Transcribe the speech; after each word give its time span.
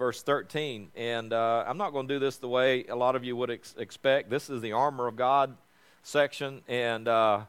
verse 0.00 0.22
13. 0.22 0.88
And 0.96 1.34
uh, 1.34 1.62
I'm 1.68 1.76
not 1.76 1.92
going 1.92 2.08
to 2.08 2.14
do 2.14 2.18
this 2.18 2.38
the 2.38 2.48
way 2.48 2.86
a 2.88 2.96
lot 2.96 3.16
of 3.16 3.22
you 3.22 3.36
would 3.36 3.50
ex- 3.50 3.74
expect. 3.78 4.30
This 4.30 4.48
is 4.48 4.62
the 4.62 4.72
armor 4.72 5.06
of 5.06 5.14
God 5.14 5.54
section. 6.02 6.62
And, 6.68 7.06
uh, 7.06 7.40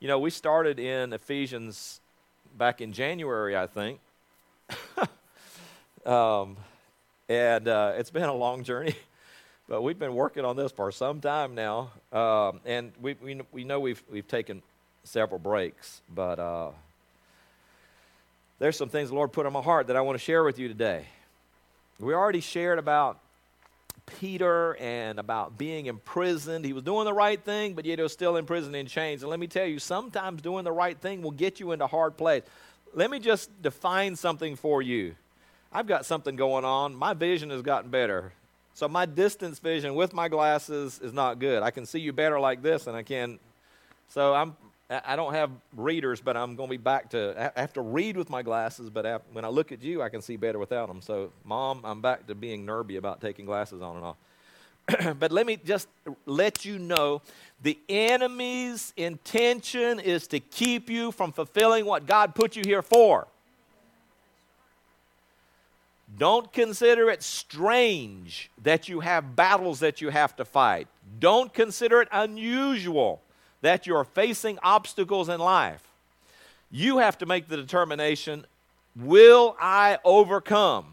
you 0.00 0.08
know, 0.08 0.18
we 0.18 0.30
started 0.30 0.80
in 0.80 1.12
Ephesians 1.12 2.00
back 2.58 2.80
in 2.80 2.92
January, 2.92 3.56
I 3.56 3.68
think. 3.68 4.00
um, 6.04 6.56
and 7.28 7.68
uh, 7.68 7.92
it's 7.96 8.10
been 8.10 8.24
a 8.24 8.34
long 8.34 8.64
journey. 8.64 8.94
But 9.68 9.82
we've 9.82 10.00
been 10.00 10.16
working 10.16 10.44
on 10.44 10.56
this 10.56 10.72
for 10.72 10.90
some 10.90 11.20
time 11.20 11.54
now, 11.54 11.92
um, 12.12 12.58
and 12.66 12.90
we, 13.00 13.14
we, 13.22 13.40
we 13.52 13.62
know 13.62 13.78
we've, 13.78 14.02
we've 14.10 14.26
taken 14.26 14.62
several 15.04 15.38
breaks, 15.38 16.02
but 16.12 16.40
uh, 16.40 16.70
there's 18.58 18.76
some 18.76 18.88
things 18.88 19.10
the 19.10 19.14
Lord 19.14 19.30
put 19.30 19.46
on 19.46 19.52
my 19.52 19.62
heart 19.62 19.86
that 19.86 19.94
I 19.94 20.00
want 20.00 20.18
to 20.18 20.24
share 20.24 20.42
with 20.42 20.58
you 20.58 20.66
today. 20.66 21.06
We 22.00 22.14
already 22.14 22.40
shared 22.40 22.78
about 22.78 23.20
Peter 24.06 24.74
and 24.76 25.18
about 25.18 25.58
being 25.58 25.86
imprisoned. 25.86 26.64
He 26.64 26.72
was 26.72 26.82
doing 26.82 27.04
the 27.04 27.12
right 27.12 27.42
thing, 27.42 27.74
but 27.74 27.84
yet 27.84 27.98
he 27.98 28.02
was 28.02 28.12
still 28.12 28.36
in 28.36 28.46
prison 28.46 28.74
in 28.74 28.86
chains. 28.86 29.22
And 29.22 29.30
let 29.30 29.38
me 29.38 29.46
tell 29.46 29.66
you, 29.66 29.78
sometimes 29.78 30.42
doing 30.42 30.64
the 30.64 30.72
right 30.72 30.98
thing 30.98 31.22
will 31.22 31.30
get 31.30 31.60
you 31.60 31.72
into 31.72 31.86
hard 31.86 32.16
place. 32.16 32.42
Let 32.94 33.10
me 33.10 33.18
just 33.18 33.62
define 33.62 34.16
something 34.16 34.56
for 34.56 34.82
you. 34.82 35.14
I've 35.72 35.86
got 35.86 36.04
something 36.06 36.36
going 36.36 36.64
on. 36.64 36.94
My 36.94 37.14
vision 37.14 37.50
has 37.50 37.62
gotten 37.62 37.90
better. 37.90 38.32
So 38.74 38.88
my 38.88 39.06
distance 39.06 39.58
vision 39.58 39.94
with 39.94 40.12
my 40.12 40.28
glasses 40.28 41.00
is 41.02 41.12
not 41.12 41.38
good. 41.38 41.62
I 41.62 41.70
can 41.70 41.86
see 41.86 42.00
you 42.00 42.12
better 42.12 42.40
like 42.40 42.62
this 42.62 42.84
than 42.84 42.94
I 42.94 43.02
can. 43.02 43.38
So 44.08 44.34
I'm 44.34 44.56
I 44.90 45.14
don't 45.14 45.34
have 45.34 45.50
readers, 45.76 46.20
but 46.20 46.36
I'm 46.36 46.56
going 46.56 46.68
to 46.68 46.70
be 46.72 46.82
back 46.82 47.10
to. 47.10 47.52
I 47.56 47.60
have 47.60 47.72
to 47.74 47.80
read 47.80 48.16
with 48.16 48.28
my 48.28 48.42
glasses, 48.42 48.90
but 48.90 49.22
when 49.32 49.44
I 49.44 49.48
look 49.48 49.70
at 49.70 49.82
you, 49.82 50.02
I 50.02 50.08
can 50.08 50.20
see 50.20 50.36
better 50.36 50.58
without 50.58 50.88
them. 50.88 51.00
So, 51.00 51.30
Mom, 51.44 51.82
I'm 51.84 52.00
back 52.00 52.26
to 52.26 52.34
being 52.34 52.66
nervy 52.66 52.96
about 52.96 53.20
taking 53.20 53.46
glasses 53.46 53.82
on 53.82 53.96
and 53.96 54.04
off. 54.04 54.16
but 55.20 55.30
let 55.30 55.46
me 55.46 55.56
just 55.64 55.86
let 56.26 56.64
you 56.64 56.80
know 56.80 57.22
the 57.62 57.78
enemy's 57.88 58.92
intention 58.96 60.00
is 60.00 60.26
to 60.26 60.40
keep 60.40 60.90
you 60.90 61.12
from 61.12 61.30
fulfilling 61.30 61.86
what 61.86 62.06
God 62.06 62.34
put 62.34 62.56
you 62.56 62.62
here 62.64 62.82
for. 62.82 63.28
Don't 66.18 66.52
consider 66.52 67.08
it 67.10 67.22
strange 67.22 68.50
that 68.64 68.88
you 68.88 68.98
have 68.98 69.36
battles 69.36 69.78
that 69.78 70.00
you 70.00 70.08
have 70.08 70.34
to 70.36 70.44
fight. 70.44 70.88
Don't 71.20 71.54
consider 71.54 72.02
it 72.02 72.08
unusual 72.10 73.22
that 73.62 73.86
you're 73.86 74.04
facing 74.04 74.58
obstacles 74.62 75.28
in 75.28 75.40
life, 75.40 75.82
you 76.70 76.98
have 76.98 77.18
to 77.18 77.26
make 77.26 77.48
the 77.48 77.56
determination 77.56 78.46
will 78.96 79.56
I 79.60 79.98
overcome? 80.04 80.86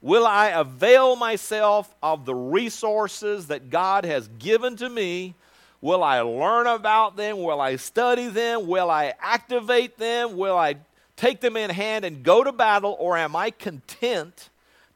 Will 0.00 0.26
I 0.26 0.48
avail 0.48 1.14
myself 1.14 1.94
of 2.02 2.24
the 2.24 2.34
resources 2.34 3.46
that 3.46 3.70
God 3.70 4.04
has 4.04 4.28
given 4.38 4.76
to 4.76 4.88
me? 4.88 5.34
Will 5.80 6.02
I 6.02 6.20
learn 6.20 6.66
about 6.66 7.16
them? 7.16 7.42
Will 7.42 7.60
I 7.60 7.76
study 7.76 8.28
them? 8.28 8.66
Will 8.66 8.90
I 8.90 9.14
activate 9.20 9.98
them? 9.98 10.36
Will 10.36 10.56
I 10.56 10.76
take 11.16 11.40
them 11.40 11.56
in 11.56 11.70
hand 11.70 12.04
and 12.04 12.22
go 12.22 12.42
to 12.42 12.52
battle? 12.52 12.96
Or 12.98 13.16
am 13.16 13.36
I 13.36 13.50
content 13.50 14.48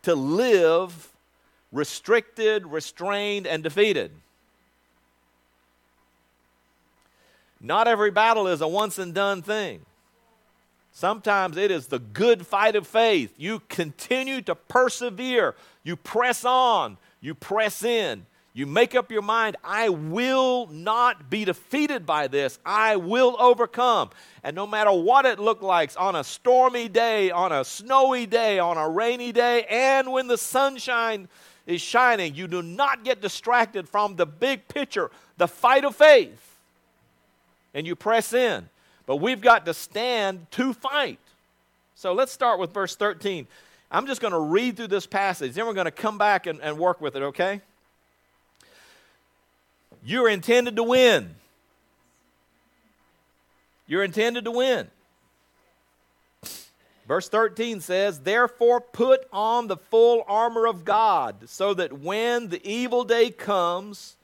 to 0.03 0.15
live 0.15 1.13
restricted, 1.71 2.67
restrained, 2.67 3.47
and 3.47 3.63
defeated? 3.63 4.11
Not 7.67 7.89
every 7.89 8.13
battle 8.13 8.47
is 8.47 8.61
a 8.61 8.69
once 8.69 8.99
and 8.99 9.13
done 9.13 9.43
thing. 9.43 9.85
Sometimes 10.93 11.57
it 11.57 11.71
is 11.71 11.89
the 11.89 11.99
good 11.99 12.47
fight 12.47 12.77
of 12.77 12.87
faith. 12.87 13.35
You 13.37 13.61
continue 13.69 14.41
to 14.43 14.55
persevere, 14.55 15.57
you 15.83 15.97
press 15.97 16.45
on, 16.45 16.97
you 17.21 17.35
press 17.35 17.83
in. 17.83 18.25
You 18.55 18.65
make 18.65 18.95
up 18.95 19.13
your 19.13 19.21
mind, 19.21 19.57
I 19.63 19.91
will 19.91 20.67
not 20.69 21.29
be 21.29 21.45
defeated 21.45 22.07
by 22.07 22.27
this. 22.27 22.59
I 22.65 22.97
will 22.97 23.37
overcome. 23.39 24.09
And 24.43 24.57
no 24.57 24.67
matter 24.67 24.91
what 24.91 25.27
it 25.27 25.39
looks 25.39 25.63
like 25.63 25.93
on 25.99 26.17
a 26.17 26.25
stormy 26.25 26.89
day, 26.89 27.31
on 27.31 27.53
a 27.53 27.67
snowy 27.67 28.25
day, 28.25 28.59
on 28.59 28.79
a 28.79 28.89
rainy 28.89 29.31
day, 29.31 29.67
and 29.69 30.11
when 30.11 30.27
the 30.27 30.39
sunshine 30.39 31.29
is 31.67 31.83
shining, 31.83 32.35
you 32.35 32.49
do 32.49 32.63
not 32.63 33.05
get 33.05 33.21
distracted 33.21 33.87
from 33.87 34.17
the 34.17 34.25
big 34.25 34.67
picture, 34.69 35.11
the 35.37 35.49
fight 35.49 35.85
of 35.85 35.95
faith 35.95 36.56
and 37.77 37.87
you 37.87 37.95
press 37.95 38.33
in. 38.33 38.69
But 39.05 39.17
we've 39.17 39.43
got 39.43 39.67
to 39.67 39.75
stand 39.75 40.51
to 40.53 40.73
fight. 40.73 41.21
So 41.95 42.15
let's 42.15 42.33
start 42.33 42.59
with 42.59 42.73
verse 42.73 42.97
13. 42.97 43.47
I'm 43.93 44.07
just 44.07 44.21
going 44.21 44.33
to 44.33 44.41
read 44.41 44.77
through 44.77 44.89
this 44.89 45.07
passage, 45.07 45.53
then 45.53 45.67
we're 45.67 45.75
going 45.75 45.85
to 45.85 45.93
come 45.93 46.19
back 46.19 46.47
and, 46.47 46.61
and 46.61 46.79
work 46.79 47.01
with 47.01 47.15
it, 47.15 47.23
okay? 47.23 47.61
You're 50.05 50.29
intended 50.29 50.75
to 50.77 50.83
win. 50.83 51.35
You're 53.87 54.03
intended 54.03 54.47
to 54.47 54.51
win. 54.51 54.89
Verse 57.07 57.29
13 57.29 57.81
says, 57.81 58.21
Therefore 58.21 58.81
put 58.81 59.29
on 59.33 59.69
the 59.69 59.77
full 59.77 60.25
armor 60.27 60.67
of 60.67 60.85
God, 60.85 61.49
so 61.49 61.75
that 61.75 61.93
when 61.93 62.49
the 62.49 62.67
evil 62.69 63.05
day 63.05 63.31
comes, 63.31 64.17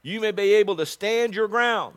you 0.00 0.20
may 0.20 0.30
be 0.30 0.54
able 0.54 0.76
to 0.76 0.86
stand 0.86 1.34
your 1.34 1.48
ground. 1.48 1.96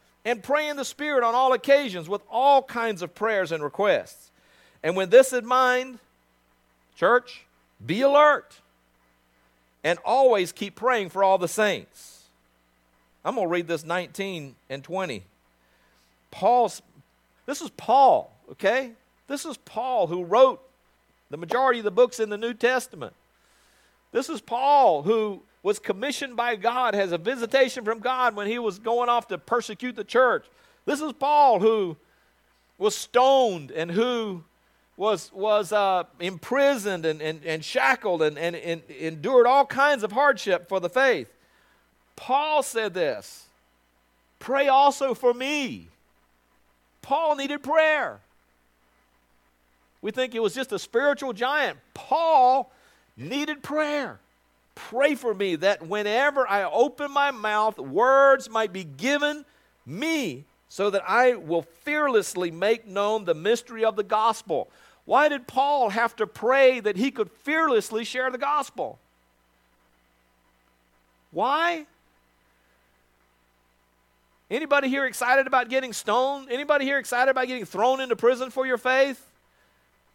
and 0.23 0.43
pray 0.43 0.69
in 0.69 0.77
the 0.77 0.85
Spirit 0.85 1.23
on 1.23 1.33
all 1.33 1.53
occasions 1.53 2.07
with 2.07 2.21
all 2.29 2.61
kinds 2.61 3.01
of 3.01 3.15
prayers 3.15 3.51
and 3.51 3.63
requests. 3.63 4.31
And 4.83 4.95
with 4.95 5.11
this 5.11 5.33
in 5.33 5.45
mind, 5.45 5.99
church, 6.95 7.45
be 7.83 8.01
alert 8.01 8.59
and 9.83 9.99
always 10.05 10.51
keep 10.51 10.75
praying 10.75 11.09
for 11.09 11.23
all 11.23 11.37
the 11.37 11.47
saints. 11.47 12.25
I'm 13.23 13.35
going 13.35 13.47
to 13.47 13.51
read 13.51 13.67
this 13.67 13.83
19 13.83 14.55
and 14.69 14.83
20. 14.83 15.23
Paul's, 16.31 16.81
this 17.45 17.61
is 17.61 17.69
Paul, 17.71 18.31
okay? 18.51 18.91
This 19.27 19.45
is 19.45 19.57
Paul 19.57 20.07
who 20.07 20.23
wrote 20.23 20.61
the 21.29 21.37
majority 21.37 21.79
of 21.79 21.85
the 21.85 21.91
books 21.91 22.19
in 22.19 22.29
the 22.29 22.37
New 22.37 22.53
Testament. 22.53 23.13
This 24.11 24.29
is 24.29 24.41
Paul 24.41 25.03
who 25.03 25.43
was 25.63 25.79
commissioned 25.79 26.35
by 26.35 26.55
God, 26.55 26.95
has 26.95 27.11
a 27.11 27.17
visitation 27.17 27.85
from 27.85 27.99
God 27.99 28.35
when 28.35 28.47
he 28.47 28.59
was 28.59 28.79
going 28.79 29.09
off 29.09 29.27
to 29.27 29.37
persecute 29.37 29.95
the 29.95 30.03
church. 30.03 30.45
This 30.85 31.01
is 31.01 31.13
Paul 31.13 31.59
who 31.59 31.97
was 32.77 32.95
stoned 32.95 33.71
and 33.71 33.91
who 33.91 34.43
was, 34.97 35.31
was 35.33 35.71
uh, 35.71 36.03
imprisoned 36.19 37.05
and, 37.05 37.21
and, 37.21 37.45
and 37.45 37.63
shackled 37.63 38.21
and, 38.23 38.37
and, 38.37 38.55
and 38.55 38.81
endured 38.89 39.45
all 39.45 39.65
kinds 39.65 40.03
of 40.03 40.11
hardship 40.11 40.67
for 40.67 40.79
the 40.79 40.89
faith. 40.89 41.31
Paul 42.15 42.63
said 42.63 42.93
this 42.93 43.47
Pray 44.39 44.67
also 44.67 45.13
for 45.13 45.33
me. 45.33 45.89
Paul 47.01 47.35
needed 47.35 47.63
prayer. 47.63 48.19
We 50.01 50.11
think 50.11 50.33
it 50.33 50.41
was 50.41 50.55
just 50.55 50.71
a 50.71 50.79
spiritual 50.79 51.33
giant. 51.33 51.77
Paul 51.93 52.71
needed 53.15 53.61
prayer. 53.61 54.19
Pray 54.75 55.15
for 55.15 55.33
me 55.33 55.55
that 55.57 55.87
whenever 55.87 56.47
I 56.47 56.63
open 56.63 57.11
my 57.11 57.31
mouth, 57.31 57.77
words 57.77 58.49
might 58.49 58.73
be 58.73 58.83
given 58.83 59.45
me 59.85 60.45
so 60.69 60.89
that 60.89 61.03
I 61.07 61.35
will 61.35 61.63
fearlessly 61.63 62.51
make 62.51 62.87
known 62.87 63.25
the 63.25 63.33
mystery 63.33 63.83
of 63.83 63.95
the 63.95 64.03
gospel. 64.03 64.69
Why 65.05 65.27
did 65.27 65.47
Paul 65.47 65.89
have 65.89 66.15
to 66.17 66.27
pray 66.27 66.79
that 66.79 66.95
he 66.95 67.11
could 67.11 67.29
fearlessly 67.29 68.05
share 68.05 68.31
the 68.31 68.37
gospel? 68.37 68.99
Why? 71.31 71.85
Anybody 74.49 74.89
here 74.89 75.05
excited 75.05 75.47
about 75.47 75.69
getting 75.69 75.93
stoned? 75.93 76.49
Anybody 76.51 76.85
here 76.85 76.97
excited 76.97 77.31
about 77.31 77.47
getting 77.47 77.65
thrown 77.65 78.01
into 78.01 78.15
prison 78.15 78.49
for 78.49 78.65
your 78.65 78.77
faith? 78.77 79.30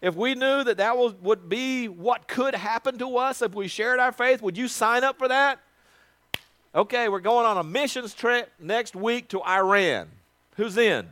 If 0.07 0.15
we 0.15 0.37
knew 0.37 0.63
that 0.63 0.77
that 0.77 0.97
was, 0.97 1.15
would 1.15 1.49
be 1.49 1.89
what 1.89 2.29
could 2.29 2.55
happen 2.55 2.97
to 2.99 3.17
us 3.17 3.43
if 3.43 3.57
we 3.57 3.67
shared 3.67 3.99
our 3.99 4.13
faith, 4.13 4.41
would 4.41 4.57
you 4.57 4.69
sign 4.69 5.03
up 5.03 5.19
for 5.19 5.27
that? 5.27 5.59
Okay, 6.73 7.09
we're 7.09 7.19
going 7.19 7.45
on 7.45 7.59
a 7.59 7.65
missions 7.65 8.15
trip 8.15 8.53
next 8.61 8.95
week 8.95 9.27
to 9.31 9.43
Iran. 9.43 10.07
Who's 10.55 10.77
in? 10.77 11.09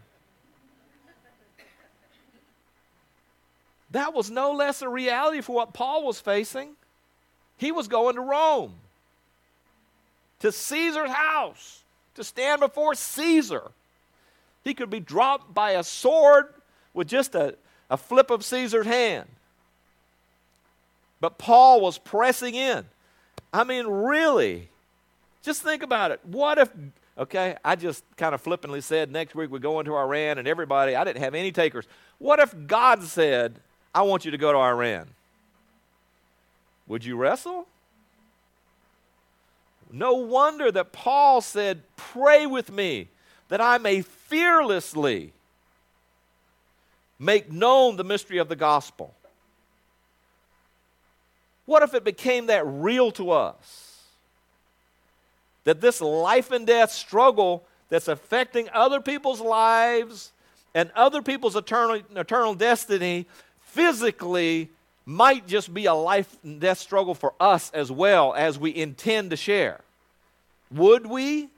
that 3.91 4.14
was 4.14 4.31
no 4.31 4.52
less 4.52 4.81
a 4.81 4.88
reality 4.88 5.40
for 5.40 5.56
what 5.56 5.73
Paul 5.73 6.06
was 6.06 6.20
facing. 6.20 6.76
He 7.56 7.73
was 7.73 7.88
going 7.88 8.14
to 8.14 8.20
Rome, 8.20 8.75
to 10.38 10.52
Caesar's 10.52 11.11
house, 11.11 11.82
to 12.14 12.23
stand 12.23 12.61
before 12.61 12.94
Caesar. 12.94 13.73
He 14.62 14.73
could 14.73 14.88
be 14.88 15.00
dropped 15.00 15.52
by 15.52 15.73
a 15.73 15.82
sword 15.82 16.47
with 16.93 17.08
just 17.08 17.35
a, 17.35 17.56
a 17.90 17.96
flip 17.96 18.31
of 18.31 18.44
Caesar's 18.44 18.86
hand. 18.86 19.28
But 21.20 21.38
Paul 21.38 21.81
was 21.81 21.98
pressing 21.98 22.54
in. 22.54 22.84
I 23.52 23.64
mean, 23.64 23.86
really, 23.86 24.69
just 25.42 25.62
think 25.62 25.82
about 25.82 26.10
it. 26.10 26.20
What 26.25 26.58
if, 26.58 26.70
okay, 27.16 27.56
I 27.64 27.76
just 27.76 28.04
kind 28.16 28.34
of 28.34 28.40
flippantly 28.40 28.81
said 28.81 29.10
next 29.10 29.34
week 29.34 29.50
we 29.50 29.58
go 29.58 29.78
into 29.78 29.94
Iran 29.94 30.38
and 30.38 30.48
everybody, 30.48 30.96
I 30.96 31.04
didn't 31.04 31.22
have 31.22 31.34
any 31.34 31.52
takers. 31.52 31.86
What 32.19 32.40
if 32.40 32.54
God 32.66 33.02
said, 33.04 33.54
I 33.94 34.02
want 34.02 34.25
you 34.25 34.30
to 34.32 34.38
go 34.38 34.52
to 34.52 34.58
Iran? 34.58 35.08
Would 36.88 37.04
you 37.04 37.16
wrestle? 37.16 37.66
No 39.92 40.14
wonder 40.14 40.72
that 40.72 40.92
Paul 40.92 41.40
said, 41.40 41.82
Pray 41.96 42.46
with 42.46 42.70
me 42.72 43.08
that 43.48 43.60
I 43.60 43.78
may 43.78 44.02
fearlessly 44.02 45.32
make 47.25 47.50
known 47.50 47.97
the 47.97 48.05
mystery 48.05 48.38
of 48.38 48.49
the 48.49 48.56
gospel. 48.56 49.15
What 51.67 51.82
if 51.82 51.94
it 51.94 52.05
became 52.05 52.47
that 52.47 52.65
real 52.67 53.11
to 53.12 53.31
us? 53.31 54.03
That 55.65 55.81
this 55.81 56.00
life 56.00 56.50
and 56.50 56.67
death 56.67 56.93
struggle 56.93 57.65
that's 57.88 58.09
affecting 58.09 58.69
other 58.73 59.00
people's 59.00 59.41
lives 59.41 60.32
and 60.75 60.91
other 60.94 61.23
people's 61.23 61.56
eternal, 61.56 62.03
eternal 62.15 62.55
destiny 62.55 63.26
physically 63.62 64.69
might 65.06 65.47
just 65.47 65.73
be 65.73 65.87
a 65.87 65.94
life 65.94 66.37
and 66.44 66.61
death 66.61 66.79
struggle 66.79 67.15
for 67.15 67.35
us 67.41 67.71
as 67.73 67.91
well 67.91 68.35
as 68.35 68.59
we 68.59 68.75
intend 68.75 69.31
to 69.31 69.37
share. 69.37 69.81
Would 70.71 71.06
we? 71.06 71.49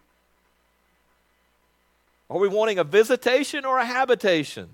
Are 2.29 2.39
we 2.39 2.49
wanting 2.49 2.79
a 2.79 2.85
visitation 2.85 3.65
or 3.65 3.79
a 3.79 3.85
habitation? 3.85 4.69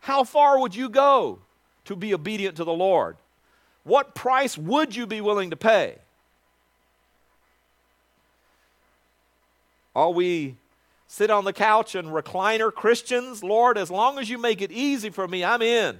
How 0.00 0.24
far 0.24 0.58
would 0.60 0.74
you 0.74 0.88
go 0.88 1.38
to 1.84 1.96
be 1.96 2.14
obedient 2.14 2.56
to 2.56 2.64
the 2.64 2.72
Lord? 2.72 3.16
What 3.84 4.14
price 4.14 4.56
would 4.58 4.94
you 4.94 5.06
be 5.06 5.20
willing 5.20 5.50
to 5.50 5.56
pay? 5.56 5.96
Are 9.94 10.10
we 10.10 10.56
sit 11.06 11.30
on 11.30 11.44
the 11.44 11.52
couch 11.52 11.94
and 11.94 12.08
recliner 12.08 12.72
Christians? 12.72 13.42
Lord, 13.42 13.76
as 13.76 13.90
long 13.90 14.18
as 14.18 14.30
you 14.30 14.38
make 14.38 14.62
it 14.62 14.70
easy 14.70 15.10
for 15.10 15.26
me, 15.26 15.44
I'm 15.44 15.62
in. 15.62 15.98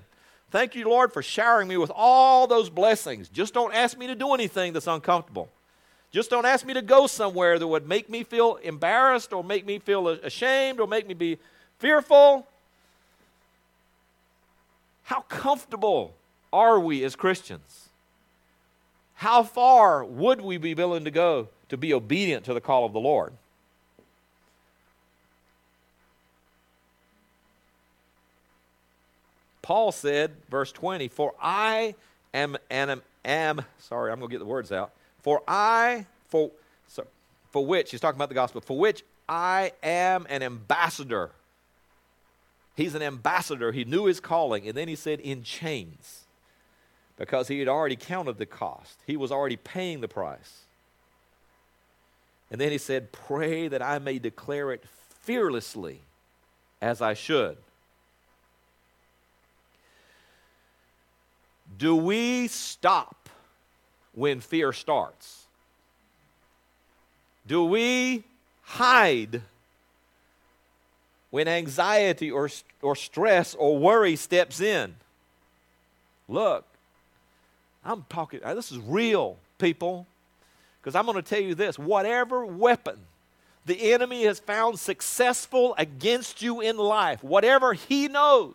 Thank 0.51 0.75
you, 0.75 0.89
Lord, 0.89 1.13
for 1.13 1.23
showering 1.23 1.69
me 1.69 1.77
with 1.77 1.93
all 1.95 2.47
those 2.47 2.71
blessings. 2.71 3.29
Just 3.29 3.55
don't 3.55 3.75
ask 3.75 3.97
me 3.97 4.07
to 4.09 4.15
do 4.15 4.35
anything 4.35 4.73
that's 4.73 4.87
uncomfortable. 4.87 5.49
Just 6.11 6.29
don't 6.29 6.45
ask 6.45 6.67
me 6.67 6.75
to 6.75 6.83
go 6.83 7.07
somewhere 7.07 7.59
that 7.59 7.67
would 7.67 7.87
make 7.87 8.11
me 8.11 8.25
feel 8.25 8.57
embarrassed 8.57 9.33
or 9.33 9.45
make 9.45 9.65
me 9.65 9.79
feel 9.79 10.09
ashamed 10.09 10.81
or 10.81 10.89
make 10.89 11.07
me 11.07 11.15
be 11.15 11.39
fearful. 11.79 12.47
How 15.11 15.23
comfortable 15.23 16.15
are 16.53 16.79
we 16.79 17.03
as 17.03 17.17
Christians? 17.17 17.89
How 19.15 19.43
far 19.43 20.05
would 20.05 20.41
we 20.41 20.57
be 20.57 20.73
willing 20.73 21.03
to 21.03 21.11
go 21.11 21.49
to 21.69 21.77
be 21.77 21.93
obedient 21.93 22.45
to 22.45 22.55
the 22.55 22.61
call 22.61 22.87
of 22.87 22.93
the 22.93 23.01
Lord? 23.01 23.33
Paul 29.63 29.91
said, 29.91 30.31
verse 30.49 30.71
20, 30.71 31.09
For 31.09 31.35
I 31.43 31.97
am, 32.33 32.57
am, 32.71 33.03
am 33.25 33.63
sorry, 33.81 34.13
I'm 34.13 34.21
going 34.21 34.31
to 34.31 34.33
get 34.33 34.39
the 34.39 34.45
words 34.45 34.71
out. 34.71 34.93
For 35.23 35.43
I, 35.49 36.07
for, 36.29 36.53
for 37.51 37.67
which, 37.67 37.91
he's 37.91 38.01
talking 38.01 38.17
about 38.17 38.29
the 38.29 38.37
gospel, 38.37 38.61
for 38.61 38.79
which 38.79 39.03
I 39.29 39.73
am 39.83 40.25
an 40.31 40.45
ambassador. 40.45 41.33
He's 42.81 42.95
an 42.95 43.03
ambassador. 43.03 43.73
He 43.73 43.85
knew 43.85 44.07
his 44.07 44.21
calling. 44.21 44.67
And 44.67 44.75
then 44.75 44.89
he 44.89 44.97
said, 44.97 45.21
in 45.21 45.43
chains 45.43 46.25
because 47.19 47.49
he 47.49 47.59
had 47.59 47.69
already 47.69 47.95
counted 47.95 48.39
the 48.39 48.47
cost, 48.47 49.01
he 49.07 49.19
was 49.19 49.31
already 49.31 49.57
paying 49.57 50.01
the 50.01 50.09
price. 50.09 50.65
And 52.51 52.59
then 52.59 52.73
he 52.73 52.79
said, 52.79 53.13
Pray 53.13 53.69
that 53.69 53.83
I 53.83 53.99
may 53.99 54.19
declare 54.19 54.73
it 54.73 54.83
fearlessly 55.21 56.01
as 56.81 57.03
I 57.03 57.13
should. 57.13 57.59
Do 61.77 61.95
we 61.95 62.49
stop 62.49 63.29
when 64.15 64.41
fear 64.41 64.73
starts? 64.73 65.45
Do 67.47 67.63
we 67.63 68.25
hide 68.63 69.43
when 71.31 71.49
anxiety 71.49 72.31
or, 72.31 72.49
or 72.83 72.97
stress 72.97 73.55
or 73.55 73.79
worry 73.79 74.17
steps 74.17 74.61
in? 74.61 74.95
Look, 76.29 76.65
I'm 77.85 78.05
talking, 78.09 78.41
uh, 78.45 78.55
this 78.55 78.71
is 78.71 78.79
real, 78.79 79.37
people. 79.59 80.07
Because 80.81 80.95
I'm 80.95 81.05
going 81.05 81.17
to 81.17 81.23
tell 81.23 81.41
you 81.41 81.55
this 81.55 81.79
whatever 81.79 82.47
weapon 82.47 82.99
the 83.67 83.93
enemy 83.93 84.25
has 84.25 84.41
found 84.41 84.79
successful 84.79 85.75
against 85.77 86.41
you 86.41 86.61
in 86.61 86.77
life, 86.77 87.23
whatever 87.23 87.75
he 87.75 88.09
knows, 88.09 88.55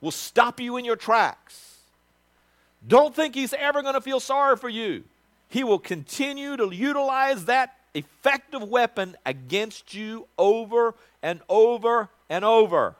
will 0.00 0.12
stop 0.12 0.60
you 0.60 0.76
in 0.76 0.84
your 0.84 0.96
tracks. 0.96 1.78
Don't 2.86 3.14
think 3.14 3.34
he's 3.34 3.52
ever 3.52 3.82
going 3.82 3.94
to 3.94 4.00
feel 4.00 4.20
sorry 4.20 4.56
for 4.56 4.68
you. 4.68 5.04
He 5.48 5.64
will 5.64 5.78
continue 5.78 6.56
to 6.56 6.70
utilize 6.74 7.46
that 7.46 7.74
effective 7.94 8.62
weapon 8.62 9.16
against 9.26 9.94
you 9.94 10.26
over 10.38 10.94
and 11.22 11.40
over 11.48 12.08
and 12.28 12.44
over. 12.44 12.94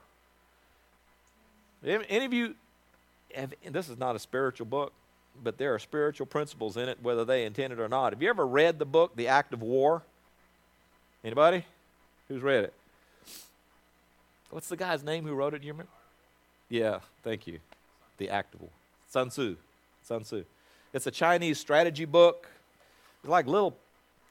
Any 1.84 2.24
of 2.24 2.32
you 2.32 2.54
have, 3.34 3.54
this 3.70 3.88
is 3.88 3.98
not 3.98 4.16
a 4.16 4.18
spiritual 4.18 4.66
book, 4.66 4.92
but 5.42 5.56
there 5.56 5.74
are 5.74 5.78
spiritual 5.78 6.26
principles 6.26 6.76
in 6.76 6.88
it, 6.88 6.98
whether 7.00 7.24
they 7.24 7.44
intend 7.44 7.72
it 7.72 7.80
or 7.80 7.88
not. 7.88 8.12
Have 8.12 8.22
you 8.22 8.28
ever 8.28 8.46
read 8.46 8.78
the 8.78 8.84
book, 8.84 9.16
The 9.16 9.28
Act 9.28 9.54
of 9.54 9.62
War? 9.62 10.02
Anybody? 11.24 11.64
Who's 12.28 12.42
read 12.42 12.64
it? 12.64 12.74
What's 14.50 14.68
the 14.68 14.76
guy's 14.76 15.02
name 15.04 15.24
who 15.24 15.32
wrote 15.34 15.54
it? 15.54 15.62
You 15.62 15.72
remember? 15.72 15.92
Yeah, 16.68 16.98
thank 17.22 17.46
you. 17.46 17.60
The 18.18 18.28
Act 18.28 18.54
of 18.54 18.62
War. 18.62 18.70
Sun 19.08 19.28
Tzu. 19.28 19.56
Sun 20.02 20.22
Tzu. 20.22 20.44
It's 20.92 21.06
a 21.06 21.10
Chinese 21.10 21.58
strategy 21.58 22.04
book. 22.04 22.48
It's 23.22 23.30
like 23.30 23.46
little 23.46 23.76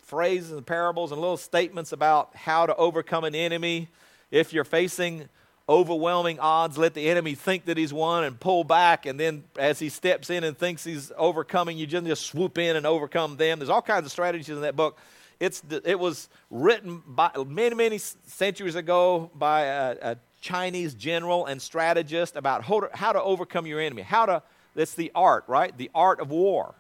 phrases 0.10 0.52
and 0.52 0.66
parables 0.66 1.12
and 1.12 1.22
little 1.22 1.38
statements 1.38 1.92
about 1.92 2.36
how 2.36 2.66
to 2.66 2.76
overcome 2.76 3.24
an 3.24 3.36
enemy. 3.36 3.88
If 4.32 4.54
you're 4.54 4.64
facing 4.64 5.30
overwhelming 5.68 6.40
odds, 6.40 6.80
let 6.80 6.96
the 6.96 7.08
enemy 7.08 7.36
think 7.36 7.66
that 7.66 7.78
he's 7.78 7.94
won 7.94 8.24
and 8.24 8.40
pull 8.40 8.64
back. 8.64 9.06
And 9.06 9.20
then 9.20 9.44
as 9.58 9.78
he 9.78 9.90
steps 9.90 10.32
in 10.32 10.44
and 10.44 10.58
thinks 10.58 10.84
he's 10.84 11.12
overcoming, 11.16 11.78
you 11.78 11.86
just, 11.86 12.26
swoop 12.26 12.58
in 12.58 12.76
and 12.76 12.88
overcome 12.88 13.38
them. 13.38 13.60
There's 13.60 13.70
all 13.70 13.84
kinds 13.84 14.06
of 14.06 14.12
strategies 14.12 14.50
in 14.50 14.62
that 14.62 14.76
book. 14.76 14.98
It's, 15.40 15.62
it 15.86 16.00
was 16.00 16.28
written 16.50 17.04
by, 17.06 17.30
many, 17.48 17.76
many 17.76 18.00
centuries 18.00 18.76
ago 18.76 19.30
by 19.36 19.62
a, 19.62 19.98
a 20.02 20.18
Chinese 20.42 20.96
general 20.96 21.46
and 21.46 21.62
strategist 21.62 22.36
about 22.36 22.64
how 22.64 22.80
to, 22.80 22.90
how 22.94 23.12
to 23.12 23.22
overcome 23.22 23.68
your 23.68 23.80
enemy. 23.80 24.02
How 24.02 24.26
to, 24.26 24.44
that's 24.74 24.96
the 24.96 25.12
art, 25.14 25.44
right? 25.48 25.78
The 25.78 25.92
art 25.94 26.20
of 26.20 26.32
war. 26.32 26.74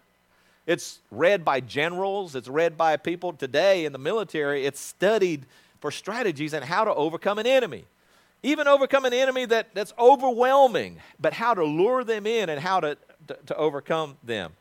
It's 0.70 1.00
read 1.10 1.44
by 1.44 1.62
generals, 1.62 2.36
it's 2.36 2.48
read 2.48 2.78
by 2.78 2.96
people 2.96 3.34
today 3.34 3.86
in 3.86 3.92
the 3.92 3.98
military. 3.98 4.68
It's 4.68 4.80
studied 4.80 5.48
for 5.80 5.90
strategies 5.90 6.54
and 6.54 6.64
how 6.64 6.84
to 6.84 6.94
overcome 6.94 7.40
an 7.40 7.48
enemy. 7.48 7.86
Even 8.44 8.68
overcome 8.68 9.04
an 9.06 9.14
enemy 9.14 9.46
that, 9.46 9.74
that's 9.74 9.94
overwhelming, 9.98 10.98
but 11.20 11.34
how 11.34 11.56
to 11.56 11.64
lure 11.64 12.04
them 12.04 12.28
in 12.28 12.50
and 12.50 12.62
how 12.62 12.82
to, 12.82 12.98
to, 13.30 13.38
to 13.48 13.56
overcome 13.56 14.18
them. 14.24 14.52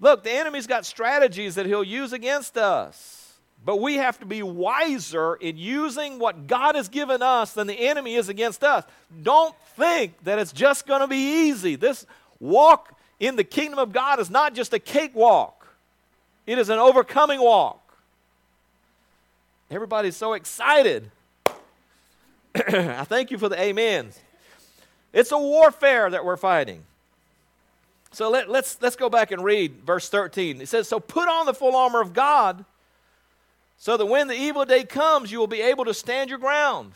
Look, 0.00 0.24
the 0.24 0.32
enemy's 0.32 0.66
got 0.66 0.84
strategies 0.84 1.54
that 1.54 1.66
he'll 1.66 1.84
use 1.84 2.12
against 2.12 2.58
us, 2.58 3.38
but 3.64 3.80
we 3.80 3.98
have 3.98 4.18
to 4.18 4.26
be 4.26 4.42
wiser 4.42 5.36
in 5.36 5.56
using 5.56 6.18
what 6.18 6.48
God 6.48 6.74
has 6.74 6.88
given 6.88 7.22
us 7.22 7.52
than 7.52 7.68
the 7.68 7.86
enemy 7.88 8.16
is 8.16 8.28
against 8.28 8.64
us. 8.64 8.82
Don't 9.22 9.54
think 9.76 10.24
that 10.24 10.40
it's 10.40 10.52
just 10.52 10.88
going 10.88 11.02
to 11.02 11.06
be 11.06 11.46
easy. 11.46 11.76
This 11.76 12.04
walk 12.40 12.97
in 13.20 13.36
the 13.36 13.44
kingdom 13.44 13.78
of 13.78 13.92
God 13.92 14.20
is 14.20 14.30
not 14.30 14.54
just 14.54 14.72
a 14.72 14.78
cakewalk, 14.78 15.66
it 16.46 16.58
is 16.58 16.68
an 16.68 16.78
overcoming 16.78 17.40
walk. 17.40 17.82
Everybody's 19.70 20.16
so 20.16 20.32
excited 20.32 21.10
I 22.68 23.04
thank 23.04 23.30
you 23.30 23.38
for 23.38 23.48
the 23.48 23.60
amens. 23.60 24.18
It's 25.12 25.32
a 25.32 25.38
warfare 25.38 26.10
that 26.10 26.24
we're 26.24 26.36
fighting. 26.36 26.82
So 28.10 28.30
let, 28.30 28.44
us 28.44 28.50
let's, 28.50 28.82
let's 28.82 28.96
go 28.96 29.08
back 29.08 29.30
and 29.30 29.44
read 29.44 29.82
verse 29.84 30.08
13. 30.08 30.60
It 30.60 30.68
says, 30.68 30.88
So 30.88 30.98
put 30.98 31.28
on 31.28 31.46
the 31.46 31.54
full 31.54 31.76
armor 31.76 32.00
of 32.00 32.12
God, 32.12 32.64
so 33.76 33.96
that 33.96 34.06
when 34.06 34.26
the 34.26 34.34
evil 34.34 34.64
day 34.64 34.84
comes, 34.84 35.30
you 35.30 35.38
will 35.38 35.46
be 35.46 35.60
able 35.60 35.84
to 35.84 35.94
stand 35.94 36.30
your 36.30 36.38
ground. 36.38 36.92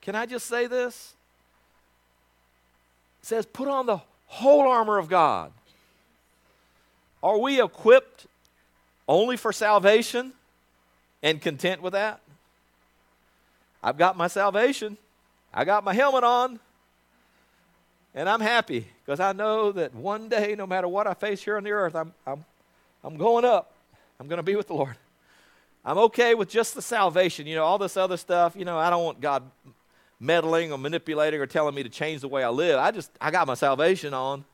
Can 0.00 0.14
I 0.14 0.24
just 0.24 0.46
say 0.46 0.66
this? 0.66 1.14
Says, 3.22 3.46
put 3.46 3.68
on 3.68 3.86
the 3.86 4.00
whole 4.26 4.66
armor 4.68 4.98
of 4.98 5.08
God. 5.08 5.52
Are 7.22 7.38
we 7.38 7.62
equipped 7.62 8.26
only 9.08 9.36
for 9.36 9.52
salvation 9.52 10.32
and 11.22 11.40
content 11.40 11.82
with 11.82 11.92
that? 11.92 12.20
I've 13.82 13.98
got 13.98 14.16
my 14.16 14.28
salvation, 14.28 14.96
I 15.52 15.64
got 15.64 15.84
my 15.84 15.94
helmet 15.94 16.24
on, 16.24 16.60
and 18.14 18.28
I'm 18.28 18.40
happy 18.40 18.86
because 19.04 19.20
I 19.20 19.32
know 19.32 19.72
that 19.72 19.94
one 19.94 20.28
day, 20.28 20.54
no 20.56 20.66
matter 20.66 20.88
what 20.88 21.06
I 21.06 21.14
face 21.14 21.42
here 21.42 21.56
on 21.56 21.64
the 21.64 21.70
earth, 21.70 21.94
I'm, 21.94 22.12
I'm, 22.26 22.44
I'm 23.04 23.16
going 23.16 23.44
up. 23.44 23.72
I'm 24.18 24.28
going 24.28 24.38
to 24.38 24.42
be 24.42 24.56
with 24.56 24.66
the 24.66 24.74
Lord. 24.74 24.96
I'm 25.84 25.96
okay 25.98 26.34
with 26.34 26.50
just 26.50 26.74
the 26.74 26.82
salvation. 26.82 27.46
You 27.46 27.56
know, 27.56 27.64
all 27.64 27.78
this 27.78 27.96
other 27.96 28.16
stuff, 28.16 28.54
you 28.54 28.64
know, 28.64 28.78
I 28.78 28.90
don't 28.90 29.04
want 29.04 29.20
God 29.20 29.42
meddling 30.20 30.70
or 30.70 30.78
manipulating 30.78 31.40
or 31.40 31.46
telling 31.46 31.74
me 31.74 31.82
to 31.82 31.88
change 31.88 32.20
the 32.20 32.28
way 32.28 32.44
I 32.44 32.50
live. 32.50 32.78
I 32.78 32.90
just, 32.90 33.10
I 33.20 33.30
got 33.30 33.46
my 33.46 33.54
salvation 33.54 34.12
on. 34.12 34.44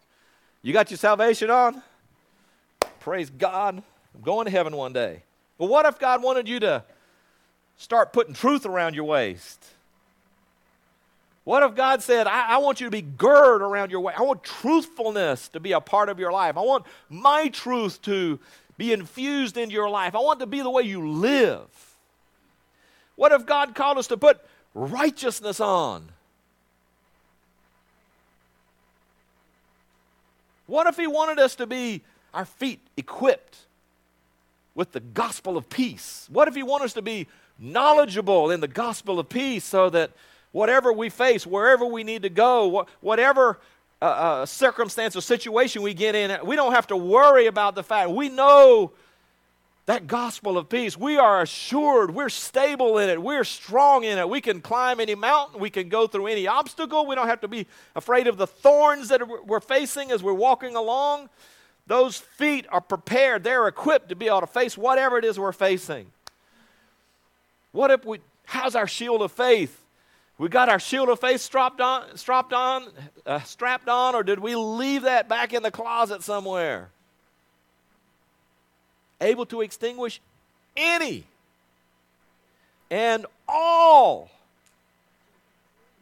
You 0.63 0.73
got 0.73 0.91
your 0.91 0.99
salvation 0.99 1.51
on? 1.51 1.83
Praise 3.01 3.29
God. 3.31 3.83
I'm 4.15 4.21
going 4.23 4.47
to 4.47 4.51
heaven 4.51 4.77
one 4.77 4.93
day. 4.93 5.23
But 5.59 5.67
what 5.67 5.87
if 5.87 5.99
God 5.99 6.23
wanted 6.23 6.49
you 6.49 6.61
to 6.61 6.85
start 7.77 8.13
putting 8.13 8.35
truth 8.35 8.65
around 8.65 8.95
your 8.95 9.05
waist? 9.05 9.65
What 11.45 11.63
if 11.63 11.77
God 11.77 12.03
said, 12.03 12.27
I, 12.27 12.55
I, 12.55 12.57
want 12.59 12.81
you 12.81 12.89
to 12.89 12.91
be 12.91 13.03
girded 13.03 13.63
around 13.63 13.93
your 13.93 14.01
waist? 14.01 14.19
I 14.19 14.23
want 14.23 14.43
truthfulness 14.43 15.49
to 15.51 15.61
be 15.61 15.73
a 15.73 15.81
part 15.81 16.09
of 16.09 16.19
your 16.19 16.33
life. 16.33 16.57
I 16.57 16.63
want 16.63 16.85
my 17.09 17.49
truth 17.49 18.03
to 18.03 18.41
be 18.77 18.93
infused 18.93 19.57
into 19.57 19.73
your 19.73 19.89
life. 19.89 20.17
I 20.17 20.19
want 20.19 20.41
to 20.41 20.47
be 20.47 20.61
the 20.61 20.71
way 20.71 20.83
you 20.83 21.09
live. 21.09 21.69
What 23.15 23.31
if 23.33 23.47
God 23.47 23.75
called 23.77 23.97
us 23.99 24.09
to 24.09 24.17
put 24.17 24.41
righteousness 24.77 25.59
on? 25.59 26.09
What 30.67 30.87
if 30.87 30.97
He 30.97 31.07
wanted 31.07 31.39
us 31.39 31.55
to 31.57 31.67
be 31.67 32.03
our 32.35 32.45
feet 32.45 32.81
equipped 32.97 33.57
with 34.75 34.93
the 34.93 35.01
gospel 35.01 35.57
of 35.57 35.71
peace? 35.71 36.29
What 36.31 36.47
if 36.47 36.55
He 36.55 36.63
wanted 36.63 36.85
us 36.85 36.93
to 36.95 37.03
be 37.03 37.27
knowledgeable 37.59 38.51
in 38.51 38.61
the 38.61 38.69
gospel 38.69 39.19
of 39.19 39.29
peace 39.29 39.65
so 39.65 39.89
that 39.91 40.11
whatever 40.53 40.93
we 40.93 41.09
face, 41.09 41.47
wherever 41.47 41.87
we 41.87 42.05
need 42.05 42.23
to 42.23 42.29
go, 42.29 42.87
whatever 43.01 43.59
uh, 44.03 44.05
uh, 44.05 44.47
circumstance 44.47 45.17
or 45.17 45.23
situation 45.23 45.81
we 45.81 45.95
get 45.95 46.15
in, 46.15 46.39
we 46.45 46.55
don't 46.55 46.73
have 46.73 46.87
to 46.89 46.97
worry 46.97 47.47
about 47.47 47.75
the 47.75 47.83
fact. 47.83 48.11
We 48.11 48.29
know 48.29 48.93
that 49.87 50.09
gospel 50.09 50.59
of 50.59 50.69
peace. 50.69 50.97
We 50.97 51.17
are 51.17 51.43
assured, 51.43 52.13
we're 52.13 52.29
stable 52.29 52.99
in 52.99 53.09
it, 53.09 53.23
we're 53.23 53.45
strong 53.45 54.03
in 54.03 54.19
it. 54.19 54.29
We 54.29 54.41
can 54.41 54.61
climb 54.61 54.99
any 54.99 55.15
mountain, 55.15 55.61
we 55.61 55.71
can 55.71 55.89
go 55.89 56.09
through 56.09 56.27
any 56.27 56.47
obstacle. 56.49 57.07
We 57.07 57.15
don't 57.15 57.29
have 57.29 57.41
to 57.43 57.49
be 57.49 57.67
afraid 57.95 58.27
of 58.27 58.37
the 58.37 58.49
thorns 58.49 59.09
that 59.09 59.47
we're 59.47 59.61
facing 59.61 60.11
as 60.11 60.23
we're 60.23 60.35
walking 60.35 60.75
along. 60.75 61.29
Those 61.87 62.19
feet 62.19 62.67
are 62.71 62.81
prepared, 62.81 63.45
they're 63.45 63.69
equipped 63.69 64.09
to 64.09 64.17
be 64.17 64.27
able 64.27 64.41
to 64.41 64.49
face 64.49 64.77
whatever 64.77 65.19
it 65.19 65.25
is 65.25 65.39
we're 65.39 65.53
facing. 65.53 66.11
What 67.71 67.93
if 67.93 68.05
we, 68.05 68.19
how's 68.45 68.75
our 68.75 68.89
shield 68.89 69.23
of 69.23 69.31
faith? 69.31 69.85
We 70.39 70.49
got 70.49 70.69
our 70.69 70.81
shield 70.81 71.09
of 71.09 71.21
faith 71.21 71.41
strapped 71.41 71.81
on, 71.81 72.17
strapped 72.17 72.53
on, 72.53 72.89
uh, 73.25 73.41
strapped 73.41 73.89
on, 73.89 74.17
or 74.17 74.25
did 74.25 74.41
we 74.41 74.57
leave 74.57 75.03
that 75.03 75.29
back 75.29 75.55
in 75.55 75.63
the 75.63 75.71
closet 75.71 76.23
somewhere? 76.25 76.91
Able 79.21 79.47
to 79.47 79.63
extinguish 79.63 80.21
any 80.77 81.25
and 82.91 83.27
all 83.49 84.31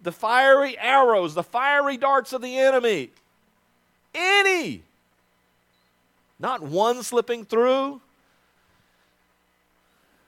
the 0.02 0.12
fiery 0.12 0.76
arrows, 0.78 1.35
the 1.35 1.42
fiery 1.42 1.97
darts 1.97 2.33
of 2.33 2.42
the 2.42 2.59
enemy. 2.59 3.11
Any. 4.14 4.83
Not 6.38 6.61
one 6.61 7.02
slipping 7.02 7.44
through. 7.44 8.00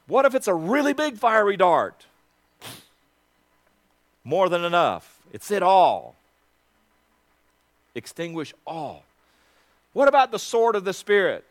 What 0.07 0.25
if 0.25 0.35
it's 0.35 0.49
a 0.49 0.55
really 0.55 0.93
big 0.93 1.19
fiery 1.19 1.57
dart? 1.57 2.07
more 4.27 4.49
than 4.49 4.65
enough. 4.65 5.21
It's 5.33 5.53
it 5.53 5.63
all. 5.63 6.17
Extinguish 7.95 8.53
all. 8.67 9.05
What 9.93 10.09
about 10.09 10.33
the 10.33 10.39
sword 10.39 10.75
of 10.75 10.85
the 10.85 10.93
Spirit? 10.93 11.45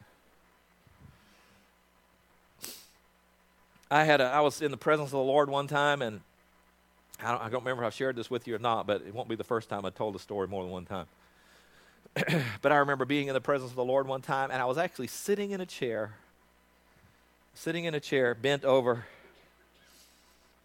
I 3.89 4.04
had 4.04 4.22
a, 4.22 4.25
I 4.25 4.42
was 4.42 4.62
in 4.62 4.72
the 4.72 4.77
presence 4.77 5.08
of 5.08 5.12
the 5.12 5.18
Lord 5.20 5.50
one 5.50 5.68
time, 5.68 6.01
and 6.01 6.22
I 7.24 7.32
don't, 7.32 7.42
I 7.42 7.50
don't 7.50 7.62
remember 7.62 7.84
if 7.84 7.88
I 7.88 7.89
shared 7.92 8.15
this 8.15 8.30
with 8.30 8.48
you 8.48 8.56
or 8.56 8.60
not, 8.60 8.88
but 8.88 9.01
it 9.01 9.13
won't 9.13 9.30
be 9.30 9.36
the 9.36 9.44
first 9.44 9.70
time 9.70 9.86
I 9.86 9.92
told 9.92 10.15
the 10.15 10.20
story 10.20 10.48
more 10.48 10.63
than 10.63 10.72
one 10.72 10.86
time. 10.86 11.06
but 12.62 12.72
I 12.72 12.77
remember 12.77 13.06
being 13.06 13.27
in 13.27 13.34
the 13.34 13.42
presence 13.42 13.72
of 13.72 13.75
the 13.75 13.86
Lord 13.86 14.08
one 14.08 14.22
time, 14.22 14.50
and 14.51 14.62
I 14.62 14.65
was 14.65 14.77
actually 14.77 15.08
sitting 15.08 15.51
in 15.51 15.62
a 15.62 15.65
chair, 15.65 16.13
sitting 17.54 17.86
in 17.86 17.94
a 17.94 18.00
chair, 18.00 18.34
bent 18.34 18.65
over, 18.65 19.06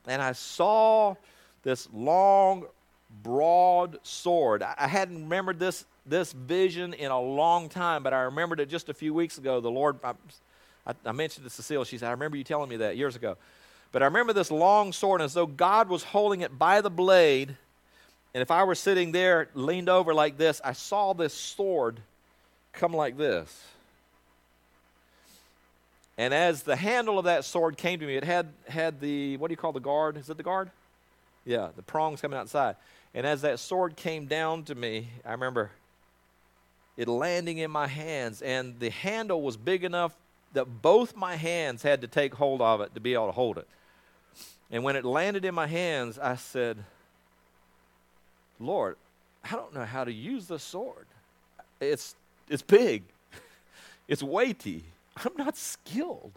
and 0.07 0.23
I 0.23 0.33
saw 0.33 1.17
this 1.63 1.89
long, 1.93 2.65
broad 3.23 3.99
sword. 4.03 4.63
I, 4.63 4.87
hadn't 4.87 5.23
remembered 5.23 5.59
this, 5.59 5.85
this 6.07 6.33
vision 6.33 6.95
in 6.95 7.11
a 7.11 7.21
long 7.21 7.69
time, 7.69 8.03
but 8.03 8.15
I 8.15 8.23
remembered 8.23 8.61
it 8.61 8.71
just 8.71 8.89
a 8.89 8.95
few 8.95 9.13
weeks 9.13 9.37
ago. 9.37 9.61
The 9.61 9.71
Lord, 9.71 9.99
I, 10.03 10.15
I, 10.87 10.95
I 11.05 11.13
mentioned 11.13 11.45
to 11.45 11.51
Cecile, 11.51 11.85
she 11.85 11.99
said, 11.99 12.09
I 12.09 12.13
remember 12.13 12.37
you 12.37 12.45
telling 12.45 12.69
me 12.69 12.77
that 12.79 12.97
years 12.97 13.17
ago. 13.17 13.37
But 13.93 14.03
I 14.03 14.07
remember 14.07 14.33
this 14.33 14.51
long 14.51 14.93
sword, 14.93 15.21
as 15.21 15.35
though 15.35 15.47
God 15.47 15.89
was 15.89 16.05
holding 16.05 16.43
it 16.43 16.59
by 16.59 16.81
the 16.81 16.91
blade. 16.91 17.57
And 18.35 18.43
if 18.43 18.51
I 18.51 18.63
were 18.65 18.77
sitting 18.77 19.13
there, 19.13 19.49
leaned 19.55 19.89
over 19.89 20.15
like 20.15 20.37
this, 20.37 20.61
I 20.65 20.73
saw 20.73 21.13
this 21.13 21.35
sword 21.35 22.01
come 22.73 22.93
like 22.93 23.17
this. 23.17 23.65
And 26.17 26.35
as 26.35 26.63
the 26.63 26.77
handle 26.77 27.19
of 27.19 27.25
that 27.25 27.45
sword 27.45 27.77
came 27.77 27.99
to 27.99 28.07
me, 28.07 28.15
it 28.15 28.25
had, 28.25 28.49
had 28.69 29.01
the, 29.01 29.39
what 29.39 29.49
do 29.49 29.53
you 29.53 29.57
call 29.57 29.73
the 29.73 29.81
guard? 29.81 30.17
Is 30.17 30.29
it 30.29 30.37
the 30.37 30.43
guard? 30.43 30.71
Yeah, 31.45 31.71
the 31.75 31.83
prongs 31.83 32.21
coming 32.21 32.39
outside. 32.39 32.77
And 33.15 33.27
as 33.27 33.43
that 33.43 33.59
sword 33.59 33.97
came 33.97 34.27
down 34.27 34.65
to 34.65 34.75
me, 34.75 35.09
I 35.25 35.33
remember 35.33 35.71
it 36.97 37.09
landing 37.09 37.59
in 37.59 37.71
my 37.71 37.87
hands, 37.87 38.43
and 38.43 38.79
the 38.79 38.91
handle 38.91 39.41
was 39.41 39.57
big 39.57 39.83
enough 39.83 40.15
that 40.53 40.83
both 40.83 41.17
my 41.17 41.37
hands 41.37 41.83
had 41.83 42.01
to 42.01 42.09
take 42.09 42.35
hold 42.35 42.61
of 42.61 42.81
it 42.81 42.95
to 42.95 43.01
be 43.01 43.15
able 43.15 43.27
to 43.27 43.33
hold 43.33 43.59
it. 43.59 43.69
And 44.71 44.85
when 44.85 44.97
it 44.97 45.05
landed 45.05 45.45
in 45.45 45.55
my 45.55 45.67
hands, 45.67 46.19
I 46.19 46.37
said, 46.37 46.79
Lord, 48.59 48.97
I 49.45 49.57
don't 49.57 49.75
know 49.75 49.85
how 49.85 50.05
to 50.05 50.13
use 50.13 50.47
the 50.47 50.59
sword. 50.59 51.07
It's, 51.81 52.15
it's 52.49 52.63
big, 52.63 53.05
it's 54.09 54.23
weighty. 54.23 54.85
I'm 55.25 55.33
not 55.37 55.57
skilled 55.57 56.33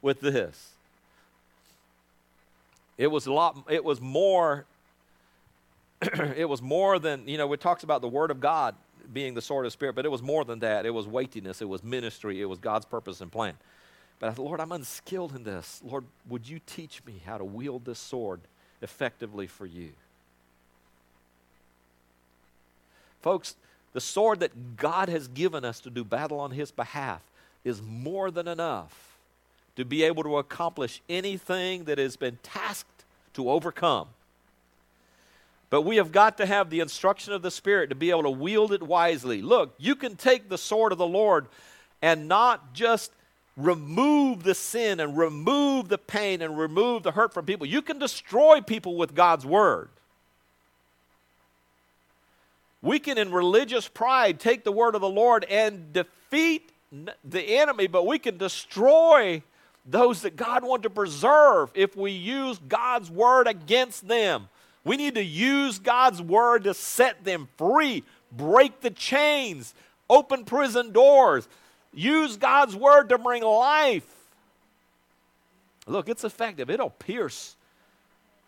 with 0.00 0.20
this. 0.20 0.70
It 2.96 3.08
was 3.08 3.26
a 3.26 3.32
lot, 3.32 3.64
it 3.68 3.84
was 3.84 4.00
more, 4.00 4.66
it 6.36 6.48
was 6.48 6.62
more 6.62 6.98
than, 6.98 7.26
you 7.26 7.38
know, 7.38 7.52
it 7.52 7.60
talks 7.60 7.82
about 7.82 8.02
the 8.02 8.08
Word 8.08 8.30
of 8.30 8.40
God 8.40 8.76
being 9.12 9.34
the 9.34 9.42
sword 9.42 9.66
of 9.66 9.72
spirit, 9.72 9.94
but 9.94 10.04
it 10.04 10.10
was 10.10 10.22
more 10.22 10.44
than 10.44 10.60
that. 10.60 10.86
It 10.86 10.90
was 10.90 11.06
weightiness, 11.06 11.60
it 11.60 11.68
was 11.68 11.82
ministry, 11.82 12.40
it 12.40 12.46
was 12.46 12.58
God's 12.58 12.86
purpose 12.86 13.20
and 13.20 13.30
plan. 13.30 13.54
But 14.18 14.30
I 14.30 14.32
thought, 14.32 14.44
Lord, 14.44 14.60
I'm 14.60 14.72
unskilled 14.72 15.34
in 15.34 15.44
this. 15.44 15.80
Lord, 15.84 16.04
would 16.28 16.48
you 16.48 16.60
teach 16.66 17.02
me 17.04 17.20
how 17.26 17.38
to 17.38 17.44
wield 17.44 17.84
this 17.84 17.98
sword 17.98 18.40
effectively 18.80 19.46
for 19.46 19.66
you? 19.66 19.90
Folks, 23.22 23.56
the 23.92 24.00
sword 24.00 24.40
that 24.40 24.76
God 24.76 25.08
has 25.08 25.28
given 25.28 25.64
us 25.64 25.80
to 25.80 25.90
do 25.90 26.04
battle 26.04 26.38
on 26.40 26.50
His 26.50 26.70
behalf 26.70 27.22
is 27.64 27.80
more 27.80 28.30
than 28.30 28.46
enough 28.46 29.16
to 29.76 29.84
be 29.84 30.02
able 30.04 30.22
to 30.22 30.36
accomplish 30.38 31.00
anything 31.08 31.84
that 31.84 31.98
has 31.98 32.16
been 32.16 32.38
tasked 32.42 33.04
to 33.34 33.50
overcome. 33.50 34.08
But 35.70 35.82
we 35.82 35.96
have 35.96 36.12
got 36.12 36.36
to 36.38 36.46
have 36.46 36.70
the 36.70 36.80
instruction 36.80 37.32
of 37.32 37.42
the 37.42 37.50
Spirit 37.50 37.88
to 37.88 37.94
be 37.94 38.10
able 38.10 38.24
to 38.24 38.30
wield 38.30 38.72
it 38.72 38.82
wisely. 38.82 39.42
Look, 39.42 39.74
you 39.78 39.96
can 39.96 40.16
take 40.16 40.48
the 40.48 40.58
sword 40.58 40.92
of 40.92 40.98
the 40.98 41.06
Lord 41.06 41.48
and 42.00 42.28
not 42.28 42.74
just 42.74 43.12
remove 43.56 44.42
the 44.42 44.54
sin 44.54 45.00
and 45.00 45.16
remove 45.16 45.88
the 45.88 45.98
pain 45.98 46.42
and 46.42 46.58
remove 46.58 47.02
the 47.02 47.12
hurt 47.12 47.32
from 47.32 47.46
people. 47.46 47.66
You 47.66 47.82
can 47.82 47.98
destroy 47.98 48.60
people 48.60 48.96
with 48.96 49.14
God's 49.14 49.46
word. 49.46 49.88
We 52.82 52.98
can, 52.98 53.16
in 53.16 53.32
religious 53.32 53.88
pride, 53.88 54.38
take 54.38 54.62
the 54.62 54.72
word 54.72 54.94
of 54.94 55.00
the 55.00 55.08
Lord 55.08 55.44
and 55.44 55.92
defeat 55.92 56.70
the 57.24 57.42
enemy, 57.58 57.86
but 57.86 58.06
we 58.06 58.18
can 58.18 58.36
destroy 58.36 59.42
those 59.86 60.22
that 60.22 60.36
God 60.36 60.64
wants 60.64 60.82
to 60.82 60.90
preserve 60.90 61.70
if 61.74 61.96
we 61.96 62.10
use 62.10 62.58
God's 62.68 63.10
word 63.10 63.46
against 63.46 64.06
them. 64.06 64.48
We 64.84 64.96
need 64.96 65.14
to 65.14 65.24
use 65.24 65.78
God's 65.78 66.20
word 66.20 66.64
to 66.64 66.74
set 66.74 67.24
them 67.24 67.48
free, 67.56 68.04
break 68.30 68.80
the 68.82 68.90
chains, 68.90 69.74
open 70.10 70.44
prison 70.44 70.92
doors. 70.92 71.48
Use 71.92 72.36
God's 72.36 72.76
word 72.76 73.08
to 73.08 73.18
bring 73.18 73.42
life. 73.42 74.06
Look, 75.86 76.08
it's 76.08 76.24
effective. 76.24 76.70
It'll 76.70 76.90
pierce 76.90 77.56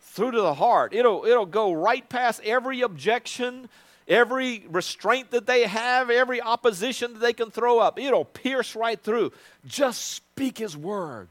through 0.01 0.31
to 0.31 0.41
the 0.41 0.53
heart. 0.53 0.93
It'll, 0.93 1.25
it'll 1.25 1.45
go 1.45 1.71
right 1.71 2.07
past 2.07 2.41
every 2.43 2.81
objection, 2.81 3.69
every 4.07 4.65
restraint 4.69 5.31
that 5.31 5.45
they 5.45 5.63
have, 5.67 6.09
every 6.09 6.41
opposition 6.41 7.13
that 7.13 7.19
they 7.19 7.33
can 7.33 7.51
throw 7.51 7.79
up. 7.79 7.99
It'll 7.99 8.25
pierce 8.25 8.75
right 8.75 8.99
through. 8.99 9.31
Just 9.65 10.11
speak 10.11 10.57
His 10.57 10.75
word. 10.75 11.29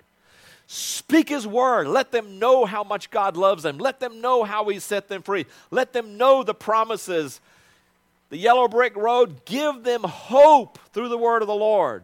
Speak 0.67 1.29
His 1.29 1.47
word. 1.47 1.87
Let 1.87 2.11
them 2.11 2.39
know 2.39 2.65
how 2.65 2.83
much 2.83 3.11
God 3.11 3.37
loves 3.37 3.63
them. 3.63 3.79
Let 3.79 4.01
them 4.01 4.21
know 4.21 4.45
how 4.45 4.69
He 4.69 4.79
set 4.79 5.09
them 5.09 5.23
free. 5.23 5.47
Let 5.71 5.93
them 5.93 6.17
know 6.17 6.43
the 6.43 6.55
promises. 6.55 7.41
The 8.31 8.39
yellow 8.39 8.67
brick 8.67 8.97
road, 8.97 9.45
give 9.45 9.85
them 9.85 10.03
hope 10.03 10.79
through 10.93 11.09
the 11.09 11.19
word 11.19 11.43
of 11.43 11.49
the 11.49 11.55
Lord. 11.55 12.03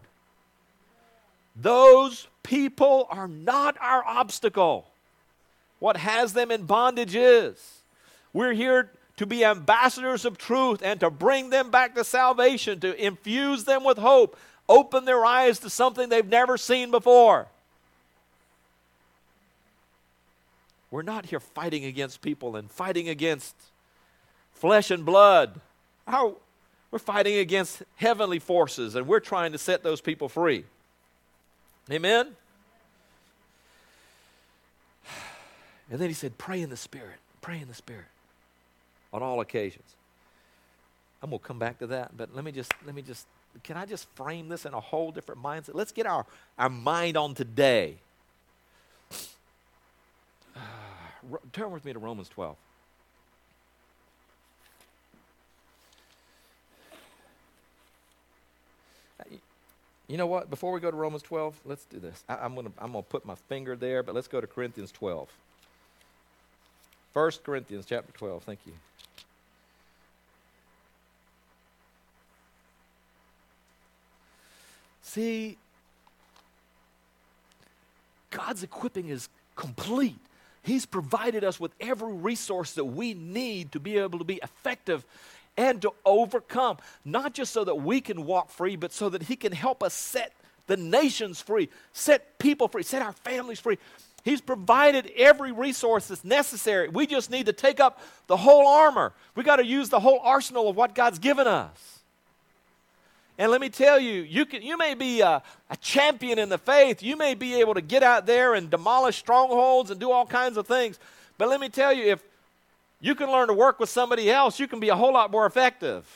Those 1.56 2.28
people 2.42 3.08
are 3.10 3.28
not 3.28 3.76
our 3.80 4.04
obstacle. 4.04 4.86
What 5.80 5.96
has 5.96 6.32
them 6.32 6.52
in 6.52 6.62
bondage 6.64 7.16
is. 7.16 7.82
We're 8.32 8.52
here 8.52 8.92
to 9.16 9.26
be 9.26 9.44
ambassadors 9.44 10.24
of 10.24 10.38
truth 10.38 10.80
and 10.82 11.00
to 11.00 11.10
bring 11.10 11.50
them 11.50 11.70
back 11.70 11.94
to 11.96 12.04
salvation, 12.04 12.80
to 12.80 13.04
infuse 13.04 13.64
them 13.64 13.84
with 13.84 13.98
hope, 13.98 14.38
open 14.68 15.04
their 15.04 15.24
eyes 15.24 15.58
to 15.58 15.70
something 15.70 16.08
they've 16.08 16.24
never 16.24 16.56
seen 16.56 16.90
before. 16.90 17.48
We're 20.92 21.02
not 21.02 21.24
here 21.24 21.40
fighting 21.40 21.86
against 21.86 22.20
people 22.20 22.54
and 22.54 22.70
fighting 22.70 23.08
against 23.08 23.56
flesh 24.52 24.90
and 24.90 25.06
blood. 25.06 25.58
Our, 26.06 26.34
we're 26.90 26.98
fighting 26.98 27.38
against 27.38 27.82
heavenly 27.96 28.38
forces 28.38 28.94
and 28.94 29.08
we're 29.08 29.18
trying 29.18 29.52
to 29.52 29.58
set 29.58 29.82
those 29.82 30.02
people 30.02 30.28
free. 30.28 30.66
Amen? 31.90 32.36
And 35.90 35.98
then 35.98 36.08
he 36.08 36.14
said, 36.14 36.36
Pray 36.36 36.60
in 36.60 36.68
the 36.68 36.76
Spirit. 36.76 37.16
Pray 37.40 37.58
in 37.58 37.68
the 37.68 37.74
Spirit 37.74 38.04
on 39.14 39.22
all 39.22 39.40
occasions. 39.40 39.96
I'm 41.22 41.30
going 41.30 41.40
to 41.40 41.46
come 41.46 41.58
back 41.58 41.78
to 41.78 41.86
that, 41.86 42.14
but 42.14 42.34
let 42.34 42.44
me 42.44 42.52
just, 42.52 42.70
let 42.84 42.94
me 42.94 43.00
just, 43.00 43.26
can 43.62 43.78
I 43.78 43.86
just 43.86 44.06
frame 44.10 44.50
this 44.50 44.66
in 44.66 44.74
a 44.74 44.80
whole 44.80 45.10
different 45.10 45.42
mindset? 45.42 45.70
Let's 45.72 45.92
get 45.92 46.04
our, 46.04 46.26
our 46.58 46.68
mind 46.68 47.16
on 47.16 47.34
today. 47.34 47.96
turn 51.52 51.70
with 51.70 51.84
me 51.84 51.92
to 51.92 51.98
Romans 51.98 52.28
12. 52.28 52.56
Uh, 59.20 59.24
you 60.08 60.16
know 60.16 60.26
what? 60.26 60.50
Before 60.50 60.72
we 60.72 60.80
go 60.80 60.90
to 60.90 60.96
Romans 60.96 61.22
12, 61.22 61.60
let's 61.64 61.84
do 61.84 61.98
this. 61.98 62.24
I, 62.28 62.44
am 62.44 62.54
going 62.54 62.66
to 62.66 62.72
I'm 62.78 62.92
going 62.92 63.04
to 63.04 63.08
put 63.10 63.24
my 63.24 63.34
finger 63.34 63.76
there, 63.76 64.02
but 64.02 64.14
let's 64.14 64.28
go 64.28 64.40
to 64.40 64.46
Corinthians 64.46 64.92
12. 64.92 65.28
1 67.12 67.30
Corinthians 67.44 67.84
chapter 67.86 68.12
12. 68.12 68.42
Thank 68.42 68.60
you. 68.66 68.72
See, 75.02 75.58
God's 78.30 78.62
equipping 78.62 79.10
is 79.10 79.28
complete. 79.56 80.16
He's 80.62 80.86
provided 80.86 81.44
us 81.44 81.58
with 81.58 81.72
every 81.80 82.12
resource 82.12 82.72
that 82.74 82.84
we 82.84 83.14
need 83.14 83.72
to 83.72 83.80
be 83.80 83.98
able 83.98 84.18
to 84.18 84.24
be 84.24 84.40
effective 84.42 85.04
and 85.56 85.82
to 85.82 85.92
overcome, 86.04 86.78
not 87.04 87.34
just 87.34 87.52
so 87.52 87.64
that 87.64 87.74
we 87.74 88.00
can 88.00 88.24
walk 88.24 88.50
free, 88.50 88.76
but 88.76 88.92
so 88.92 89.08
that 89.08 89.24
He 89.24 89.36
can 89.36 89.52
help 89.52 89.82
us 89.82 89.92
set 89.92 90.32
the 90.66 90.76
nations 90.76 91.40
free, 91.40 91.68
set 91.92 92.38
people 92.38 92.68
free, 92.68 92.82
set 92.82 93.02
our 93.02 93.12
families 93.12 93.60
free. 93.60 93.78
He's 94.24 94.40
provided 94.40 95.10
every 95.16 95.50
resource 95.50 96.06
that's 96.06 96.24
necessary. 96.24 96.88
We 96.88 97.08
just 97.08 97.30
need 97.30 97.46
to 97.46 97.52
take 97.52 97.80
up 97.80 98.00
the 98.28 98.36
whole 98.36 98.68
armor. 98.68 99.12
We 99.34 99.42
got 99.42 99.56
to 99.56 99.66
use 99.66 99.88
the 99.88 99.98
whole 99.98 100.20
arsenal 100.22 100.68
of 100.68 100.76
what 100.76 100.94
God's 100.94 101.18
given 101.18 101.48
us. 101.48 102.01
And 103.42 103.50
let 103.50 103.60
me 103.60 103.70
tell 103.70 103.98
you, 103.98 104.22
you, 104.22 104.46
can, 104.46 104.62
you 104.62 104.78
may 104.78 104.94
be 104.94 105.20
a, 105.20 105.42
a 105.68 105.76
champion 105.78 106.38
in 106.38 106.48
the 106.48 106.58
faith. 106.58 107.02
You 107.02 107.16
may 107.16 107.34
be 107.34 107.56
able 107.56 107.74
to 107.74 107.80
get 107.80 108.04
out 108.04 108.24
there 108.24 108.54
and 108.54 108.70
demolish 108.70 109.16
strongholds 109.16 109.90
and 109.90 109.98
do 109.98 110.12
all 110.12 110.24
kinds 110.24 110.56
of 110.56 110.68
things. 110.68 111.00
But 111.38 111.48
let 111.48 111.58
me 111.58 111.68
tell 111.68 111.92
you, 111.92 112.04
if 112.04 112.22
you 113.00 113.16
can 113.16 113.32
learn 113.32 113.48
to 113.48 113.52
work 113.52 113.80
with 113.80 113.88
somebody 113.88 114.30
else, 114.30 114.60
you 114.60 114.68
can 114.68 114.78
be 114.78 114.90
a 114.90 114.94
whole 114.94 115.12
lot 115.12 115.32
more 115.32 115.44
effective. 115.44 116.06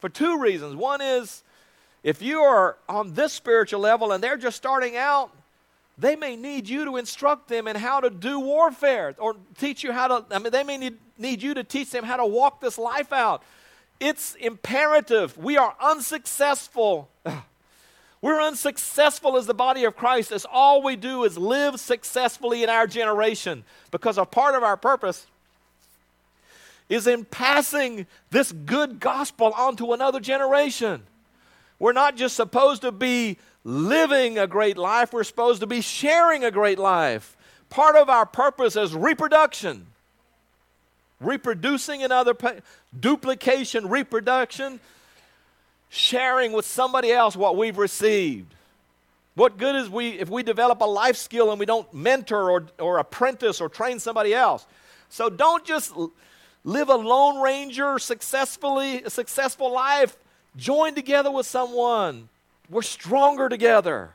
For 0.00 0.10
two 0.10 0.38
reasons. 0.38 0.76
One 0.76 1.00
is 1.00 1.42
if 2.02 2.20
you 2.20 2.40
are 2.40 2.76
on 2.90 3.14
this 3.14 3.32
spiritual 3.32 3.80
level 3.80 4.12
and 4.12 4.22
they're 4.22 4.36
just 4.36 4.58
starting 4.58 4.98
out, 4.98 5.30
they 5.96 6.14
may 6.14 6.36
need 6.36 6.68
you 6.68 6.84
to 6.84 6.98
instruct 6.98 7.48
them 7.48 7.68
in 7.68 7.76
how 7.76 8.00
to 8.00 8.10
do 8.10 8.38
warfare 8.38 9.14
or 9.16 9.34
teach 9.56 9.82
you 9.82 9.92
how 9.92 10.08
to, 10.08 10.24
I 10.30 10.38
mean, 10.38 10.52
they 10.52 10.64
may 10.64 10.76
need, 10.76 10.98
need 11.16 11.42
you 11.42 11.54
to 11.54 11.64
teach 11.64 11.90
them 11.90 12.04
how 12.04 12.18
to 12.18 12.26
walk 12.26 12.60
this 12.60 12.76
life 12.76 13.14
out. 13.14 13.42
It's 14.00 14.34
imperative. 14.36 15.36
We 15.36 15.58
are 15.58 15.76
unsuccessful. 15.78 17.10
We're 18.22 18.40
unsuccessful 18.40 19.36
as 19.36 19.46
the 19.46 19.54
body 19.54 19.84
of 19.84 19.96
Christ 19.96 20.32
as 20.32 20.46
all 20.50 20.82
we 20.82 20.96
do 20.96 21.24
is 21.24 21.38
live 21.38 21.78
successfully 21.78 22.62
in 22.62 22.68
our 22.68 22.86
generation 22.86 23.64
because 23.90 24.18
a 24.18 24.24
part 24.24 24.54
of 24.54 24.62
our 24.62 24.76
purpose 24.76 25.26
is 26.88 27.06
in 27.06 27.24
passing 27.24 28.06
this 28.30 28.52
good 28.52 29.00
gospel 29.00 29.52
on 29.56 29.76
to 29.76 29.92
another 29.92 30.20
generation. 30.20 31.02
We're 31.78 31.92
not 31.92 32.16
just 32.16 32.36
supposed 32.36 32.82
to 32.82 32.92
be 32.92 33.38
living 33.64 34.38
a 34.38 34.46
great 34.46 34.76
life, 34.76 35.12
we're 35.12 35.24
supposed 35.24 35.60
to 35.60 35.66
be 35.66 35.80
sharing 35.80 36.44
a 36.44 36.50
great 36.50 36.78
life. 36.78 37.36
Part 37.70 37.96
of 37.96 38.10
our 38.10 38.26
purpose 38.26 38.76
is 38.76 38.94
reproduction. 38.94 39.86
Reproducing 41.20 42.02
another, 42.02 42.34
duplication, 42.98 43.88
reproduction, 43.88 44.80
sharing 45.90 46.52
with 46.52 46.64
somebody 46.64 47.12
else 47.12 47.36
what 47.36 47.56
we've 47.56 47.78
received. 47.78 48.54
What 49.34 49.58
good 49.58 49.76
is 49.76 49.88
we 49.88 50.10
if 50.10 50.28
we 50.28 50.42
develop 50.42 50.80
a 50.80 50.86
life 50.86 51.16
skill 51.16 51.50
and 51.50 51.60
we 51.60 51.66
don't 51.66 51.92
mentor 51.94 52.50
or, 52.50 52.66
or 52.78 52.98
apprentice 52.98 53.60
or 53.60 53.68
train 53.68 53.98
somebody 53.98 54.34
else? 54.34 54.66
So 55.08 55.28
don't 55.28 55.64
just 55.64 55.92
live 56.64 56.88
a 56.88 56.96
lone 56.96 57.40
ranger 57.40 57.98
successfully 57.98 59.02
a 59.02 59.10
successful 59.10 59.72
life 59.72 60.16
join 60.56 60.94
together 60.94 61.30
with 61.30 61.46
someone 61.46 62.28
we're 62.68 62.82
stronger 62.82 63.48
together 63.48 64.10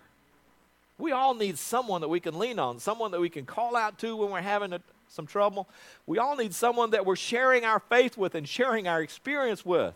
we 0.97 1.11
all 1.11 1.33
need 1.33 1.57
someone 1.57 2.01
that 2.01 2.07
we 2.07 2.19
can 2.19 2.37
lean 2.37 2.59
on 2.59 2.79
someone 2.79 3.11
that 3.11 3.19
we 3.19 3.29
can 3.29 3.45
call 3.45 3.75
out 3.75 3.97
to 3.97 4.15
when 4.15 4.29
we're 4.29 4.41
having 4.41 4.73
a, 4.73 4.81
some 5.07 5.25
trouble. 5.25 5.67
We 6.05 6.19
all 6.19 6.35
need 6.35 6.53
someone 6.53 6.91
that 6.91 7.05
we're 7.05 7.15
sharing 7.15 7.65
our 7.65 7.79
faith 7.79 8.17
with 8.17 8.35
and 8.35 8.47
sharing 8.47 8.87
our 8.87 9.01
experience 9.01 9.65
with. 9.65 9.93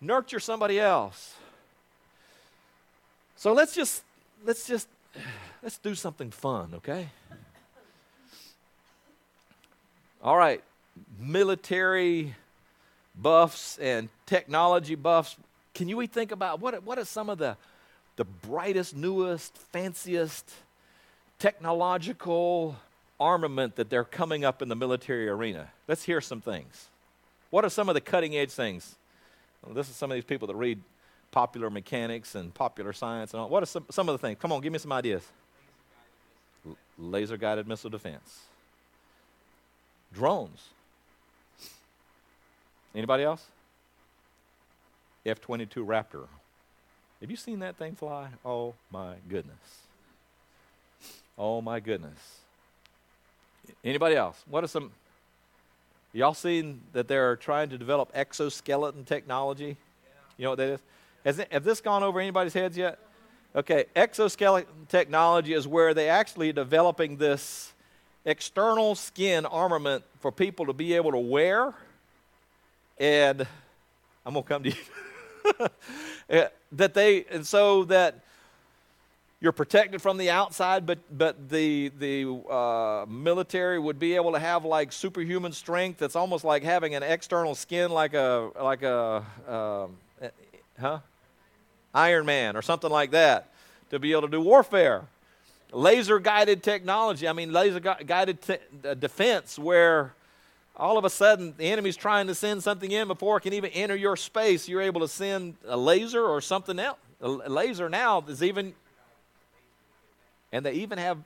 Nurture 0.00 0.40
somebody 0.40 0.78
else. 0.78 1.34
So 3.36 3.52
let's 3.52 3.74
just 3.74 4.02
let's 4.44 4.66
just 4.66 4.88
let's 5.62 5.78
do 5.78 5.94
something 5.94 6.30
fun 6.30 6.74
okay? 6.74 7.08
All 10.22 10.36
right 10.36 10.62
military 11.18 12.34
buffs 13.14 13.78
and 13.78 14.08
technology 14.26 14.94
buffs, 14.94 15.36
can 15.74 15.88
you 15.88 16.06
think 16.06 16.32
about 16.32 16.60
what, 16.60 16.82
what 16.84 16.98
are 16.98 17.04
some 17.04 17.30
of 17.30 17.38
the, 17.38 17.56
the 18.16 18.24
brightest, 18.24 18.96
newest, 18.96 19.56
fanciest 19.56 20.50
technological 21.38 22.76
armament 23.18 23.76
that 23.76 23.90
they're 23.90 24.04
coming 24.04 24.44
up 24.44 24.62
in 24.62 24.68
the 24.68 24.76
military 24.76 25.28
arena? 25.28 25.70
Let's 25.88 26.04
hear 26.04 26.20
some 26.20 26.40
things. 26.40 26.88
What 27.50 27.64
are 27.64 27.70
some 27.70 27.88
of 27.88 27.94
the 27.94 28.00
cutting 28.00 28.36
edge 28.36 28.50
things? 28.50 28.96
Well, 29.64 29.74
this 29.74 29.88
is 29.88 29.96
some 29.96 30.10
of 30.10 30.14
these 30.14 30.24
people 30.24 30.48
that 30.48 30.56
read 30.56 30.80
popular 31.30 31.70
mechanics 31.70 32.34
and 32.34 32.52
popular 32.52 32.92
science 32.92 33.32
and 33.32 33.40
all. 33.40 33.48
What 33.48 33.62
are 33.62 33.66
some, 33.66 33.86
some 33.90 34.08
of 34.08 34.14
the 34.14 34.18
things? 34.18 34.38
Come 34.40 34.52
on, 34.52 34.60
give 34.60 34.72
me 34.72 34.78
some 34.78 34.92
ideas. 34.92 35.22
Laser 36.98 37.36
guided 37.36 37.68
missile 37.68 37.90
defense. 37.90 38.40
Drones. 40.12 40.68
Anybody 42.94 43.24
else? 43.24 43.44
F 45.24 45.40
22 45.40 45.84
Raptor. 45.84 46.26
Have 47.20 47.30
you 47.30 47.36
seen 47.36 47.58
that 47.60 47.76
thing 47.76 47.94
fly? 47.94 48.28
Oh 48.44 48.74
my 48.90 49.14
goodness. 49.28 49.56
Oh 51.38 51.60
my 51.60 51.80
goodness. 51.80 52.40
Anybody 53.84 54.16
else? 54.16 54.42
What 54.48 54.64
are 54.64 54.68
some. 54.68 54.90
Y'all 56.12 56.34
seen 56.34 56.80
that 56.92 57.08
they're 57.08 57.36
trying 57.36 57.68
to 57.70 57.78
develop 57.78 58.10
exoskeleton 58.14 59.04
technology? 59.04 59.76
Yeah. 59.76 60.12
You 60.38 60.44
know 60.44 60.50
what 60.50 60.56
that 60.56 60.68
is? 60.68 60.80
Has, 61.24 61.38
it, 61.40 61.64
this 61.64 61.80
gone 61.80 62.02
over 62.02 62.20
anybody's 62.20 62.54
heads 62.54 62.76
yet? 62.76 62.98
Okay, 63.54 63.86
exoskeleton 63.94 64.86
technology 64.88 65.52
is 65.52 65.66
where 65.66 65.94
they 65.94 66.08
actually 66.08 66.52
developing 66.52 67.16
this 67.16 67.72
external 68.24 68.94
skin 68.94 69.46
armament 69.46 70.04
for 70.20 70.30
people 70.30 70.66
to 70.66 70.72
be 70.72 70.94
able 70.94 71.12
to 71.12 71.18
wear 71.18 71.74
and 72.98 73.46
I'm 74.24 74.34
to 74.44 74.48
come 74.48 74.62
to 74.64 74.70
you. 74.70 74.76
Eh, 76.28 76.48
that 76.72 76.92
they, 76.92 77.24
and 77.30 77.46
so 77.46 77.84
that 77.84 78.24
you're 79.40 79.52
protected 79.52 80.00
from 80.00 80.16
the 80.16 80.30
outside, 80.30 80.86
but 80.86 80.98
but 81.16 81.48
the 81.50 81.90
the 81.98 82.26
uh, 82.50 83.04
military 83.06 83.78
would 83.78 83.98
be 83.98 84.14
able 84.14 84.32
to 84.32 84.38
have 84.38 84.64
like 84.64 84.92
superhuman 84.92 85.52
strength. 85.52 86.00
It's 86.00 86.16
almost 86.16 86.44
like 86.44 86.62
having 86.62 86.94
an 86.94 87.02
external 87.02 87.54
skin, 87.54 87.90
like 87.90 88.14
a 88.14 88.50
like 88.58 88.82
a 88.82 89.24
uh, 89.46 89.86
huh, 90.80 90.98
Iron 91.94 92.24
Man 92.24 92.56
or 92.56 92.62
something 92.62 92.90
like 92.90 93.10
that, 93.10 93.50
to 93.90 93.98
be 93.98 94.12
able 94.12 94.22
to 94.22 94.28
do 94.28 94.40
warfare. 94.40 95.04
Laser 95.72 96.18
guided 96.18 96.62
technology. 96.62 97.28
I 97.28 97.32
mean, 97.32 97.52
laser 97.52 97.80
guided 97.80 98.40
te- 98.40 98.58
uh, 98.88 98.94
defense, 98.94 99.58
where 99.58 100.14
all 100.76 100.96
of 100.96 101.04
a 101.04 101.10
sudden 101.10 101.52
the 101.58 101.64
enemy's 101.64 101.96
trying 101.96 102.26
to 102.28 102.34
send 102.34 102.62
something 102.62 102.90
in 102.90 103.08
before 103.08 103.36
it 103.36 103.40
can 103.42 103.52
even 103.52 103.70
enter 103.72 103.96
your 103.96 104.16
space. 104.16 104.66
You're 104.66 104.82
able 104.82 105.00
to 105.00 105.08
send 105.08 105.56
a 105.66 105.76
laser 105.76 106.24
or 106.24 106.40
something 106.40 106.78
else. 106.78 106.98
A 107.20 107.28
laser 107.28 107.88
now 107.88 108.22
is 108.28 108.42
even 108.42 108.74
and 110.56 110.64
they 110.64 110.72
even 110.72 110.96
have, 110.96 111.18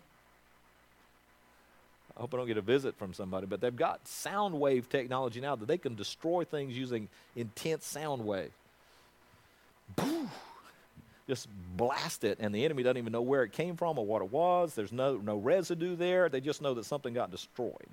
I 2.16 2.20
hope 2.20 2.34
I 2.34 2.36
don't 2.36 2.48
get 2.48 2.56
a 2.56 2.62
visit 2.62 2.96
from 2.96 3.14
somebody, 3.14 3.46
but 3.46 3.60
they've 3.60 3.74
got 3.74 4.08
sound 4.08 4.58
wave 4.58 4.88
technology 4.88 5.40
now 5.40 5.54
that 5.54 5.68
they 5.68 5.78
can 5.78 5.94
destroy 5.94 6.42
things 6.42 6.76
using 6.76 7.08
intense 7.36 7.86
sound 7.86 8.26
wave. 8.26 8.50
Just 11.28 11.46
blast 11.76 12.24
it, 12.24 12.38
and 12.40 12.52
the 12.52 12.64
enemy 12.64 12.82
doesn't 12.82 12.96
even 12.96 13.12
know 13.12 13.22
where 13.22 13.44
it 13.44 13.52
came 13.52 13.76
from 13.76 14.00
or 14.00 14.04
what 14.04 14.20
it 14.20 14.32
was. 14.32 14.74
There's 14.74 14.90
no, 14.90 15.16
no 15.18 15.36
residue 15.36 15.94
there. 15.94 16.28
They 16.28 16.40
just 16.40 16.60
know 16.60 16.74
that 16.74 16.84
something 16.84 17.14
got 17.14 17.30
destroyed. 17.30 17.86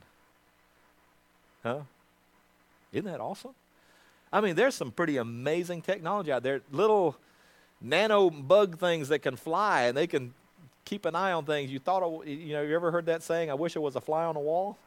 Huh? 1.61 1.81
Isn't 2.91 3.05
that 3.05 3.19
awesome? 3.19 3.53
I 4.33 4.41
mean, 4.41 4.55
there's 4.55 4.73
some 4.73 4.91
pretty 4.91 5.17
amazing 5.17 5.83
technology 5.83 6.31
out 6.31 6.41
there. 6.41 6.61
Little 6.71 7.15
nano 7.79 8.31
bug 8.31 8.79
things 8.79 9.09
that 9.09 9.19
can 9.19 9.35
fly 9.35 9.83
and 9.83 9.95
they 9.95 10.07
can 10.07 10.33
keep 10.87 11.05
an 11.05 11.15
eye 11.15 11.33
on 11.33 11.43
things. 11.43 11.69
You 11.69 11.79
thought, 11.79 12.25
you 12.25 12.53
know, 12.53 12.61
you 12.61 12.73
ever 12.73 12.91
heard 12.91 13.07
that 13.07 13.21
saying, 13.21 13.51
I 13.51 13.55
wish 13.55 13.75
I 13.75 13.79
was 13.79 13.97
a 13.97 14.01
fly 14.01 14.23
on 14.23 14.35
the 14.35 14.39
wall? 14.39 14.77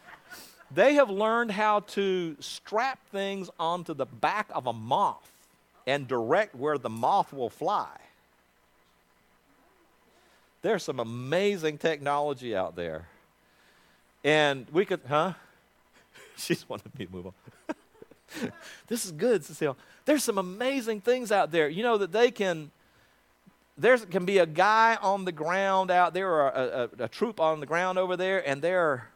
they 0.70 0.94
have 0.94 1.08
learned 1.08 1.50
how 1.50 1.80
to 1.80 2.36
strap 2.38 2.98
things 3.08 3.48
onto 3.58 3.94
the 3.94 4.04
back 4.04 4.48
of 4.54 4.66
a 4.66 4.74
moth 4.74 5.30
and 5.86 6.06
direct 6.06 6.54
where 6.54 6.76
the 6.76 6.90
moth 6.90 7.32
will 7.32 7.48
fly. 7.48 7.88
There's 10.60 10.84
some 10.84 11.00
amazing 11.00 11.78
technology 11.78 12.54
out 12.54 12.76
there. 12.76 13.08
And 14.22 14.66
we 14.70 14.84
could, 14.84 15.00
huh? 15.08 15.32
She's 16.36 16.68
wanted 16.68 16.96
me 16.98 17.06
to 17.06 17.12
move 17.12 17.26
on. 17.26 18.52
this 18.86 19.06
is 19.06 19.12
good, 19.12 19.44
Cecile. 19.44 19.78
There's 20.04 20.22
some 20.22 20.36
amazing 20.36 21.00
things 21.00 21.32
out 21.32 21.50
there. 21.50 21.70
You 21.70 21.82
know 21.82 21.96
that 21.96 22.12
they 22.12 22.30
can 22.30 22.70
there 23.78 23.96
can 23.98 24.24
be 24.24 24.38
a 24.38 24.46
guy 24.46 24.96
on 25.00 25.24
the 25.24 25.32
ground 25.32 25.90
out 25.90 26.14
there 26.14 26.28
or 26.28 26.48
a, 26.48 26.90
a, 27.00 27.04
a, 27.04 27.08
troop 27.08 27.40
on 27.40 27.60
the 27.60 27.66
ground 27.66 27.98
over 27.98 28.16
there 28.16 28.46
and 28.46 28.60
they're 28.60 29.08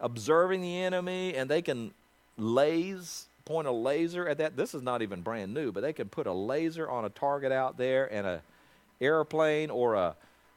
observing 0.00 0.60
the 0.60 0.82
enemy 0.82 1.34
and 1.34 1.50
they 1.50 1.62
can 1.62 1.92
laze 2.36 3.26
point 3.44 3.66
a 3.66 3.72
laser 3.72 4.28
at 4.28 4.38
that. 4.38 4.56
This 4.56 4.74
is 4.74 4.82
not 4.82 5.02
even 5.02 5.22
brand 5.22 5.54
new 5.54 5.72
but 5.72 5.80
they 5.80 5.92
can 5.92 6.08
put 6.08 6.26
a 6.26 6.32
laser 6.32 6.88
on 6.90 7.04
a 7.04 7.08
target 7.08 7.52
out 7.52 7.78
there 7.78 8.12
and 8.12 8.26
a 8.26 8.42
airplane 9.00 9.70
or 9.70 9.94
a 9.94 10.14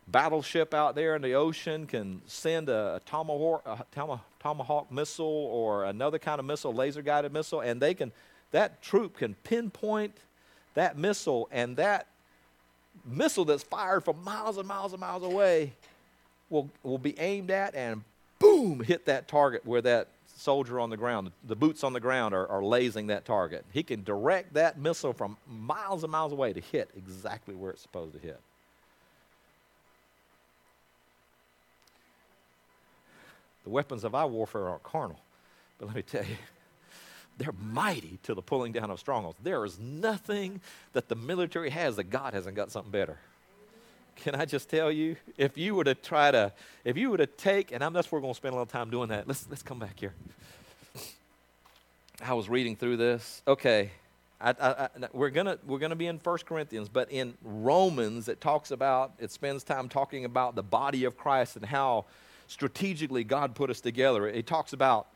battleship 0.07 0.73
out 0.73 0.95
there 0.95 1.15
in 1.15 1.21
the 1.21 1.33
ocean 1.33 1.87
can 1.87 2.21
send 2.25 2.67
a, 2.67 2.95
a 2.95 3.01
tomahawk, 3.05 3.65
a 3.65 3.85
tomahawk 4.41 4.91
missile 4.91 5.25
or 5.25 5.85
another 5.85 6.19
kind 6.19 6.39
of 6.39 6.45
missile 6.45 6.73
laser 6.73 7.01
guided 7.01 7.31
missile 7.31 7.61
and 7.61 7.81
they 7.81 7.93
can 7.93 8.11
that 8.51 8.81
troop 8.81 9.17
can 9.17 9.33
pinpoint 9.45 10.17
that 10.73 10.97
missile 10.97 11.47
and 11.51 11.77
that 11.77 12.07
missile 13.05 13.45
that's 13.45 13.63
fired 13.63 14.03
from 14.03 14.23
miles 14.23 14.57
and 14.57 14.67
miles 14.67 14.93
and 14.93 14.99
miles 14.99 15.23
away 15.23 15.73
will, 16.49 16.69
will 16.83 16.97
be 16.97 17.17
aimed 17.19 17.51
at 17.51 17.75
and 17.75 18.03
boom, 18.39 18.81
hit 18.81 19.05
that 19.05 19.27
target 19.27 19.65
where 19.65 19.81
that 19.81 20.07
soldier 20.35 20.79
on 20.79 20.89
the 20.89 20.97
ground, 20.97 21.31
the 21.45 21.55
boots 21.55 21.83
on 21.83 21.93
the 21.93 21.99
ground 21.99 22.33
are, 22.33 22.47
are 22.47 22.63
lasing 22.63 23.07
that 23.07 23.25
target. 23.25 23.65
He 23.71 23.83
can 23.83 24.03
direct 24.03 24.53
that 24.53 24.77
missile 24.77 25.13
from 25.13 25.37
miles 25.47 26.03
and 26.03 26.11
miles 26.11 26.33
away 26.33 26.53
to 26.53 26.59
hit 26.59 26.89
exactly 26.97 27.55
where 27.55 27.71
it's 27.71 27.81
supposed 27.81 28.13
to 28.13 28.19
hit. 28.19 28.39
The 33.63 33.69
weapons 33.69 34.03
of 34.03 34.13
our 34.13 34.27
warfare 34.27 34.67
aren't 34.67 34.83
carnal, 34.83 35.19
but 35.79 35.87
let 35.87 35.95
me 35.95 36.01
tell 36.01 36.23
you, 36.23 36.35
they're 37.37 37.53
mighty 37.59 38.19
to 38.23 38.33
the 38.33 38.41
pulling 38.41 38.71
down 38.71 38.91
of 38.91 38.99
strongholds. 38.99 39.37
There 39.41 39.63
is 39.65 39.79
nothing 39.79 40.61
that 40.93 41.09
the 41.09 41.15
military 41.15 41.69
has 41.69 41.95
that 41.95 42.05
God 42.05 42.33
hasn't 42.33 42.55
got 42.55 42.71
something 42.71 42.91
better. 42.91 43.17
Can 44.15 44.35
I 44.35 44.45
just 44.45 44.69
tell 44.69 44.91
you, 44.91 45.15
if 45.37 45.57
you 45.57 45.73
were 45.73 45.83
to 45.83 45.95
try 45.95 46.29
to, 46.31 46.51
if 46.83 46.97
you 46.97 47.09
were 47.09 47.17
to 47.17 47.25
take, 47.25 47.71
and 47.71 47.83
I'm, 47.83 47.93
that's 47.93 48.11
we're 48.11 48.21
going 48.21 48.33
to 48.33 48.37
spend 48.37 48.53
a 48.53 48.57
little 48.57 48.67
time 48.67 48.89
doing 48.89 49.09
that. 49.09 49.27
Let's, 49.27 49.47
let's 49.49 49.63
come 49.63 49.79
back 49.79 49.99
here. 49.99 50.13
I 52.23 52.33
was 52.33 52.47
reading 52.47 52.75
through 52.75 52.97
this. 52.97 53.41
Okay. 53.47 53.91
I, 54.39 54.49
I, 54.51 54.69
I, 54.83 54.89
we're 55.13 55.29
gonna 55.29 55.57
we're 55.65 55.79
gonna 55.79 55.95
be 55.95 56.07
in 56.07 56.19
First 56.19 56.45
Corinthians, 56.45 56.89
but 56.89 57.09
in 57.11 57.33
Romans 57.43 58.27
it 58.27 58.41
talks 58.41 58.71
about 58.71 59.13
it 59.17 59.31
spends 59.31 59.63
time 59.63 59.87
talking 59.87 60.25
about 60.25 60.55
the 60.55 60.63
body 60.63 61.05
of 61.05 61.17
Christ 61.17 61.55
and 61.55 61.65
how 61.65 62.05
strategically 62.47 63.23
God 63.23 63.55
put 63.55 63.69
us 63.69 63.79
together. 63.79 64.27
It 64.27 64.45
talks 64.45 64.73
about 64.73 65.07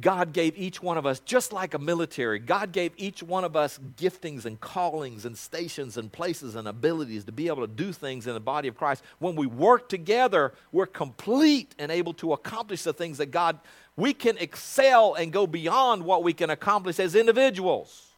God 0.00 0.32
gave 0.32 0.58
each 0.58 0.82
one 0.82 0.98
of 0.98 1.06
us, 1.06 1.20
just 1.20 1.52
like 1.52 1.74
a 1.74 1.78
military, 1.78 2.40
God 2.40 2.72
gave 2.72 2.92
each 2.96 3.22
one 3.22 3.44
of 3.44 3.54
us 3.54 3.78
giftings 3.96 4.44
and 4.44 4.60
callings 4.60 5.24
and 5.24 5.38
stations 5.38 5.96
and 5.96 6.10
places 6.10 6.56
and 6.56 6.66
abilities 6.66 7.24
to 7.24 7.32
be 7.32 7.46
able 7.46 7.60
to 7.64 7.72
do 7.72 7.92
things 7.92 8.26
in 8.26 8.34
the 8.34 8.40
body 8.40 8.66
of 8.66 8.76
Christ. 8.76 9.04
When 9.20 9.36
we 9.36 9.46
work 9.46 9.88
together, 9.88 10.52
we're 10.72 10.86
complete 10.86 11.72
and 11.78 11.92
able 11.92 12.12
to 12.14 12.32
accomplish 12.32 12.82
the 12.82 12.92
things 12.92 13.18
that 13.18 13.26
God, 13.26 13.60
we 13.96 14.12
can 14.14 14.36
excel 14.38 15.14
and 15.14 15.32
go 15.32 15.46
beyond 15.46 16.04
what 16.04 16.24
we 16.24 16.32
can 16.32 16.50
accomplish 16.50 16.98
as 16.98 17.14
individuals. 17.14 18.08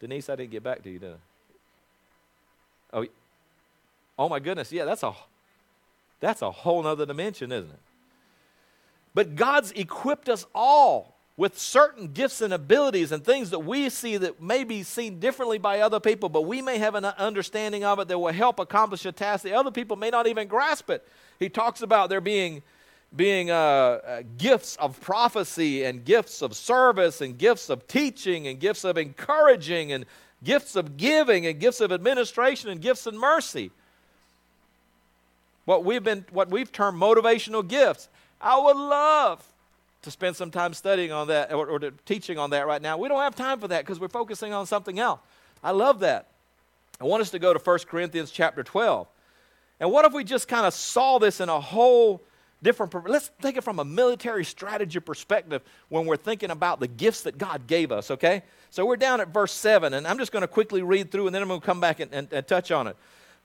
Denise, 0.00 0.30
I 0.30 0.36
didn't 0.36 0.52
get 0.52 0.62
back 0.62 0.82
to 0.84 0.90
you, 0.90 0.98
did 0.98 1.12
I? 1.12 2.96
Oh, 2.96 3.06
oh 4.18 4.28
my 4.30 4.38
goodness, 4.38 4.72
yeah, 4.72 4.86
that's 4.86 5.02
a, 5.02 5.12
that's 6.18 6.40
a 6.40 6.50
whole 6.50 6.86
other 6.86 7.04
dimension, 7.04 7.52
isn't 7.52 7.70
it? 7.70 7.78
But 9.14 9.34
God's 9.34 9.72
equipped 9.72 10.28
us 10.28 10.46
all 10.54 11.16
with 11.36 11.58
certain 11.58 12.08
gifts 12.08 12.42
and 12.42 12.52
abilities 12.52 13.12
and 13.12 13.24
things 13.24 13.50
that 13.50 13.60
we 13.60 13.88
see 13.88 14.18
that 14.18 14.42
may 14.42 14.62
be 14.62 14.82
seen 14.82 15.18
differently 15.18 15.56
by 15.56 15.80
other 15.80 15.98
people, 15.98 16.28
but 16.28 16.42
we 16.42 16.60
may 16.60 16.76
have 16.76 16.94
an 16.94 17.06
understanding 17.06 17.82
of 17.82 17.98
it 17.98 18.08
that 18.08 18.18
will 18.18 18.32
help 18.32 18.58
accomplish 18.58 19.06
a 19.06 19.12
task 19.12 19.44
that 19.44 19.54
other 19.54 19.70
people 19.70 19.96
may 19.96 20.10
not 20.10 20.26
even 20.26 20.46
grasp 20.48 20.90
it. 20.90 21.06
He 21.38 21.48
talks 21.48 21.80
about 21.80 22.10
there 22.10 22.20
being 22.20 22.62
being 23.16 23.50
uh, 23.50 23.54
uh, 23.54 24.22
gifts 24.38 24.76
of 24.76 25.00
prophecy 25.00 25.82
and 25.82 26.04
gifts 26.04 26.42
of 26.42 26.54
service 26.54 27.20
and 27.20 27.36
gifts 27.38 27.68
of 27.68 27.88
teaching 27.88 28.46
and 28.46 28.60
gifts 28.60 28.84
of 28.84 28.96
encouraging 28.96 29.90
and 29.92 30.06
gifts 30.44 30.76
of 30.76 30.96
giving 30.96 31.46
and 31.46 31.58
gifts 31.58 31.80
of 31.80 31.90
administration 31.90 32.70
and 32.70 32.80
gifts 32.80 33.06
of 33.06 33.14
mercy. 33.14 33.70
What 35.64 35.84
we've 35.84 36.04
been 36.04 36.24
what 36.30 36.50
we've 36.50 36.70
termed 36.70 37.00
motivational 37.00 37.66
gifts. 37.66 38.08
I 38.40 38.58
would 38.58 38.76
love 38.76 39.44
to 40.02 40.10
spend 40.10 40.36
some 40.36 40.50
time 40.50 40.72
studying 40.72 41.12
on 41.12 41.28
that 41.28 41.52
or, 41.52 41.68
or 41.68 41.78
teaching 42.06 42.38
on 42.38 42.50
that 42.50 42.66
right 42.66 42.80
now. 42.80 42.96
We 42.96 43.08
don't 43.08 43.20
have 43.20 43.36
time 43.36 43.60
for 43.60 43.68
that 43.68 43.84
because 43.84 44.00
we're 44.00 44.08
focusing 44.08 44.52
on 44.52 44.66
something 44.66 44.98
else. 44.98 45.20
I 45.62 45.72
love 45.72 46.00
that. 46.00 46.28
I 47.00 47.04
want 47.04 47.20
us 47.20 47.30
to 47.30 47.38
go 47.38 47.52
to 47.52 47.58
1 47.58 47.78
Corinthians 47.80 48.30
chapter 48.30 48.62
12. 48.62 49.06
And 49.78 49.90
what 49.90 50.04
if 50.04 50.12
we 50.12 50.24
just 50.24 50.48
kind 50.48 50.66
of 50.66 50.74
saw 50.74 51.18
this 51.18 51.40
in 51.40 51.48
a 51.48 51.60
whole 51.60 52.22
different 52.62 53.08
let's 53.08 53.30
take 53.40 53.56
it 53.56 53.62
from 53.62 53.78
a 53.78 53.84
military 53.84 54.44
strategy 54.44 55.00
perspective 55.00 55.62
when 55.88 56.04
we're 56.04 56.16
thinking 56.16 56.50
about 56.50 56.78
the 56.78 56.86
gifts 56.86 57.22
that 57.22 57.38
god 57.38 57.66
gave 57.66 57.90
us 57.90 58.10
okay 58.10 58.42
so 58.68 58.84
we're 58.84 58.96
down 58.96 59.18
at 59.18 59.28
verse 59.28 59.52
7 59.52 59.94
and 59.94 60.06
i'm 60.06 60.18
just 60.18 60.30
going 60.30 60.42
to 60.42 60.48
quickly 60.48 60.82
read 60.82 61.10
through 61.10 61.26
and 61.26 61.34
then 61.34 61.40
i'm 61.40 61.48
going 61.48 61.60
to 61.60 61.64
come 61.64 61.80
back 61.80 62.00
and, 62.00 62.12
and, 62.12 62.30
and 62.32 62.46
touch 62.46 62.70
on 62.70 62.86
it 62.86 62.96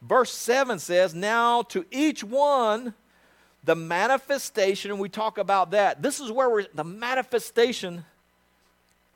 verse 0.01 0.31
7 0.31 0.79
says 0.79 1.15
now 1.15 1.61
to 1.61 1.85
each 1.91 2.25
one 2.25 2.93
the 3.65 3.75
manifestation, 3.75 4.91
and 4.91 4.99
we 4.99 5.09
talk 5.09 5.37
about 5.37 5.71
that. 5.71 6.01
This 6.01 6.19
is 6.19 6.31
where 6.31 6.49
we're, 6.49 6.65
the 6.73 6.83
manifestation 6.83 8.05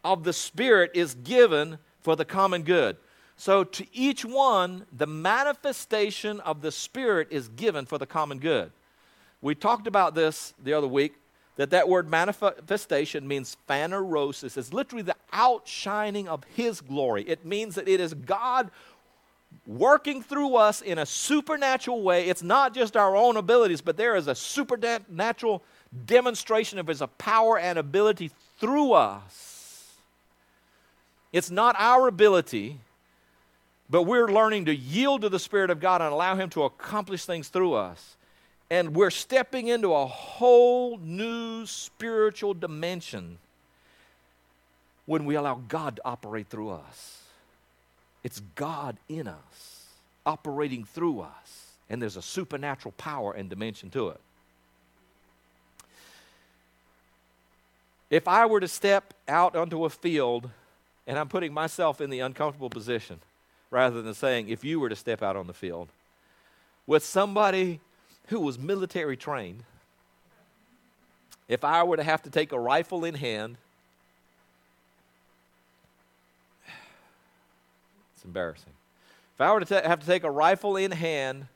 of 0.04 0.24
the 0.24 0.34
Spirit 0.34 0.92
is 0.96 1.14
given 1.14 1.78
for 2.02 2.16
the 2.16 2.26
common 2.26 2.64
good. 2.64 2.98
So, 3.38 3.64
to 3.64 3.86
each 3.94 4.26
one, 4.26 4.86
the 4.92 5.08
manifestation 5.08 6.40
of 6.42 6.62
the 6.62 6.72
Spirit 6.72 7.28
is 7.32 7.48
given 7.48 7.86
for 7.86 7.98
the 7.98 8.06
common 8.06 8.40
good. 8.40 8.72
We 9.42 9.56
talked 9.56 9.88
about 9.88 10.16
this 10.16 10.54
the 10.62 10.74
other 10.74 10.88
week 10.88 11.14
that 11.56 11.70
that 11.70 11.88
word 11.88 12.10
manifestation 12.10 13.28
means 13.28 13.56
phanerosis. 13.70 14.58
It's 14.58 14.74
literally 14.74 15.04
the 15.04 15.16
outshining 15.32 16.28
of 16.28 16.44
His 16.56 16.82
glory. 16.82 17.24
It 17.24 17.46
means 17.46 17.76
that 17.76 17.88
it 17.88 18.00
is 18.00 18.14
God 18.14 18.72
working 19.70 20.24
through 20.24 20.56
us 20.56 20.82
in 20.82 20.98
a 20.98 21.06
supernatural 21.06 22.02
way. 22.02 22.28
It's 22.28 22.42
not 22.42 22.74
just 22.74 22.98
our 22.98 23.16
own 23.16 23.38
abilities, 23.38 23.82
but 23.82 23.98
there 23.98 24.16
is 24.16 24.28
a 24.28 24.34
supernatural 24.34 25.62
demonstration 26.08 26.80
of 26.80 26.88
His 26.88 27.04
power 27.20 27.60
and 27.60 27.78
ability 27.78 28.32
through 28.60 28.94
us. 28.94 29.94
It's 31.32 31.52
not 31.52 31.76
our 31.78 32.08
ability, 32.08 32.80
But 33.90 34.04
we're 34.04 34.28
learning 34.28 34.66
to 34.66 34.76
yield 34.76 35.22
to 35.22 35.30
the 35.30 35.40
Spirit 35.40 35.72
of 35.72 35.80
God 35.80 36.02
and 36.02 36.14
allow 36.14 36.36
Him 36.36 36.50
to 36.52 36.64
accomplish 36.64 37.26
things 37.26 37.48
through 37.48 37.74
us. 37.74 38.18
And 38.70 38.96
we're 38.96 39.10
stepping 39.10 39.68
into 39.68 39.94
a 39.94 40.06
whole 40.06 40.98
new 41.00 41.66
spiritual 41.66 42.54
dimension 42.54 43.40
when 45.08 45.26
we 45.26 45.34
allow 45.34 45.62
God 45.68 45.96
to 45.96 46.02
operate 46.06 46.48
through 46.50 46.70
us. 46.70 47.19
It's 48.24 48.42
God 48.56 48.98
in 49.08 49.28
us, 49.28 49.86
operating 50.26 50.84
through 50.84 51.22
us. 51.22 51.72
And 51.90 52.02
there's 52.02 52.18
a 52.18 52.22
supernatural 52.22 52.94
power 52.98 53.34
and 53.34 53.50
dimension 53.50 53.90
to 53.92 54.10
it. 54.10 54.20
If 58.10 58.28
I 58.28 58.46
were 58.46 58.60
to 58.60 58.68
step 58.68 59.14
out 59.28 59.56
onto 59.56 59.86
a 59.86 59.90
field, 59.90 60.50
and 61.08 61.18
I'm 61.18 61.30
putting 61.30 61.54
myself 61.54 62.02
in 62.02 62.10
the 62.10 62.20
uncomfortable 62.20 62.70
position, 62.70 63.20
rather 63.72 64.02
than 64.02 64.14
saying, 64.14 64.50
if 64.50 64.64
you 64.64 64.80
were 64.80 64.90
to 64.90 64.96
step 64.96 65.22
out 65.22 65.36
on 65.36 65.48
the 65.48 65.54
field 65.54 65.90
with 66.88 67.04
somebody 67.04 67.80
who 68.28 68.40
was 68.40 68.58
military 68.58 69.16
trained, 69.16 69.64
if 71.48 71.64
I 71.64 71.84
were 71.84 71.98
to 71.98 72.04
have 72.04 72.24
to 72.24 72.30
take 72.30 72.52
a 72.52 72.60
rifle 72.60 73.06
in 73.06 73.16
hand, 73.16 73.58
embarrassing. 78.30 78.74
If 79.36 79.42
I 79.42 79.52
were 79.54 79.60
to 79.60 79.66
t- 79.66 79.88
have 79.88 80.00
to 80.00 80.06
take 80.06 80.24
a 80.24 80.32
rifle 80.32 80.78
in 80.78 80.92
hand 80.92 81.48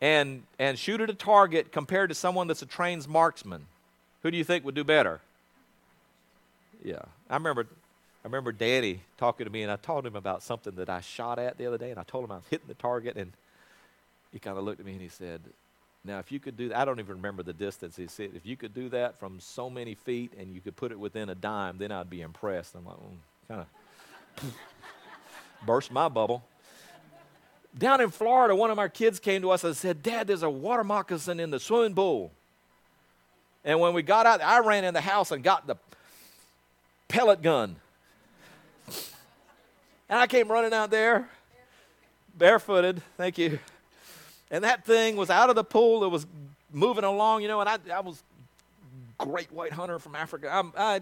and, 0.00 0.42
and 0.58 0.78
shoot 0.78 1.00
at 1.00 1.10
a 1.10 1.14
target 1.14 1.72
compared 1.72 2.08
to 2.10 2.14
someone 2.14 2.46
that's 2.46 2.62
a 2.62 2.66
trained 2.66 3.08
marksman, 3.08 3.66
who 4.22 4.30
do 4.30 4.36
you 4.36 4.44
think 4.44 4.64
would 4.64 4.74
do 4.74 4.84
better? 4.84 5.20
Yeah. 6.82 7.02
I 7.28 7.34
remember 7.34 7.66
I 8.24 8.26
remember 8.26 8.52
Danny 8.52 9.00
talking 9.18 9.44
to 9.44 9.52
me, 9.52 9.62
and 9.62 9.70
I 9.70 9.76
told 9.76 10.06
him 10.06 10.16
about 10.16 10.42
something 10.42 10.76
that 10.76 10.88
I 10.88 11.02
shot 11.02 11.38
at 11.38 11.58
the 11.58 11.66
other 11.66 11.76
day, 11.76 11.90
and 11.90 12.00
I 12.00 12.04
told 12.04 12.24
him 12.24 12.32
I 12.32 12.36
was 12.36 12.46
hitting 12.48 12.68
the 12.68 12.74
target, 12.74 13.16
and 13.16 13.32
he 14.32 14.38
kind 14.38 14.56
of 14.56 14.64
looked 14.64 14.80
at 14.80 14.86
me 14.86 14.92
and 14.92 15.00
he 15.02 15.08
said, 15.08 15.42
Now, 16.06 16.20
if 16.20 16.32
you 16.32 16.40
could 16.40 16.56
do 16.56 16.70
that, 16.70 16.78
I 16.78 16.84
don't 16.86 16.98
even 17.00 17.16
remember 17.16 17.42
the 17.42 17.52
distance. 17.52 17.96
He 17.96 18.06
said, 18.06 18.30
If 18.34 18.46
you 18.46 18.56
could 18.56 18.72
do 18.72 18.88
that 18.88 19.20
from 19.20 19.40
so 19.40 19.68
many 19.68 19.94
feet 19.94 20.32
and 20.38 20.54
you 20.54 20.62
could 20.62 20.74
put 20.74 20.90
it 20.90 20.98
within 20.98 21.28
a 21.28 21.34
dime, 21.34 21.76
then 21.76 21.92
I'd 21.92 22.08
be 22.08 22.22
impressed. 22.22 22.74
I'm 22.74 22.86
like, 22.86 22.96
mm, 22.96 23.00
well, 23.00 23.16
kind 23.48 23.60
of 23.60 24.54
burst 25.66 25.90
my 25.90 26.08
bubble. 26.08 26.44
Down 27.76 28.00
in 28.00 28.10
Florida, 28.10 28.54
one 28.54 28.70
of 28.70 28.78
our 28.78 28.88
kids 28.88 29.18
came 29.18 29.42
to 29.42 29.50
us 29.50 29.64
and 29.64 29.76
said, 29.76 30.02
Dad, 30.02 30.26
there's 30.26 30.42
a 30.44 30.50
water 30.50 30.84
moccasin 30.84 31.40
in 31.40 31.50
the 31.50 31.58
swimming 31.58 31.94
pool. 31.94 32.30
And 33.64 33.80
when 33.80 33.94
we 33.94 34.02
got 34.02 34.26
out, 34.26 34.40
I 34.40 34.60
ran 34.60 34.84
in 34.84 34.94
the 34.94 35.00
house 35.00 35.30
and 35.30 35.42
got 35.42 35.66
the 35.66 35.76
pellet 37.08 37.42
gun. 37.42 37.76
And 40.08 40.18
I 40.18 40.26
came 40.26 40.48
running 40.48 40.72
out 40.72 40.90
there, 40.90 41.28
barefooted, 42.36 43.02
thank 43.16 43.38
you. 43.38 43.58
And 44.50 44.62
that 44.62 44.84
thing 44.84 45.16
was 45.16 45.30
out 45.30 45.48
of 45.48 45.56
the 45.56 45.64
pool. 45.64 46.04
It 46.04 46.10
was 46.10 46.26
moving 46.70 47.04
along, 47.04 47.42
you 47.42 47.48
know, 47.48 47.60
and 47.60 47.68
I, 47.68 47.78
I 47.92 48.00
was 48.00 48.22
great 49.18 49.50
white 49.50 49.72
hunter 49.72 49.98
from 49.98 50.14
Africa. 50.14 50.48
I'm, 50.52 50.72
I, 50.76 51.00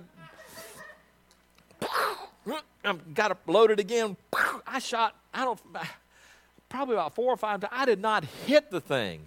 I 2.85 2.93
got 3.15 3.31
it 3.31 3.37
loaded 3.47 3.81
again. 3.81 4.17
I 4.67 4.79
shot, 4.79 5.15
I 5.33 5.45
don't, 5.45 5.61
probably 6.69 6.95
about 6.95 7.15
four 7.15 7.33
or 7.33 7.37
five 7.37 7.61
times. 7.61 7.73
I 7.75 7.85
did 7.85 8.01
not 8.01 8.25
hit 8.47 8.71
the 8.71 8.81
thing. 8.81 9.27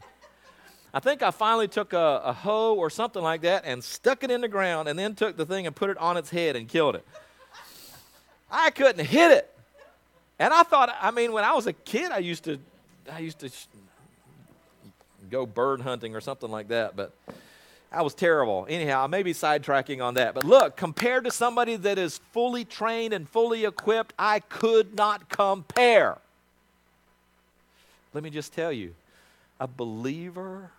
I 0.94 1.00
think 1.00 1.22
I 1.22 1.32
finally 1.32 1.68
took 1.68 1.94
a, 1.94 2.22
a 2.26 2.34
hoe 2.34 2.76
or 2.76 2.90
something 2.90 3.22
like 3.22 3.42
that 3.42 3.64
and 3.66 3.84
stuck 3.84 4.24
it 4.24 4.32
in 4.32 4.42
the 4.42 4.48
ground 4.48 4.88
and 4.88 4.98
then 4.98 5.14
took 5.14 5.36
the 5.36 5.46
thing 5.46 5.68
and 5.68 5.76
put 5.76 5.90
it 5.90 5.98
on 5.98 6.16
its 6.16 6.30
head 6.30 6.56
and 6.56 6.68
killed 6.68 6.96
it. 6.96 7.06
I 8.50 8.70
couldn't 8.70 9.06
hit 9.06 9.32
it. 9.32 9.52
And 10.40 10.54
I 10.54 10.64
thought, 10.64 10.96
I 11.02 11.12
mean, 11.12 11.34
when 11.34 11.44
I 11.44 11.54
was 11.54 11.68
a 11.68 11.74
kid, 11.74 12.12
I 12.12 12.20
used 12.20 12.46
to, 12.46 12.60
I 13.12 13.20
used 13.20 13.40
to 13.40 13.50
go 15.30 15.46
bird 15.46 15.82
hunting 15.82 16.16
or 16.16 16.22
something 16.22 16.50
like 16.50 16.70
that, 16.70 16.96
but 16.96 17.14
I 17.92 18.02
was 18.02 18.14
terrible. 18.14 18.66
Anyhow, 18.70 19.04
I 19.04 19.08
may 19.08 19.24
be 19.24 19.34
sidetracking 19.34 20.04
on 20.04 20.16
that. 20.16 20.34
But 20.34 20.44
look, 20.44 20.76
compared 20.76 21.24
to 21.26 21.32
somebody 21.32 21.76
that 21.78 21.98
is 21.98 22.18
fully 22.34 22.66
trained 22.66 23.14
and 23.14 23.28
fully 23.30 23.66
equipped, 23.66 24.14
I 24.20 24.40
could 24.40 24.96
not 24.96 25.30
compare. 25.30 26.18
Let 28.14 28.24
me 28.24 28.30
just 28.30 28.54
tell 28.54 28.72
you, 28.72 28.96
a 29.60 29.68
believer, 29.68 30.72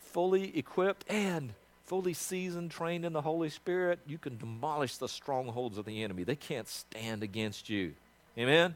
fully 0.00 0.56
equipped 0.56 1.04
and 1.10 1.54
fully 1.92 2.14
seasoned, 2.14 2.70
trained 2.70 3.04
in 3.04 3.12
the 3.12 3.20
Holy 3.20 3.50
Spirit, 3.50 3.98
you 4.06 4.16
can 4.16 4.38
demolish 4.38 4.96
the 4.96 5.08
strongholds 5.08 5.76
of 5.76 5.84
the 5.84 6.02
enemy. 6.02 6.24
They 6.24 6.36
can't 6.36 6.66
stand 6.66 7.22
against 7.22 7.68
you. 7.68 7.92
Amen? 8.38 8.74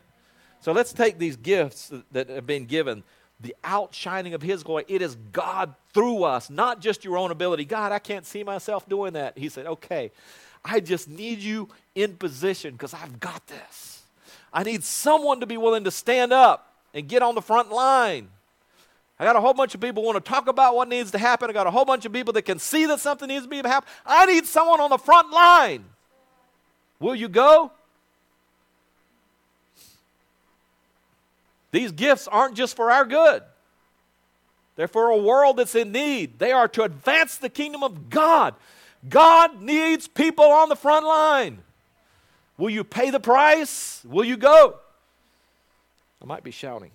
So 0.61 0.73
let's 0.73 0.93
take 0.93 1.19
these 1.19 1.37
gifts 1.37 1.91
that 2.12 2.29
have 2.29 2.47
been 2.47 2.67
given, 2.67 3.05
the 3.40 3.55
outshining 3.64 4.35
of 4.35 4.42
His 4.42 4.62
glory. 4.62 4.85
It 4.88 5.03
is 5.03 5.16
God 5.33 5.75
through 5.92 6.25
us, 6.25 6.49
not 6.49 6.81
just 6.81 7.05
your 7.05 7.18
own 7.18 7.31
ability. 7.31 7.64
God, 7.64 7.92
I 7.92 7.99
can't 7.99 8.25
see 8.25 8.42
myself 8.42 8.88
doing 8.88 9.12
that. 9.12 9.37
He 9.37 9.49
said, 9.49 9.66
okay, 9.66 10.11
I 10.64 10.81
just 10.81 11.09
need 11.09 11.38
you 11.38 11.68
in 11.94 12.16
position 12.16 12.72
because 12.72 12.94
I've 12.94 13.20
got 13.20 13.46
this. 13.46 14.03
I 14.53 14.62
need 14.62 14.85
someone 14.85 15.40
to 15.40 15.46
be 15.46 15.57
willing 15.57 15.85
to 15.85 15.90
stand 15.90 16.33
up 16.33 16.75
and 16.94 17.07
get 17.09 17.22
on 17.22 17.35
the 17.35 17.42
front 17.42 17.70
line. 17.70 18.29
I 19.18 19.25
got 19.25 19.37
a 19.37 19.40
whole 19.40 19.55
bunch 19.55 19.75
of 19.75 19.81
people 19.81 20.03
want 20.03 20.22
to 20.22 20.31
talk 20.31 20.49
about 20.49 20.75
what 20.75 20.88
needs 20.88 21.11
to 21.12 21.18
happen. 21.18 21.49
I 21.49 21.53
got 21.53 21.66
a 21.66 21.70
whole 21.70 21.85
bunch 21.85 22.05
of 22.05 22.12
people 22.12 22.33
that 22.35 22.42
can 22.42 22.59
see 22.59 22.87
that 22.87 23.01
something 23.01 23.29
needs 23.29 23.44
to 23.44 23.49
be 23.49 23.57
happen. 23.57 23.88
I 24.05 24.27
need 24.27 24.46
someone 24.46 24.81
on 24.81 24.90
the 24.90 24.99
front 24.99 25.31
line. 25.31 25.85
Will 27.01 27.14
you 27.14 27.29
go? 27.29 27.72
These 31.77 31.93
gifts 31.93 32.27
aren't 32.27 32.57
just 32.57 32.75
for 32.75 32.91
our 32.91 33.05
good, 33.05 33.43
they're 34.77 34.89
for 34.89 35.11
a 35.11 35.17
world 35.19 35.59
that's 35.59 35.75
in 35.75 35.93
need. 35.93 36.39
They 36.39 36.51
are 36.51 36.69
to 36.69 36.85
advance 36.85 37.37
the 37.37 37.51
kingdom 37.51 37.83
of 37.83 38.09
God. 38.09 38.55
God 39.07 39.61
needs 39.61 40.09
people 40.09 40.47
on 40.47 40.71
the 40.71 40.75
front 40.75 41.05
line. 41.05 41.59
Will 42.57 42.71
you 42.71 42.83
pay 42.83 43.11
the 43.11 43.21
price? 43.21 44.03
Will 44.07 44.25
you 44.25 44.39
go? 44.39 44.77
I 46.23 46.25
might 46.25 46.43
be 46.43 46.51
shouting. 46.51 46.93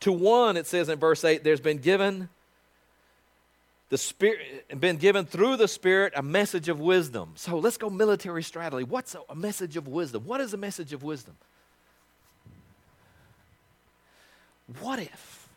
To 0.00 0.12
one, 0.12 0.56
it 0.56 0.66
says 0.66 0.88
in 0.88 0.98
verse 0.98 1.22
8, 1.22 1.44
there's 1.44 1.60
been 1.60 1.78
given 1.78 2.30
the 3.90 3.98
spirit 3.98 4.80
been 4.80 4.96
given 4.96 5.26
through 5.26 5.58
the 5.58 5.68
spirit 5.68 6.14
a 6.16 6.22
message 6.22 6.68
of 6.68 6.78
wisdom 6.78 7.32
so 7.36 7.58
let's 7.58 7.78
go 7.78 7.88
military 7.88 8.42
strategy 8.42 8.84
what's 8.84 9.14
a, 9.14 9.20
a 9.30 9.34
message 9.34 9.78
of 9.78 9.88
wisdom 9.88 10.24
what 10.26 10.42
is 10.42 10.52
a 10.52 10.58
message 10.58 10.92
of 10.92 11.02
wisdom 11.02 11.34
What 14.80 14.98
if? 14.98 15.48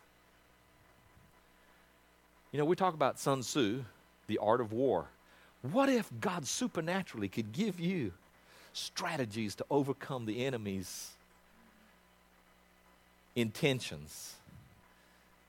You 2.50 2.58
know, 2.58 2.64
we 2.64 2.76
talk 2.76 2.94
about 2.94 3.18
Sun 3.18 3.40
Tzu, 3.40 3.84
the 4.26 4.38
art 4.38 4.60
of 4.60 4.72
war. 4.72 5.06
What 5.62 5.88
if 5.88 6.10
God 6.20 6.46
supernaturally 6.46 7.28
could 7.28 7.52
give 7.52 7.78
you 7.78 8.12
strategies 8.72 9.54
to 9.56 9.66
overcome 9.70 10.26
the 10.26 10.44
enemy's 10.44 11.10
intentions? 13.36 14.34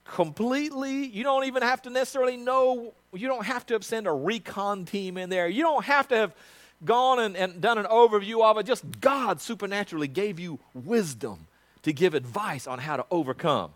Completely, 0.06 1.06
you 1.06 1.23
don't 1.23 1.45
even 1.45 1.63
have 1.63 1.82
to 1.84 1.89
necessarily 1.89 2.38
know, 2.38 2.93
you 3.13 3.28
don't 3.28 3.45
have 3.45 3.65
to 3.67 3.73
have 3.73 3.86
sent 3.86 4.06
a 4.06 4.13
recon 4.13 4.86
team 4.86 5.17
in 5.17 5.30
there. 5.30 5.47
You 5.47 5.63
don't 5.63 5.86
have 5.86 6.10
to 6.10 6.15
have 6.15 6.36
gone 6.84 7.19
and, 7.19 7.38
and 7.38 7.62
done 7.62 7.78
an 7.78 7.86
overview 7.86 8.43
of 8.43 8.58
it. 8.58 8.65
Just 8.65 8.84
God 8.99 9.39
supernaturally 9.39 10.10
gave 10.10 10.39
you 10.39 10.60
wisdom 10.73 11.47
to 11.83 11.93
give 11.93 12.13
advice 12.13 12.67
on 12.67 12.79
how 12.79 12.97
to 12.97 13.05
overcome. 13.11 13.71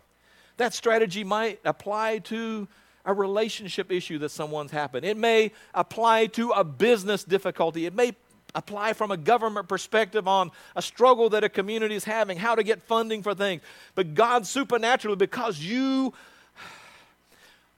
That 0.56 0.74
strategy 0.74 1.24
might 1.24 1.60
apply 1.64 2.18
to 2.18 2.66
a 3.04 3.14
relationship 3.14 3.90
issue 3.92 4.18
that 4.18 4.30
someone's 4.30 4.70
happened. 4.70 5.06
It 5.06 5.16
may 5.16 5.52
apply 5.72 6.26
to 6.26 6.50
a 6.50 6.64
business 6.64 7.24
difficulty. 7.24 7.86
It 7.86 7.94
may 7.94 8.14
apply 8.54 8.92
from 8.94 9.10
a 9.10 9.16
government 9.16 9.68
perspective 9.68 10.26
on 10.26 10.50
a 10.74 10.82
struggle 10.82 11.28
that 11.30 11.44
a 11.44 11.48
community 11.48 11.94
is 11.94 12.04
having, 12.04 12.38
how 12.38 12.54
to 12.54 12.62
get 12.62 12.82
funding 12.82 13.22
for 13.22 13.34
things. 13.34 13.62
But 13.94 14.14
God 14.14 14.46
supernaturally, 14.46 15.16
because 15.16 15.58
you 15.58 16.12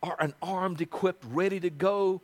are 0.02 0.16
an 0.18 0.34
armed, 0.40 0.80
equipped, 0.80 1.24
ready 1.28 1.60
to 1.60 1.70
go 1.70 2.22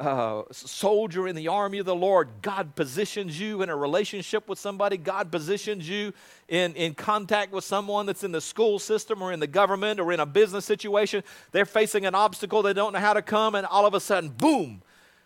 uh, 0.00 0.42
soldier 0.52 1.26
in 1.26 1.34
the 1.34 1.48
army 1.48 1.78
of 1.78 1.86
the 1.86 1.94
Lord, 1.94 2.28
God 2.40 2.76
positions 2.76 3.38
you 3.38 3.62
in 3.62 3.68
a 3.68 3.74
relationship 3.74 4.48
with 4.48 4.58
somebody. 4.58 4.96
God 4.96 5.32
positions 5.32 5.88
you 5.88 6.12
in, 6.48 6.74
in 6.74 6.94
contact 6.94 7.52
with 7.52 7.64
someone 7.64 8.06
that's 8.06 8.22
in 8.22 8.30
the 8.30 8.40
school 8.40 8.78
system 8.78 9.22
or 9.22 9.32
in 9.32 9.40
the 9.40 9.46
government 9.46 9.98
or 9.98 10.12
in 10.12 10.20
a 10.20 10.26
business 10.26 10.64
situation. 10.64 11.24
They're 11.50 11.64
facing 11.64 12.06
an 12.06 12.14
obstacle, 12.14 12.62
they 12.62 12.72
don't 12.72 12.92
know 12.92 13.00
how 13.00 13.12
to 13.12 13.22
come, 13.22 13.56
and 13.56 13.66
all 13.66 13.86
of 13.86 13.94
a 13.94 14.00
sudden, 14.00 14.30
boom, 14.30 14.82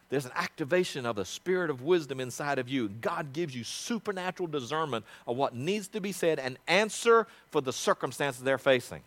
there's 0.08 0.24
an 0.24 0.32
activation 0.34 1.04
of 1.06 1.16
the 1.16 1.24
spirit 1.24 1.68
of 1.68 1.82
wisdom 1.82 2.20
inside 2.20 2.58
of 2.58 2.68
you. 2.68 2.88
God 2.88 3.32
gives 3.32 3.54
you 3.54 3.64
supernatural 3.64 4.46
discernment 4.46 5.04
of 5.26 5.36
what 5.36 5.54
needs 5.54 5.88
to 5.88 6.00
be 6.00 6.12
said 6.12 6.38
and 6.38 6.58
answer 6.66 7.26
for 7.50 7.60
the 7.60 7.72
circumstances 7.72 8.42
they're 8.42 8.58
facing. 8.58 9.02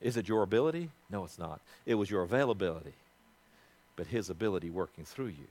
Is 0.00 0.16
it 0.16 0.28
your 0.28 0.42
ability? 0.42 0.88
No, 1.10 1.24
it's 1.24 1.38
not. 1.38 1.60
It 1.84 1.94
was 1.94 2.10
your 2.10 2.22
availability 2.22 2.94
but 4.00 4.06
His 4.06 4.30
ability 4.30 4.70
working 4.70 5.04
through 5.04 5.26
you. 5.26 5.46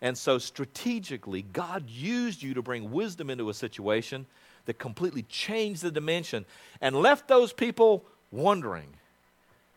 And 0.00 0.16
so, 0.16 0.38
strategically, 0.38 1.42
God 1.42 1.90
used 1.90 2.44
you 2.44 2.54
to 2.54 2.62
bring 2.62 2.92
wisdom 2.92 3.28
into 3.28 3.50
a 3.50 3.54
situation 3.54 4.24
that 4.66 4.78
completely 4.78 5.22
changed 5.22 5.82
the 5.82 5.90
dimension 5.90 6.44
and 6.80 6.94
left 6.94 7.26
those 7.26 7.52
people 7.52 8.04
wondering 8.30 8.86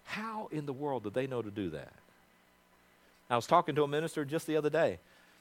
how 0.04 0.50
in 0.52 0.68
the 0.68 0.72
world 0.72 1.02
did 1.02 1.16
they 1.16 1.26
know 1.26 1.42
to 1.42 1.50
do 1.50 1.72
that? 1.72 1.92
I 3.28 3.36
was 3.36 3.48
talking 3.48 3.74
to 3.74 3.84
a 3.84 3.88
minister 3.88 4.24
just 4.24 4.46
the 4.46 4.56
other 4.56 4.70
day, 4.70 5.00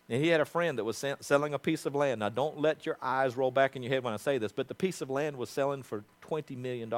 and 0.08 0.24
he 0.24 0.30
had 0.30 0.40
a 0.40 0.46
friend 0.46 0.78
that 0.78 0.84
was 0.84 1.04
selling 1.20 1.52
a 1.52 1.58
piece 1.58 1.84
of 1.84 1.94
land. 1.94 2.20
Now, 2.20 2.30
don't 2.30 2.58
let 2.58 2.86
your 2.86 2.96
eyes 3.02 3.36
roll 3.36 3.50
back 3.50 3.76
in 3.76 3.82
your 3.82 3.92
head 3.92 4.04
when 4.04 4.14
I 4.14 4.16
say 4.16 4.38
this, 4.38 4.52
but 4.52 4.68
the 4.68 4.74
piece 4.74 5.02
of 5.02 5.10
land 5.10 5.36
was 5.36 5.50
selling 5.50 5.82
for 5.82 6.02
$20 6.26 6.56
million. 6.56 6.90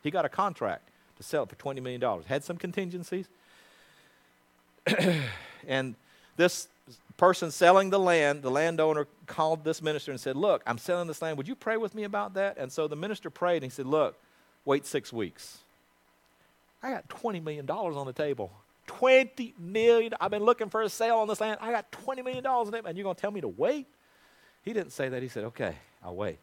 He 0.00 0.12
got 0.12 0.24
a 0.24 0.28
contract 0.28 0.90
to 1.16 1.24
sell 1.24 1.42
it 1.42 1.48
for 1.48 1.56
$20 1.56 1.82
million. 1.82 2.22
Had 2.22 2.44
some 2.44 2.56
contingencies. 2.56 3.26
and 5.68 5.94
this 6.36 6.68
person 7.16 7.50
selling 7.50 7.90
the 7.90 7.98
land, 7.98 8.42
the 8.42 8.50
landowner 8.50 9.06
called 9.26 9.64
this 9.64 9.82
minister 9.82 10.10
and 10.10 10.20
said, 10.20 10.36
Look, 10.36 10.62
I'm 10.66 10.78
selling 10.78 11.08
this 11.08 11.20
land. 11.20 11.36
Would 11.36 11.48
you 11.48 11.54
pray 11.54 11.76
with 11.76 11.94
me 11.94 12.04
about 12.04 12.34
that? 12.34 12.56
And 12.58 12.72
so 12.72 12.88
the 12.88 12.96
minister 12.96 13.30
prayed 13.30 13.56
and 13.56 13.64
he 13.64 13.70
said, 13.70 13.86
Look, 13.86 14.16
wait 14.64 14.86
six 14.86 15.12
weeks. 15.12 15.58
I 16.82 16.90
got 16.90 17.08
$20 17.08 17.42
million 17.42 17.68
on 17.68 18.06
the 18.06 18.12
table. 18.12 18.52
20 18.86 19.54
million. 19.58 20.14
I've 20.20 20.30
been 20.30 20.44
looking 20.44 20.70
for 20.70 20.82
a 20.82 20.88
sale 20.88 21.16
on 21.16 21.28
this 21.28 21.40
land. 21.40 21.58
I 21.60 21.70
got 21.70 21.90
20 21.92 22.22
million 22.22 22.42
dollars 22.42 22.68
in 22.68 22.74
it, 22.74 22.84
and 22.86 22.96
you're 22.96 23.04
going 23.04 23.16
to 23.16 23.20
tell 23.20 23.30
me 23.30 23.40
to 23.40 23.48
wait? 23.48 23.86
He 24.64 24.72
didn't 24.72 24.92
say 24.92 25.08
that. 25.08 25.22
He 25.22 25.28
said, 25.28 25.44
"Okay, 25.44 25.76
I'll 26.02 26.16
wait." 26.16 26.38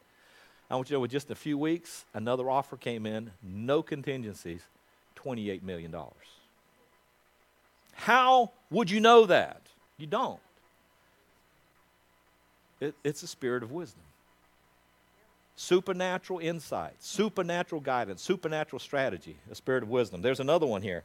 I 0.70 0.76
want 0.76 0.90
you 0.90 0.94
to 0.94 0.98
know, 0.98 1.02
with 1.02 1.12
just 1.12 1.30
a 1.30 1.36
few 1.36 1.58
weeks, 1.58 2.06
another 2.14 2.50
offer 2.50 2.76
came 2.76 3.06
in, 3.06 3.32
no 3.44 3.84
contingencies, 3.84 4.62
28 5.16 5.64
million 5.64 5.92
dollars. 5.92 6.14
How 7.96 8.52
would 8.70 8.92
you 8.92 9.00
know 9.00 9.26
that? 9.26 9.62
You 9.98 10.08
don't. 10.08 10.40
It, 12.80 12.94
it's 13.04 13.24
a 13.24 13.28
spirit 13.28 13.64
of 13.64 13.72
wisdom. 13.72 14.02
Supernatural 15.56 16.40
insight, 16.40 16.94
supernatural 17.00 17.80
guidance, 17.82 18.22
supernatural 18.22 18.80
strategy, 18.80 19.38
a 19.50 19.56
spirit 19.56 19.84
of 19.84 19.90
wisdom. 19.90 20.22
There's 20.22 20.42
another 20.42 20.66
one 20.66 20.82
here. 20.82 21.04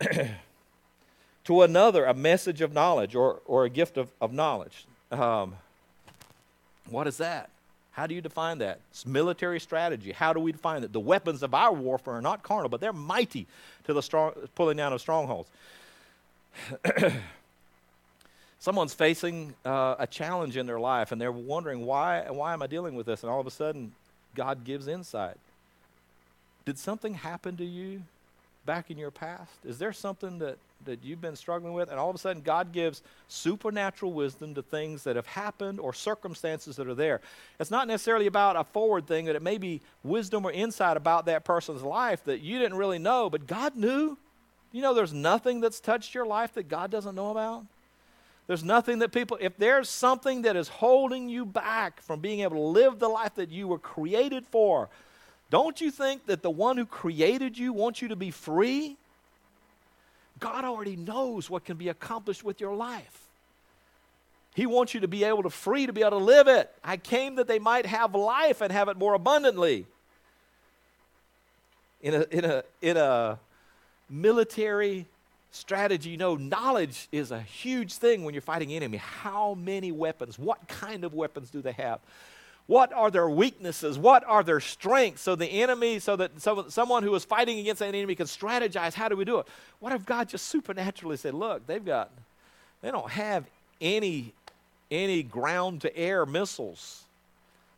to 1.44 1.62
another, 1.62 2.04
a 2.04 2.14
message 2.14 2.60
of 2.60 2.72
knowledge 2.72 3.14
or, 3.14 3.40
or 3.46 3.64
a 3.64 3.70
gift 3.70 3.96
of, 3.96 4.08
of 4.20 4.32
knowledge. 4.32 4.86
Um, 5.12 5.54
what 6.90 7.06
is 7.06 7.18
that? 7.18 7.50
How 7.92 8.08
do 8.08 8.14
you 8.14 8.20
define 8.20 8.58
that? 8.58 8.80
It's 8.90 9.06
military 9.06 9.60
strategy. 9.60 10.10
How 10.10 10.32
do 10.32 10.40
we 10.40 10.50
define 10.50 10.82
it? 10.82 10.92
The 10.92 10.98
weapons 10.98 11.44
of 11.44 11.54
our 11.54 11.72
warfare 11.72 12.14
are 12.14 12.20
not 12.20 12.42
carnal, 12.42 12.68
but 12.68 12.80
they're 12.80 12.92
mighty 12.92 13.46
to 13.84 13.92
the 13.92 14.02
strong, 14.02 14.32
pulling 14.56 14.76
down 14.76 14.92
of 14.92 15.00
strongholds. 15.00 15.48
Someone's 18.58 18.94
facing 18.94 19.54
uh, 19.64 19.96
a 19.98 20.06
challenge 20.06 20.56
in 20.56 20.66
their 20.66 20.80
life, 20.80 21.12
and 21.12 21.20
they're 21.20 21.30
wondering 21.30 21.84
why. 21.84 22.24
Why 22.30 22.54
am 22.54 22.62
I 22.62 22.66
dealing 22.66 22.94
with 22.94 23.06
this? 23.06 23.22
And 23.22 23.30
all 23.30 23.40
of 23.40 23.46
a 23.46 23.50
sudden, 23.50 23.92
God 24.34 24.64
gives 24.64 24.88
insight. 24.88 25.36
Did 26.64 26.78
something 26.78 27.14
happen 27.14 27.56
to 27.58 27.64
you 27.64 28.02
back 28.64 28.90
in 28.90 28.96
your 28.96 29.10
past? 29.10 29.52
Is 29.66 29.78
there 29.78 29.92
something 29.92 30.38
that, 30.38 30.56
that 30.86 31.04
you've 31.04 31.20
been 31.20 31.36
struggling 31.36 31.74
with? 31.74 31.90
And 31.90 31.98
all 31.98 32.08
of 32.08 32.16
a 32.16 32.18
sudden, 32.18 32.42
God 32.42 32.72
gives 32.72 33.02
supernatural 33.28 34.12
wisdom 34.12 34.54
to 34.54 34.62
things 34.62 35.04
that 35.04 35.16
have 35.16 35.26
happened 35.26 35.78
or 35.78 35.92
circumstances 35.92 36.76
that 36.76 36.88
are 36.88 36.94
there. 36.94 37.20
It's 37.60 37.70
not 37.70 37.86
necessarily 37.86 38.26
about 38.26 38.56
a 38.56 38.64
forward 38.64 39.06
thing, 39.06 39.26
that 39.26 39.36
it 39.36 39.42
may 39.42 39.58
be 39.58 39.82
wisdom 40.02 40.44
or 40.46 40.52
insight 40.52 40.96
about 40.96 41.26
that 41.26 41.44
person's 41.44 41.82
life 41.82 42.24
that 42.24 42.40
you 42.40 42.58
didn't 42.58 42.78
really 42.78 42.98
know, 42.98 43.28
but 43.28 43.46
God 43.46 43.76
knew. 43.76 44.16
You 44.74 44.82
know, 44.82 44.92
there's 44.92 45.12
nothing 45.12 45.60
that's 45.60 45.78
touched 45.78 46.16
your 46.16 46.26
life 46.26 46.54
that 46.54 46.68
God 46.68 46.90
doesn't 46.90 47.14
know 47.14 47.30
about. 47.30 47.64
There's 48.48 48.64
nothing 48.64 48.98
that 48.98 49.12
people, 49.12 49.38
if 49.40 49.56
there's 49.56 49.88
something 49.88 50.42
that 50.42 50.56
is 50.56 50.66
holding 50.66 51.28
you 51.28 51.46
back 51.46 52.02
from 52.02 52.18
being 52.18 52.40
able 52.40 52.56
to 52.56 52.80
live 52.80 52.98
the 52.98 53.08
life 53.08 53.36
that 53.36 53.52
you 53.52 53.68
were 53.68 53.78
created 53.78 54.44
for, 54.48 54.88
don't 55.48 55.80
you 55.80 55.92
think 55.92 56.26
that 56.26 56.42
the 56.42 56.50
one 56.50 56.76
who 56.76 56.86
created 56.86 57.56
you 57.56 57.72
wants 57.72 58.02
you 58.02 58.08
to 58.08 58.16
be 58.16 58.32
free? 58.32 58.96
God 60.40 60.64
already 60.64 60.96
knows 60.96 61.48
what 61.48 61.64
can 61.64 61.76
be 61.76 61.88
accomplished 61.88 62.42
with 62.42 62.60
your 62.60 62.74
life. 62.74 63.28
He 64.56 64.66
wants 64.66 64.92
you 64.92 64.98
to 65.00 65.08
be 65.08 65.22
able 65.22 65.44
to 65.44 65.50
free 65.50 65.86
to 65.86 65.92
be 65.92 66.00
able 66.00 66.18
to 66.18 66.24
live 66.24 66.48
it. 66.48 66.68
I 66.82 66.96
came 66.96 67.36
that 67.36 67.46
they 67.46 67.60
might 67.60 67.86
have 67.86 68.12
life 68.12 68.60
and 68.60 68.72
have 68.72 68.88
it 68.88 68.96
more 68.96 69.14
abundantly. 69.14 69.86
In 72.02 72.14
a, 72.14 72.26
in 72.32 72.44
a, 72.44 72.64
in 72.82 72.96
a 72.96 73.38
military 74.08 75.06
strategy, 75.50 76.10
you 76.10 76.16
know, 76.16 76.34
knowledge 76.34 77.08
is 77.12 77.30
a 77.30 77.40
huge 77.40 77.94
thing 77.94 78.24
when 78.24 78.34
you're 78.34 78.42
fighting 78.42 78.72
enemy. 78.72 78.98
How 78.98 79.54
many 79.54 79.92
weapons? 79.92 80.38
What 80.38 80.66
kind 80.68 81.04
of 81.04 81.14
weapons 81.14 81.50
do 81.50 81.62
they 81.62 81.72
have? 81.72 82.00
What 82.66 82.92
are 82.92 83.10
their 83.10 83.28
weaknesses? 83.28 83.98
What 83.98 84.24
are 84.24 84.42
their 84.42 84.60
strengths? 84.60 85.20
So 85.20 85.36
the 85.36 85.46
enemy, 85.46 85.98
so 85.98 86.16
that 86.16 86.40
so 86.40 86.66
someone 86.68 87.02
who 87.02 87.14
is 87.14 87.24
fighting 87.24 87.58
against 87.58 87.82
an 87.82 87.94
enemy 87.94 88.14
can 88.14 88.26
strategize. 88.26 88.94
How 88.94 89.08
do 89.08 89.16
we 89.16 89.24
do 89.24 89.38
it? 89.38 89.46
What 89.80 89.92
if 89.92 90.06
God 90.06 90.30
just 90.30 90.46
supernaturally 90.46 91.18
said, 91.18 91.34
"Look, 91.34 91.66
they've 91.66 91.84
got, 91.84 92.10
they 92.80 92.90
don't 92.90 93.10
have 93.10 93.44
any, 93.80 94.32
any 94.90 95.22
ground 95.22 95.82
to 95.82 95.96
air 95.96 96.26
missiles. 96.26 97.04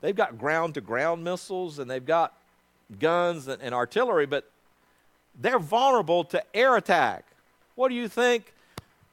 They've 0.01 0.17
got 0.17 0.39
ground 0.39 0.75
to 0.75 0.81
ground 0.81 1.25
missiles 1.25 1.79
and 1.79 1.91
they've 1.91 2.05
got 2.05 2.33
guns 3.01 3.49
and, 3.49 3.61
and 3.61 3.75
artillery, 3.75 4.27
but 4.27 4.51
they're 5.41 5.59
vulnerable 5.59 6.25
to 6.25 6.57
air 6.57 6.77
attack. 6.77 7.25
What 7.75 7.89
do 7.89 7.95
you 7.95 8.09
think 8.09 8.53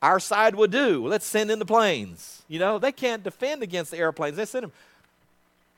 our 0.01 0.19
side 0.19 0.55
would 0.55 0.71
do? 0.71 1.05
Let's 1.07 1.25
send 1.25 1.51
in 1.51 1.59
the 1.59 1.65
planes. 1.65 2.43
You 2.47 2.59
know, 2.59 2.79
they 2.79 2.91
can't 2.91 3.23
defend 3.23 3.63
against 3.63 3.91
the 3.91 3.97
airplanes. 3.97 4.37
They 4.37 4.45
send 4.45 4.63
them 4.63 4.71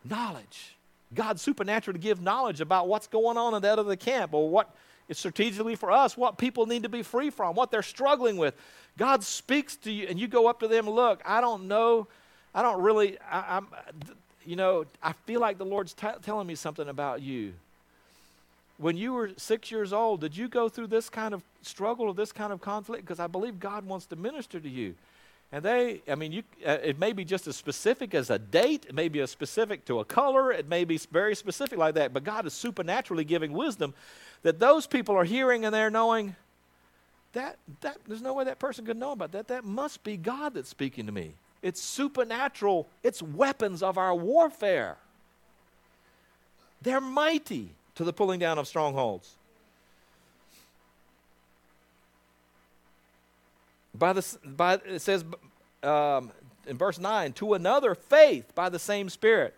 knowledge. 0.03 0.75
God 1.13 1.39
to 1.93 1.99
give 1.99 2.21
knowledge 2.21 2.62
about 2.62 2.88
what's 2.88 3.08
going 3.08 3.38
on 3.38 3.53
in 3.53 3.62
that 3.62 3.79
other 3.79 3.95
camp 3.95 4.34
or 4.34 4.49
what 4.49 4.73
is 5.08 5.17
strategically 5.17 5.75
for 5.75 5.91
us, 5.91 6.17
what 6.17 6.38
people 6.38 6.65
need 6.65 6.84
to 6.84 6.89
be 6.89 7.03
free 7.03 7.29
from, 7.29 7.55
what 7.55 7.71
they're 7.71 7.84
struggling 7.84 8.38
with. 8.38 8.55
God 8.97 9.23
speaks 9.23 9.75
to 9.77 9.91
you 9.91 10.08
and 10.08 10.19
you 10.19 10.27
go 10.27 10.47
up 10.47 10.60
to 10.62 10.67
them, 10.67 10.89
look, 10.89 11.21
I 11.25 11.41
don't 11.41 11.67
know, 11.67 12.08
I 12.53 12.62
don't 12.62 12.81
really, 12.81 13.17
I, 13.19 13.58
am 13.58 13.67
you 14.45 14.55
know, 14.55 14.86
I 15.01 15.13
feel 15.25 15.39
like 15.39 15.58
the 15.58 15.65
Lord's 15.65 15.93
t- 15.93 16.08
telling 16.23 16.47
me 16.47 16.55
something 16.55 16.88
about 16.88 17.21
you. 17.21 17.53
When 18.77 18.97
you 18.97 19.13
were 19.13 19.31
six 19.38 19.71
years 19.71 19.93
old, 19.93 20.21
did 20.21 20.35
you 20.35 20.47
go 20.47 20.67
through 20.67 20.88
this 20.88 21.09
kind 21.09 21.33
of 21.33 21.43
struggle 21.61 22.07
or 22.07 22.13
this 22.13 22.31
kind 22.31 22.51
of 22.51 22.59
conflict? 22.59 23.05
Because 23.05 23.19
I 23.19 23.27
believe 23.27 23.59
God 23.59 23.85
wants 23.85 24.05
to 24.07 24.15
minister 24.15 24.59
to 24.59 24.69
you. 24.69 24.95
And 25.51 25.63
they, 25.63 26.01
I 26.09 26.15
mean, 26.15 26.31
you, 26.31 26.43
uh, 26.65 26.77
it 26.83 26.99
may 26.99 27.13
be 27.13 27.23
just 27.23 27.47
as 27.47 27.55
specific 27.55 28.13
as 28.13 28.29
a 28.29 28.39
date, 28.39 28.88
it 28.89 28.95
may 28.95 29.07
be 29.07 29.21
as 29.21 29.31
specific 29.31 29.85
to 29.85 29.99
a 29.99 30.05
color, 30.05 30.51
it 30.51 30.67
may 30.67 30.83
be 30.83 30.97
very 31.11 31.35
specific 31.35 31.77
like 31.77 31.95
that, 31.95 32.13
but 32.13 32.23
God 32.23 32.45
is 32.45 32.53
supernaturally 32.53 33.23
giving 33.23 33.53
wisdom 33.53 33.93
that 34.41 34.59
those 34.59 34.88
people 34.88 35.15
are 35.15 35.23
hearing 35.23 35.63
and 35.63 35.73
they're 35.73 35.91
knowing 35.91 36.35
that, 37.33 37.57
that 37.81 37.97
there's 38.07 38.21
no 38.21 38.33
way 38.33 38.45
that 38.45 38.59
person 38.59 38.85
could 38.85 38.97
know 38.97 39.11
about 39.11 39.33
that. 39.33 39.47
That 39.47 39.63
must 39.63 40.03
be 40.03 40.17
God 40.17 40.55
that's 40.55 40.69
speaking 40.69 41.05
to 41.05 41.11
me. 41.11 41.33
It's 41.61 41.81
supernatural, 41.81 42.88
it's 43.03 43.21
weapons 43.21 43.83
of 43.83 43.97
our 43.97 44.15
warfare. 44.15 44.97
They're 46.81 47.01
mighty 47.01 47.69
to 47.95 48.03
the 48.03 48.13
pulling 48.13 48.39
down 48.39 48.58
of 48.58 48.67
strongholds. 48.67 49.36
By 53.93 54.13
the, 54.13 54.37
by, 54.43 54.73
it 54.85 55.02
says 55.02 55.23
um, 55.83 56.31
in 56.67 56.77
verse 56.77 57.00
9, 57.00 57.33
to 57.33 57.54
another 57.54 57.96
faith 57.96 58.54
by 58.54 58.69
the 58.69 58.79
same 58.79 59.10
Spirit. 59.10 59.56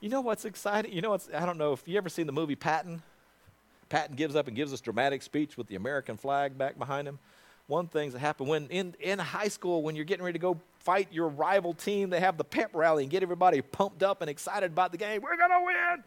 You 0.00 0.08
know 0.08 0.20
what's 0.20 0.44
exciting? 0.44 0.92
You 0.92 1.00
know 1.00 1.10
what's, 1.10 1.28
I 1.32 1.46
don't 1.46 1.58
know 1.58 1.72
if 1.72 1.86
you 1.86 1.96
ever 1.96 2.08
seen 2.08 2.26
the 2.26 2.32
movie 2.32 2.56
Patton? 2.56 3.02
Patton 3.88 4.16
gives 4.16 4.34
up 4.36 4.46
and 4.46 4.56
gives 4.56 4.70
this 4.70 4.80
dramatic 4.80 5.22
speech 5.22 5.56
with 5.56 5.66
the 5.66 5.74
American 5.74 6.16
flag 6.16 6.56
back 6.56 6.78
behind 6.78 7.06
him. 7.06 7.18
One 7.66 7.86
thing 7.86 8.10
that 8.10 8.18
happened 8.18 8.48
when 8.48 8.66
in, 8.68 8.94
in 9.00 9.18
high 9.18 9.48
school, 9.48 9.82
when 9.82 9.94
you're 9.94 10.04
getting 10.04 10.24
ready 10.24 10.38
to 10.38 10.42
go 10.42 10.60
fight 10.80 11.08
your 11.12 11.28
rival 11.28 11.74
team, 11.74 12.10
they 12.10 12.20
have 12.20 12.36
the 12.36 12.44
pep 12.44 12.70
rally 12.74 13.04
and 13.04 13.10
get 13.10 13.22
everybody 13.22 13.60
pumped 13.62 14.02
up 14.02 14.20
and 14.20 14.28
excited 14.28 14.72
about 14.72 14.92
the 14.92 14.98
game. 14.98 15.22
We're 15.22 15.36
going 15.36 15.50
to 15.50 15.64
win. 15.64 16.04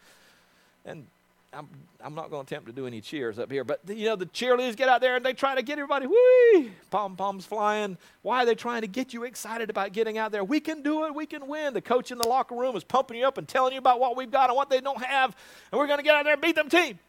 And 0.85 1.07
I'm, 1.55 1.67
I'm 2.01 2.15
not 2.15 2.29
going 2.29 2.45
to 2.45 2.53
attempt 2.53 2.67
to 2.67 2.73
do 2.73 2.85
any 2.85 3.01
cheers 3.01 3.39
up 3.39 3.51
here, 3.51 3.63
but 3.63 3.79
you 3.87 4.05
know, 4.05 4.15
the 4.15 4.25
cheerleaders 4.25 4.75
get 4.75 4.89
out 4.89 5.01
there 5.01 5.15
and 5.15 5.25
they 5.25 5.33
try 5.33 5.55
to 5.55 5.61
get 5.61 5.79
everybody, 5.79 6.05
whee, 6.07 6.71
pom 6.91 7.15
poms 7.15 7.45
flying. 7.45 7.97
Why 8.21 8.43
are 8.43 8.45
they 8.45 8.55
trying 8.55 8.81
to 8.81 8.87
get 8.87 9.13
you 9.13 9.23
excited 9.23 9.69
about 9.69 9.93
getting 9.93 10.17
out 10.17 10.31
there? 10.31 10.43
We 10.43 10.59
can 10.59 10.81
do 10.81 11.05
it, 11.05 11.15
we 11.15 11.25
can 11.25 11.47
win. 11.47 11.73
The 11.73 11.81
coach 11.81 12.11
in 12.11 12.17
the 12.17 12.27
locker 12.27 12.55
room 12.55 12.75
is 12.75 12.83
pumping 12.83 13.17
you 13.17 13.25
up 13.25 13.37
and 13.37 13.47
telling 13.47 13.73
you 13.73 13.79
about 13.79 13.99
what 13.99 14.17
we've 14.17 14.31
got 14.31 14.49
and 14.49 14.55
what 14.55 14.69
they 14.69 14.81
don't 14.81 15.01
have, 15.03 15.35
and 15.71 15.79
we're 15.79 15.87
going 15.87 15.99
to 15.99 16.03
get 16.03 16.15
out 16.15 16.25
there 16.25 16.33
and 16.33 16.41
beat 16.41 16.55
them 16.55 16.69
team. 16.69 16.99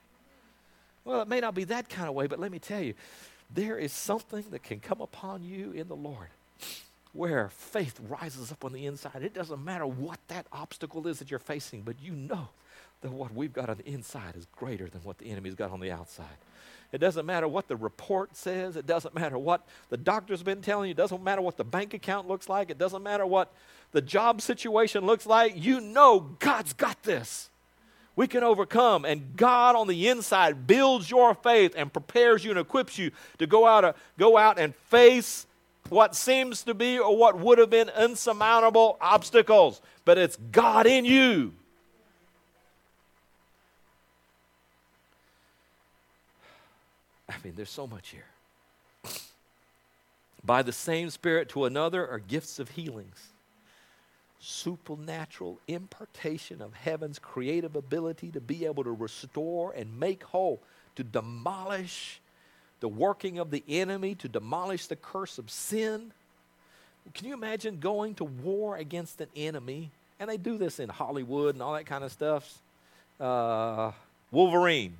Well, 1.05 1.23
it 1.23 1.29
may 1.29 1.41
not 1.41 1.55
be 1.55 1.65
that 1.65 1.89
kind 1.89 2.09
of 2.09 2.15
way, 2.15 2.27
but 2.27 2.39
let 2.39 2.51
me 2.51 2.59
tell 2.59 2.81
you, 2.81 2.95
there 3.53 3.79
is 3.79 3.93
something 3.93 4.45
that 4.51 4.63
can 4.63 4.81
come 4.81 5.01
upon 5.01 5.45
you 5.45 5.73
in 5.73 5.89
the 5.89 5.97
Lord 5.97 6.29
where 7.13 7.49
faith 7.49 7.99
rises 8.09 8.53
up 8.53 8.65
on 8.65 8.73
the 8.73 8.87
inside. 8.87 9.23
It 9.23 9.33
doesn't 9.33 9.65
matter 9.65 9.87
what 9.87 10.19
that 10.29 10.47
obstacle 10.53 11.07
is 11.07 11.19
that 11.21 11.31
you're 11.31 11.39
facing, 11.39 11.83
but 11.83 11.97
you 12.01 12.13
know 12.13 12.49
that 13.07 13.13
what 13.13 13.33
we've 13.33 13.53
got 13.53 13.71
on 13.71 13.77
the 13.77 13.89
inside 13.89 14.35
is 14.37 14.47
greater 14.47 14.89
than 14.89 15.01
what 15.03 15.19
the 15.19 15.31
enemy's 15.31 15.55
got 15.55 15.71
on 15.71 15.81
the 15.81 15.93
outside. 15.93 16.27
It 16.93 16.99
doesn't 16.99 17.25
matter 17.25 17.47
what 17.47 17.69
the 17.69 17.77
report 17.77 18.37
says. 18.37 18.77
It 18.77 18.87
doesn't 18.87 19.15
matter 19.15 19.39
what 19.39 19.67
the 19.91 19.97
doctor's 19.97 20.43
been 20.43 20.61
telling 20.61 20.89
you. 20.89 20.93
It 20.93 20.97
doesn't 20.97 21.23
matter 21.23 21.41
what 21.41 21.57
the 21.57 21.65
bank 21.65 21.95
account 21.95 22.27
looks 22.27 22.49
like. 22.49 22.71
It 22.71 22.79
doesn't 22.79 23.03
matter 23.03 23.25
what 23.25 23.53
the 23.93 24.01
job 24.01 24.41
situation 24.41 25.07
looks 25.07 25.25
like. 25.25 25.53
You 25.57 25.81
know 25.81 26.21
God's 26.39 26.73
got 26.73 27.03
this. 27.05 27.49
We 28.17 28.27
can 28.27 28.43
overcome. 28.43 29.05
And 29.05 29.37
God 29.37 29.77
on 29.77 29.87
the 29.87 30.09
inside 30.09 30.67
builds 30.67 31.11
your 31.11 31.35
faith 31.35 31.75
and 31.77 31.93
prepares 31.93 32.45
you 32.45 32.51
and 32.51 32.59
equips 32.59 32.99
you 32.99 33.11
to 33.39 33.47
go 33.47 33.67
out, 33.67 33.85
uh, 33.85 33.93
go 34.19 34.37
out 34.37 34.59
and 34.59 34.75
face 34.75 35.47
what 35.91 36.17
seems 36.17 36.65
to 36.65 36.75
be 36.75 36.99
or 36.99 37.17
what 37.17 37.39
would 37.39 37.59
have 37.59 37.71
been 37.71 37.91
insurmountable 37.99 38.97
obstacles. 39.01 39.81
But 40.05 40.19
it's 40.19 40.37
God 40.51 40.87
in 40.87 41.05
you. 41.05 41.53
I 47.29 47.35
mean, 47.45 47.55
there's 47.57 47.71
so 47.71 47.87
much 47.87 48.11
here. 48.11 48.27
By 50.45 50.63
the 50.63 50.73
same 50.73 51.11
Spirit 51.11 51.49
to 51.51 51.65
another 51.65 52.09
are 52.09 52.21
gifts 52.21 52.61
of 52.61 52.71
healings, 52.71 53.31
supernatural 54.39 55.59
impartation 55.67 56.63
of 56.63 56.73
heaven's 56.75 57.19
creative 57.19 57.75
ability 57.75 58.31
to 58.31 58.41
be 58.41 58.65
able 58.65 58.85
to 58.85 58.93
restore 58.93 59.73
and 59.73 59.99
make 59.99 60.23
whole, 60.23 60.61
to 60.95 61.03
demolish 61.03 62.21
the 62.79 62.89
working 62.89 63.39
of 63.39 63.51
the 63.51 63.65
enemy, 63.69 64.15
to 64.15 64.29
demolish 64.29 64.87
the 64.87 64.97
curse 64.97 65.39
of 65.39 65.51
sin. 65.51 66.13
Can 67.15 67.27
you 67.27 67.35
imagine 67.35 67.81
going 67.81 68.15
to 68.17 68.25
war 68.25 68.77
against 68.77 69.21
an 69.21 69.29
enemy? 69.35 69.91
And 70.21 70.31
they 70.31 70.37
do 70.37 70.59
this 70.59 70.79
in 70.79 70.89
Hollywood 70.89 71.55
and 71.55 71.63
all 71.63 71.75
that 71.75 71.87
kind 71.87 72.05
of 72.05 72.13
stuff. 72.13 72.59
Uh, 73.19 73.93
Wolverine 74.31 74.97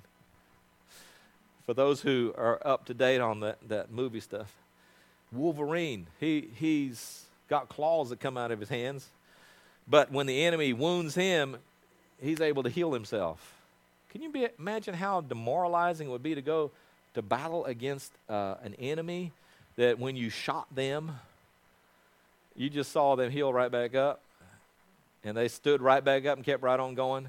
for 1.67 1.75
those 1.75 2.01
who 2.01 2.33
are 2.39 2.65
up 2.65 2.87
to 2.87 2.95
date 2.95 3.21
on 3.21 3.41
that, 3.41 3.59
that 3.69 3.91
movie 3.91 4.21
stuff. 4.21 4.55
Wolverine, 5.33 6.07
he, 6.21 6.49
he's 6.55 7.25
got 7.49 7.69
claws 7.69 8.11
that 8.11 8.21
come 8.21 8.37
out 8.37 8.53
of 8.53 8.61
his 8.61 8.69
hands, 8.69 9.09
but 9.89 10.11
when 10.13 10.27
the 10.27 10.45
enemy 10.45 10.73
wounds 10.73 11.17
him, 11.17 11.57
he's 12.23 12.41
able 12.41 12.63
to 12.63 12.71
heal 12.71 12.93
himself. 12.93 13.55
Can 14.11 14.23
you 14.23 14.31
be, 14.31 14.49
imagine 14.59 14.95
how 14.95 15.21
demoralizing 15.21 16.09
it 16.09 16.11
would 16.11 16.23
be 16.23 16.37
to 16.37 16.43
go 16.43 16.71
to 17.15 17.23
battle 17.23 17.65
against 17.65 18.13
uh, 18.29 18.55
an 18.63 18.75
enemy 18.79 19.33
that 19.75 19.99
when 19.99 20.17
you 20.17 20.31
shot 20.31 20.73
them, 20.75 21.19
you 22.55 22.71
just 22.71 22.93
saw 22.93 23.17
them 23.17 23.31
heal 23.31 23.53
right 23.53 23.71
back 23.71 23.95
up, 23.95 24.21
and 25.25 25.37
they 25.37 25.49
stood 25.49 25.83
right 25.83 26.03
back 26.03 26.25
up 26.25 26.37
and 26.37 26.47
kept 26.47 26.63
right 26.63 26.79
on 26.79 26.95
going? 26.95 27.29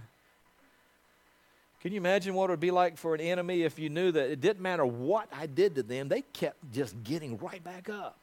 Can 1.87 1.93
you 1.93 2.01
imagine 2.01 2.33
what 2.33 2.49
it 2.49 2.51
would 2.51 2.59
be 2.59 2.69
like 2.69 2.97
for 2.97 3.15
an 3.15 3.21
enemy 3.21 3.63
if 3.63 3.79
you 3.79 3.87
knew 3.87 4.11
that 4.11 4.29
it 4.29 4.41
didn't 4.41 4.61
matter 4.61 4.85
what 4.85 5.29
I 5.31 5.45
did 5.45 5.75
to 5.75 5.83
them, 5.83 6.09
they 6.09 6.21
kept 6.33 6.73
just 6.73 7.01
getting 7.01 7.37
right 7.37 7.63
back 7.63 7.87
up? 7.87 8.17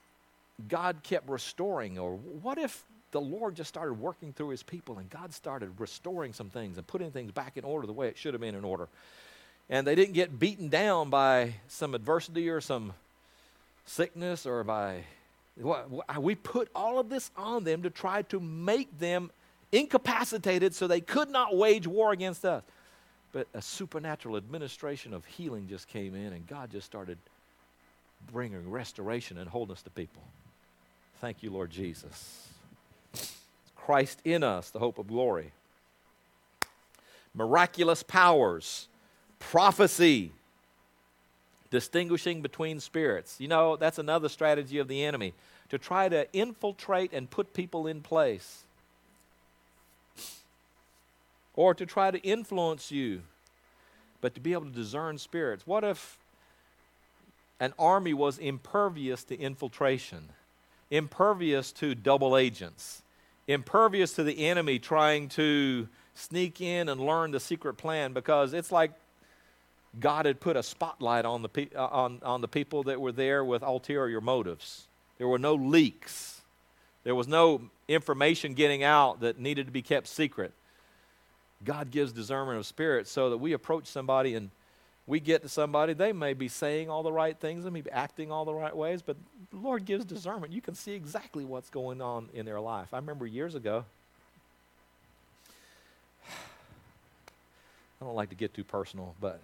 God 0.68 0.98
kept 1.02 1.30
restoring. 1.30 1.98
Or 1.98 2.16
what 2.16 2.58
if 2.58 2.84
the 3.10 3.22
Lord 3.22 3.54
just 3.54 3.70
started 3.70 3.94
working 3.94 4.34
through 4.34 4.50
his 4.50 4.62
people 4.62 4.98
and 4.98 5.08
God 5.08 5.32
started 5.32 5.80
restoring 5.80 6.34
some 6.34 6.50
things 6.50 6.76
and 6.76 6.86
putting 6.86 7.10
things 7.10 7.32
back 7.32 7.56
in 7.56 7.64
order 7.64 7.86
the 7.86 7.94
way 7.94 8.08
it 8.08 8.18
should 8.18 8.34
have 8.34 8.42
been 8.42 8.54
in 8.54 8.66
order? 8.66 8.86
And 9.70 9.86
they 9.86 9.94
didn't 9.94 10.12
get 10.12 10.38
beaten 10.38 10.68
down 10.68 11.08
by 11.08 11.54
some 11.66 11.94
adversity 11.94 12.50
or 12.50 12.60
some 12.60 12.92
sickness 13.86 14.44
or 14.44 14.62
by. 14.62 15.04
We 16.20 16.34
put 16.34 16.68
all 16.74 16.98
of 16.98 17.08
this 17.08 17.30
on 17.34 17.64
them 17.64 17.82
to 17.84 17.88
try 17.88 18.20
to 18.24 18.40
make 18.40 18.98
them 18.98 19.30
incapacitated 19.72 20.74
so 20.74 20.86
they 20.86 21.00
could 21.00 21.30
not 21.30 21.56
wage 21.56 21.86
war 21.86 22.12
against 22.12 22.44
us. 22.44 22.62
But 23.34 23.48
a 23.52 23.60
supernatural 23.60 24.36
administration 24.36 25.12
of 25.12 25.24
healing 25.26 25.66
just 25.68 25.88
came 25.88 26.14
in, 26.14 26.32
and 26.32 26.46
God 26.46 26.70
just 26.70 26.86
started 26.86 27.18
bringing 28.32 28.70
restoration 28.70 29.38
and 29.38 29.50
wholeness 29.50 29.82
to 29.82 29.90
people. 29.90 30.22
Thank 31.20 31.42
you, 31.42 31.50
Lord 31.50 31.72
Jesus. 31.72 32.48
Christ 33.74 34.20
in 34.24 34.44
us, 34.44 34.70
the 34.70 34.78
hope 34.78 34.98
of 34.98 35.08
glory. 35.08 35.50
Miraculous 37.34 38.04
powers, 38.04 38.86
prophecy, 39.40 40.30
distinguishing 41.70 42.40
between 42.40 42.78
spirits. 42.78 43.40
You 43.40 43.48
know, 43.48 43.74
that's 43.74 43.98
another 43.98 44.28
strategy 44.28 44.78
of 44.78 44.86
the 44.86 45.02
enemy 45.02 45.34
to 45.70 45.76
try 45.76 46.08
to 46.08 46.32
infiltrate 46.32 47.12
and 47.12 47.28
put 47.28 47.52
people 47.52 47.88
in 47.88 48.00
place 48.00 48.62
or 51.56 51.74
to 51.74 51.86
try 51.86 52.10
to 52.10 52.18
influence 52.18 52.90
you, 52.90 53.22
but 54.20 54.34
to 54.34 54.40
be 54.40 54.52
able 54.52 54.64
to 54.64 54.70
discern 54.70 55.18
spirits. 55.18 55.66
What 55.66 55.84
if 55.84 56.18
an 57.60 57.72
army 57.78 58.14
was 58.14 58.38
impervious 58.38 59.24
to 59.24 59.38
infiltration, 59.38 60.30
impervious 60.90 61.72
to 61.72 61.94
double 61.94 62.36
agents, 62.36 63.02
impervious 63.46 64.14
to 64.14 64.24
the 64.24 64.46
enemy 64.46 64.78
trying 64.78 65.28
to 65.28 65.88
sneak 66.14 66.60
in 66.60 66.88
and 66.88 67.00
learn 67.00 67.30
the 67.30 67.40
secret 67.40 67.74
plan? 67.74 68.12
Because 68.12 68.52
it's 68.52 68.72
like 68.72 68.92
God 70.00 70.26
had 70.26 70.40
put 70.40 70.56
a 70.56 70.62
spotlight 70.62 71.24
on 71.24 71.42
the, 71.42 71.48
pe- 71.48 71.74
uh, 71.74 71.86
on, 71.86 72.20
on 72.22 72.40
the 72.40 72.48
people 72.48 72.82
that 72.84 73.00
were 73.00 73.12
there 73.12 73.44
with 73.44 73.62
ulterior 73.62 74.20
motives. 74.20 74.86
There 75.18 75.28
were 75.28 75.38
no 75.38 75.54
leaks. 75.54 76.40
There 77.04 77.14
was 77.14 77.28
no 77.28 77.60
information 77.86 78.54
getting 78.54 78.82
out 78.82 79.20
that 79.20 79.38
needed 79.38 79.66
to 79.66 79.72
be 79.72 79.82
kept 79.82 80.08
secret. 80.08 80.52
God 81.64 81.90
gives 81.90 82.12
discernment 82.12 82.58
of 82.58 82.66
spirit 82.66 83.08
so 83.08 83.30
that 83.30 83.38
we 83.38 83.52
approach 83.52 83.86
somebody 83.86 84.34
and 84.34 84.50
we 85.06 85.20
get 85.20 85.42
to 85.42 85.48
somebody, 85.48 85.92
they 85.92 86.12
may 86.12 86.32
be 86.32 86.48
saying 86.48 86.88
all 86.88 87.02
the 87.02 87.12
right 87.12 87.38
things, 87.38 87.64
they 87.64 87.70
may 87.70 87.82
be 87.82 87.90
acting 87.90 88.32
all 88.32 88.46
the 88.46 88.54
right 88.54 88.74
ways, 88.74 89.02
but 89.02 89.16
the 89.50 89.58
Lord 89.58 89.84
gives 89.84 90.04
discernment. 90.04 90.52
You 90.52 90.62
can 90.62 90.74
see 90.74 90.92
exactly 90.92 91.44
what's 91.44 91.68
going 91.68 92.00
on 92.00 92.30
in 92.32 92.46
their 92.46 92.60
life. 92.60 92.88
I 92.92 92.96
remember 92.96 93.26
years 93.26 93.54
ago, 93.54 93.84
I 98.00 98.04
don't 98.04 98.14
like 98.14 98.30
to 98.30 98.34
get 98.34 98.54
too 98.54 98.64
personal, 98.64 99.14
but 99.20 99.42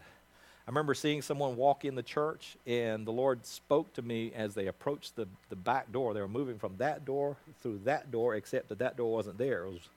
I 0.66 0.70
remember 0.70 0.94
seeing 0.94 1.20
someone 1.20 1.56
walk 1.56 1.84
in 1.84 1.94
the 1.94 2.02
church, 2.02 2.56
and 2.66 3.06
the 3.06 3.12
Lord 3.12 3.44
spoke 3.44 3.92
to 3.94 4.02
me 4.02 4.32
as 4.34 4.54
they 4.54 4.66
approached 4.66 5.16
the, 5.16 5.28
the 5.50 5.56
back 5.56 5.92
door. 5.92 6.14
They 6.14 6.20
were 6.20 6.28
moving 6.28 6.58
from 6.58 6.76
that 6.78 7.04
door 7.04 7.36
through 7.62 7.80
that 7.84 8.10
door, 8.10 8.34
except 8.34 8.70
that 8.70 8.78
that 8.78 8.96
door 8.96 9.12
wasn't 9.12 9.36
there. 9.36 9.64
It 9.64 9.72
was 9.72 9.88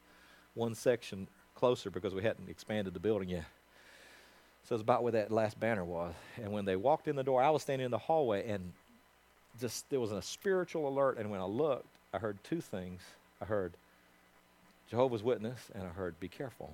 one 0.55 0.75
section 0.75 1.27
closer 1.63 1.89
because 1.89 2.13
we 2.13 2.21
hadn't 2.21 2.49
expanded 2.49 2.93
the 2.93 2.99
building 2.99 3.29
yet. 3.29 3.45
So 4.67 4.75
it's 4.75 4.81
about 4.81 5.01
where 5.01 5.13
that 5.13 5.31
last 5.31 5.57
banner 5.57 5.85
was. 5.85 6.13
And 6.35 6.51
when 6.51 6.65
they 6.65 6.75
walked 6.75 7.07
in 7.07 7.15
the 7.15 7.23
door, 7.23 7.41
I 7.41 7.51
was 7.51 7.61
standing 7.61 7.85
in 7.85 7.91
the 7.91 7.97
hallway 7.97 8.49
and 8.49 8.73
just 9.61 9.89
there 9.89 10.01
was 10.01 10.11
a 10.11 10.21
spiritual 10.21 10.89
alert. 10.89 11.17
And 11.17 11.31
when 11.31 11.39
I 11.39 11.45
looked, 11.45 11.87
I 12.13 12.17
heard 12.17 12.37
two 12.43 12.59
things. 12.59 12.99
I 13.41 13.45
heard 13.45 13.71
Jehovah's 14.89 15.23
Witness 15.23 15.57
and 15.73 15.83
I 15.83 15.87
heard 15.87 16.19
be 16.19 16.27
careful. 16.27 16.73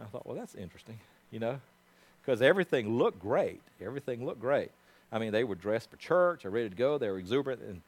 I 0.00 0.04
thought, 0.04 0.24
well, 0.24 0.36
that's 0.36 0.54
interesting, 0.54 1.00
you 1.32 1.40
know, 1.40 1.58
because 2.24 2.42
everything 2.42 2.96
looked 2.96 3.18
great. 3.18 3.60
Everything 3.84 4.24
looked 4.24 4.40
great. 4.40 4.70
I 5.10 5.18
mean, 5.18 5.32
they 5.32 5.42
were 5.42 5.56
dressed 5.56 5.90
for 5.90 5.96
church, 5.96 6.44
they 6.44 6.48
were 6.48 6.54
ready 6.54 6.68
to 6.68 6.76
go, 6.76 6.96
they 6.96 7.08
were 7.08 7.18
exuberant, 7.18 7.60
and 7.60 7.82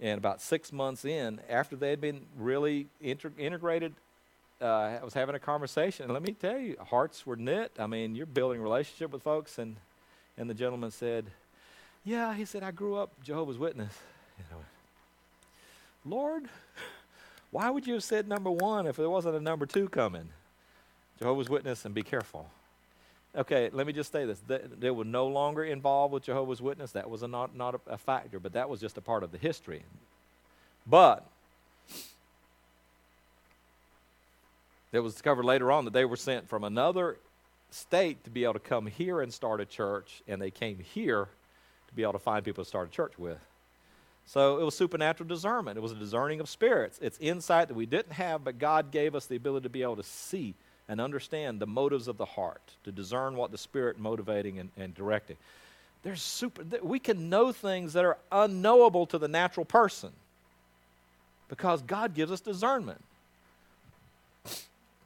and 0.00 0.18
about 0.18 0.40
six 0.40 0.72
months 0.72 1.04
in, 1.04 1.40
after 1.48 1.76
they 1.76 1.90
had 1.90 2.00
been 2.00 2.22
really 2.36 2.86
inter- 3.00 3.32
integrated, 3.38 3.94
uh, 4.60 4.98
I 5.00 5.04
was 5.04 5.14
having 5.14 5.34
a 5.34 5.38
conversation. 5.38 6.04
And 6.04 6.12
let 6.12 6.22
me 6.22 6.32
tell 6.32 6.58
you, 6.58 6.76
hearts 6.88 7.26
were 7.26 7.36
knit. 7.36 7.72
I 7.78 7.86
mean, 7.86 8.14
you're 8.14 8.26
building 8.26 8.60
relationship 8.60 9.10
with 9.10 9.22
folks. 9.22 9.58
And, 9.58 9.76
and 10.36 10.48
the 10.48 10.54
gentleman 10.54 10.90
said, 10.90 11.26
Yeah, 12.04 12.34
he 12.34 12.44
said, 12.44 12.62
I 12.62 12.70
grew 12.70 12.96
up 12.96 13.10
Jehovah's 13.22 13.58
Witness. 13.58 13.98
You 14.38 14.44
know, 14.50 14.62
Lord, 16.04 16.44
why 17.50 17.70
would 17.70 17.86
you 17.86 17.94
have 17.94 18.04
said 18.04 18.28
number 18.28 18.50
one 18.50 18.86
if 18.86 18.96
there 18.96 19.10
wasn't 19.10 19.36
a 19.36 19.40
number 19.40 19.66
two 19.66 19.88
coming? 19.88 20.28
Jehovah's 21.18 21.48
Witness 21.48 21.84
and 21.84 21.94
be 21.94 22.02
careful. 22.02 22.50
Okay, 23.36 23.70
let 23.72 23.86
me 23.86 23.92
just 23.92 24.10
say 24.10 24.24
this. 24.24 24.40
They, 24.46 24.60
they 24.78 24.90
were 24.90 25.04
no 25.04 25.28
longer 25.28 25.64
involved 25.64 26.12
with 26.12 26.24
Jehovah's 26.24 26.60
Witness. 26.60 26.92
That 26.92 27.08
was 27.08 27.22
a 27.22 27.28
not, 27.28 27.54
not 27.54 27.76
a, 27.76 27.92
a 27.92 27.98
factor, 27.98 28.40
but 28.40 28.54
that 28.54 28.68
was 28.68 28.80
just 28.80 28.98
a 28.98 29.00
part 29.00 29.22
of 29.22 29.30
the 29.30 29.38
history. 29.38 29.82
But 30.86 31.24
it 34.92 34.98
was 34.98 35.12
discovered 35.12 35.44
later 35.44 35.70
on 35.70 35.84
that 35.84 35.92
they 35.92 36.04
were 36.04 36.16
sent 36.16 36.48
from 36.48 36.64
another 36.64 37.18
state 37.70 38.24
to 38.24 38.30
be 38.30 38.42
able 38.42 38.54
to 38.54 38.58
come 38.58 38.86
here 38.86 39.20
and 39.20 39.32
start 39.32 39.60
a 39.60 39.64
church, 39.64 40.22
and 40.26 40.42
they 40.42 40.50
came 40.50 40.78
here 40.78 41.28
to 41.88 41.94
be 41.94 42.02
able 42.02 42.14
to 42.14 42.18
find 42.18 42.44
people 42.44 42.64
to 42.64 42.68
start 42.68 42.88
a 42.88 42.90
church 42.90 43.16
with. 43.16 43.38
So 44.26 44.58
it 44.58 44.64
was 44.64 44.76
supernatural 44.76 45.28
discernment. 45.28 45.76
It 45.76 45.80
was 45.80 45.92
a 45.92 45.96
discerning 45.96 46.40
of 46.40 46.48
spirits. 46.48 46.98
It's 47.00 47.18
insight 47.18 47.68
that 47.68 47.74
we 47.74 47.86
didn't 47.86 48.12
have, 48.12 48.42
but 48.42 48.58
God 48.58 48.90
gave 48.90 49.14
us 49.14 49.26
the 49.26 49.36
ability 49.36 49.64
to 49.64 49.70
be 49.70 49.82
able 49.82 49.96
to 49.96 50.02
see 50.02 50.54
and 50.90 51.00
understand 51.00 51.60
the 51.60 51.66
motives 51.68 52.08
of 52.08 52.16
the 52.16 52.24
heart, 52.24 52.60
to 52.82 52.90
discern 52.90 53.36
what 53.36 53.52
the 53.52 53.56
Spirit 53.56 53.96
motivating 53.96 54.58
and, 54.58 54.70
and 54.76 54.92
directing. 54.92 55.36
There's 56.02 56.20
super, 56.20 56.64
we 56.82 56.98
can 56.98 57.30
know 57.30 57.52
things 57.52 57.92
that 57.92 58.04
are 58.04 58.18
unknowable 58.32 59.06
to 59.06 59.18
the 59.18 59.28
natural 59.28 59.64
person 59.64 60.10
because 61.48 61.80
God 61.82 62.12
gives 62.12 62.32
us 62.32 62.40
discernment. 62.40 63.00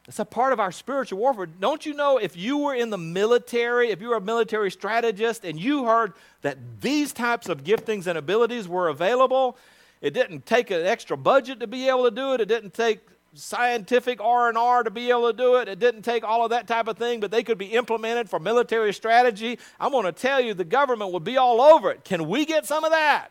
It's 0.08 0.18
a 0.18 0.24
part 0.24 0.54
of 0.54 0.60
our 0.60 0.72
spiritual 0.72 1.18
warfare. 1.18 1.46
Don't 1.46 1.84
you 1.84 1.92
know 1.92 2.16
if 2.16 2.34
you 2.34 2.56
were 2.56 2.74
in 2.74 2.88
the 2.88 2.98
military, 2.98 3.90
if 3.90 4.00
you 4.00 4.08
were 4.08 4.16
a 4.16 4.22
military 4.22 4.70
strategist, 4.70 5.44
and 5.44 5.60
you 5.60 5.84
heard 5.84 6.14
that 6.40 6.56
these 6.80 7.12
types 7.12 7.50
of 7.50 7.62
giftings 7.62 8.06
and 8.06 8.16
abilities 8.16 8.66
were 8.66 8.88
available, 8.88 9.58
it 10.00 10.14
didn't 10.14 10.46
take 10.46 10.70
an 10.70 10.86
extra 10.86 11.16
budget 11.18 11.60
to 11.60 11.66
be 11.66 11.90
able 11.90 12.04
to 12.04 12.10
do 12.10 12.32
it. 12.32 12.40
It 12.40 12.48
didn't 12.48 12.72
take 12.72 13.00
scientific 13.34 14.20
R&R 14.20 14.82
to 14.84 14.90
be 14.90 15.10
able 15.10 15.30
to 15.30 15.36
do 15.36 15.56
it. 15.56 15.68
It 15.68 15.78
didn't 15.78 16.02
take 16.02 16.24
all 16.24 16.44
of 16.44 16.50
that 16.50 16.66
type 16.66 16.88
of 16.88 16.96
thing, 16.96 17.20
but 17.20 17.30
they 17.30 17.42
could 17.42 17.58
be 17.58 17.66
implemented 17.66 18.30
for 18.30 18.38
military 18.38 18.92
strategy. 18.92 19.58
I'm 19.78 19.92
going 19.92 20.04
to 20.04 20.12
tell 20.12 20.40
you 20.40 20.54
the 20.54 20.64
government 20.64 21.12
would 21.12 21.24
be 21.24 21.36
all 21.36 21.60
over 21.60 21.90
it. 21.90 22.04
Can 22.04 22.28
we 22.28 22.44
get 22.44 22.66
some 22.66 22.84
of 22.84 22.90
that? 22.90 23.30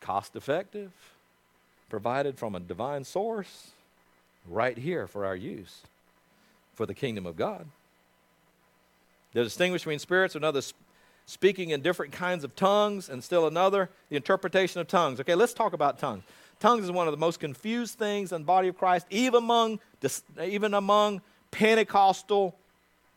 Cost 0.00 0.34
effective 0.36 0.92
provided 1.88 2.38
from 2.38 2.54
a 2.54 2.60
divine 2.60 3.04
source 3.04 3.72
right 4.48 4.78
here 4.78 5.06
for 5.06 5.26
our 5.26 5.36
use 5.36 5.82
for 6.74 6.86
the 6.86 6.94
kingdom 6.94 7.26
of 7.26 7.36
God. 7.36 7.66
The 9.32 9.44
distinguish 9.44 9.82
between 9.82 9.98
spirits, 9.98 10.34
and 10.34 10.44
another 10.44 10.62
speaking 11.30 11.70
in 11.70 11.80
different 11.80 12.10
kinds 12.10 12.42
of 12.42 12.56
tongues, 12.56 13.08
and 13.08 13.22
still 13.22 13.46
another, 13.46 13.88
the 14.08 14.16
interpretation 14.16 14.80
of 14.80 14.88
tongues. 14.88 15.20
Okay, 15.20 15.36
let's 15.36 15.54
talk 15.54 15.72
about 15.72 15.96
tongues. 16.00 16.24
Tongues 16.58 16.84
is 16.84 16.90
one 16.90 17.06
of 17.06 17.12
the 17.12 17.18
most 17.18 17.38
confused 17.38 17.98
things 17.98 18.32
in 18.32 18.42
the 18.42 18.46
body 18.46 18.66
of 18.66 18.76
Christ, 18.76 19.06
even 19.10 19.44
among, 19.44 19.78
even 20.42 20.74
among 20.74 21.22
Pentecostal 21.52 22.56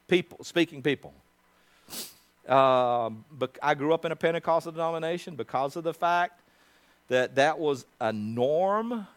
people, 0.07 0.43
speaking 0.43 0.83
people. 0.83 1.11
Uh, 2.47 3.09
but 3.31 3.57
I 3.63 3.73
grew 3.73 3.95
up 3.95 4.05
in 4.05 4.11
a 4.11 4.15
Pentecostal 4.15 4.71
denomination 4.71 5.35
because 5.35 5.75
of 5.75 5.83
the 5.83 5.93
fact 5.93 6.39
that 7.07 7.35
that 7.35 7.57
was 7.57 7.83
a 7.99 8.13
norm 8.13 9.07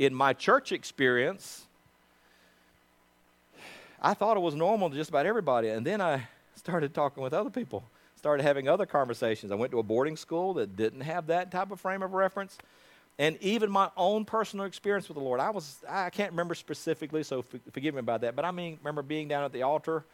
in 0.00 0.12
my 0.12 0.32
church 0.32 0.72
experience. 0.72 1.66
I 4.02 4.14
thought 4.14 4.36
it 4.36 4.40
was 4.40 4.56
normal 4.56 4.90
to 4.90 4.96
just 4.96 5.10
about 5.10 5.26
everybody. 5.26 5.68
And 5.68 5.86
then 5.86 6.00
I 6.00 6.26
started 6.56 6.92
talking 6.92 7.22
with 7.22 7.32
other 7.32 7.50
people, 7.50 7.84
started 8.20 8.42
having 8.42 8.68
other 8.68 8.86
conversations. 8.86 9.50
I 9.50 9.56
went 9.56 9.72
to 9.72 9.78
a 9.78 9.82
boarding 9.82 10.16
school 10.16 10.54
that 10.54 10.76
didn't 10.76 11.00
have 11.00 11.26
that 11.28 11.50
type 11.50 11.70
of 11.70 11.80
frame 11.80 12.02
of 12.02 12.12
reference. 12.12 12.56
And 13.18 13.36
even 13.40 13.70
my 13.70 13.90
own 13.96 14.24
personal 14.24 14.66
experience 14.66 15.08
with 15.08 15.16
the 15.16 15.24
Lord, 15.24 15.40
I 15.40 15.50
was, 15.50 15.78
I 15.88 16.10
can't 16.10 16.30
remember 16.30 16.54
specifically, 16.54 17.22
so 17.22 17.44
forgive 17.72 17.94
me 17.94 18.00
about 18.00 18.20
that, 18.22 18.36
but 18.36 18.44
I 18.44 18.50
mean, 18.50 18.78
remember 18.82 19.02
being 19.02 19.28
down 19.28 19.44
at 19.44 19.52
the 19.52 19.62
altar 19.62 20.04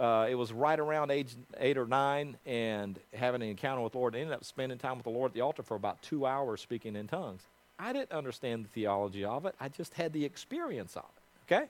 uh, 0.00 0.26
it 0.30 0.34
was 0.34 0.52
right 0.52 0.80
around 0.80 1.10
age 1.10 1.36
eight 1.58 1.76
or 1.76 1.86
nine 1.86 2.36
and 2.46 2.98
having 3.12 3.42
an 3.42 3.48
encounter 3.48 3.82
with 3.82 3.92
the 3.92 3.98
Lord. 3.98 4.16
I 4.16 4.20
ended 4.20 4.34
up 4.34 4.44
spending 4.44 4.78
time 4.78 4.96
with 4.96 5.04
the 5.04 5.10
Lord 5.10 5.30
at 5.30 5.34
the 5.34 5.42
altar 5.42 5.62
for 5.62 5.74
about 5.74 6.00
two 6.02 6.26
hours 6.26 6.62
speaking 6.62 6.96
in 6.96 7.06
tongues. 7.06 7.42
I 7.78 7.92
didn't 7.92 8.12
understand 8.12 8.64
the 8.64 8.68
theology 8.68 9.24
of 9.24 9.44
it. 9.46 9.54
I 9.60 9.68
just 9.68 9.94
had 9.94 10.12
the 10.12 10.24
experience 10.24 10.96
of 10.96 11.04
it. 11.04 11.52
Okay? 11.52 11.66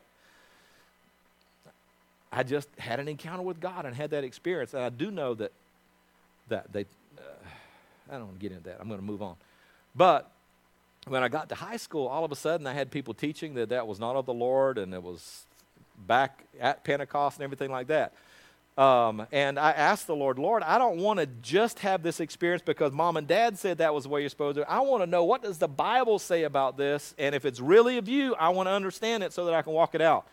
I 2.32 2.42
just 2.42 2.68
had 2.78 3.00
an 3.00 3.08
encounter 3.08 3.42
with 3.42 3.60
God 3.60 3.86
and 3.86 3.94
had 3.94 4.10
that 4.10 4.24
experience. 4.24 4.74
And 4.74 4.82
I 4.82 4.88
do 4.88 5.10
know 5.10 5.34
that 5.34 5.52
that 6.48 6.72
they 6.72 6.82
uh, 7.18 7.22
I 8.08 8.12
don't 8.12 8.26
want 8.26 8.40
to 8.40 8.42
get 8.42 8.52
into 8.52 8.64
that. 8.64 8.78
I'm 8.80 8.88
going 8.88 9.00
to 9.00 9.06
move 9.06 9.22
on. 9.22 9.36
But 9.94 10.30
when 11.06 11.22
I 11.22 11.28
got 11.28 11.48
to 11.48 11.54
high 11.54 11.76
school, 11.76 12.06
all 12.06 12.24
of 12.24 12.32
a 12.32 12.36
sudden 12.36 12.66
I 12.66 12.72
had 12.72 12.90
people 12.90 13.14
teaching 13.14 13.54
that 13.54 13.70
that 13.70 13.86
was 13.86 13.98
not 13.98 14.16
of 14.16 14.26
the 14.26 14.34
Lord 14.34 14.78
and 14.78 14.94
it 14.94 15.02
was 15.02 15.44
back 16.06 16.44
at 16.60 16.84
Pentecost 16.84 17.38
and 17.38 17.44
everything 17.44 17.70
like 17.70 17.88
that. 17.88 18.12
Um, 18.78 19.26
and 19.32 19.58
I 19.58 19.72
asked 19.72 20.06
the 20.06 20.16
Lord, 20.16 20.38
Lord, 20.38 20.62
I 20.62 20.78
don't 20.78 20.98
want 20.98 21.20
to 21.20 21.26
just 21.42 21.80
have 21.80 22.02
this 22.02 22.20
experience 22.20 22.62
because 22.64 22.92
mom 22.92 23.16
and 23.16 23.26
dad 23.26 23.58
said 23.58 23.78
that 23.78 23.92
was 23.92 24.04
the 24.04 24.08
way 24.08 24.20
you're 24.20 24.30
supposed 24.30 24.56
to. 24.56 24.70
I 24.70 24.80
want 24.80 25.02
to 25.02 25.06
know 25.06 25.24
what 25.24 25.42
does 25.42 25.58
the 25.58 25.68
Bible 25.68 26.18
say 26.18 26.44
about 26.44 26.78
this, 26.78 27.14
and 27.18 27.34
if 27.34 27.44
it's 27.44 27.60
really 27.60 27.98
of 27.98 28.08
you, 28.08 28.34
I 28.36 28.48
want 28.50 28.68
to 28.68 28.70
understand 28.70 29.22
it 29.22 29.32
so 29.32 29.44
that 29.46 29.54
I 29.54 29.62
can 29.62 29.74
walk 29.74 29.94
it 29.94 30.00
out. 30.00 30.26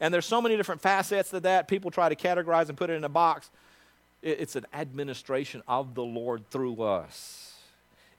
And 0.00 0.12
there's 0.12 0.26
so 0.26 0.40
many 0.40 0.56
different 0.56 0.80
facets 0.80 1.30
to 1.30 1.40
that. 1.40 1.68
People 1.68 1.90
try 1.90 2.08
to 2.08 2.16
categorize 2.16 2.68
and 2.68 2.76
put 2.76 2.90
it 2.90 2.94
in 2.94 3.04
a 3.04 3.08
box. 3.08 3.50
It's 4.22 4.56
an 4.56 4.66
administration 4.72 5.62
of 5.68 5.94
the 5.94 6.02
Lord 6.02 6.48
through 6.50 6.82
us. 6.82 7.54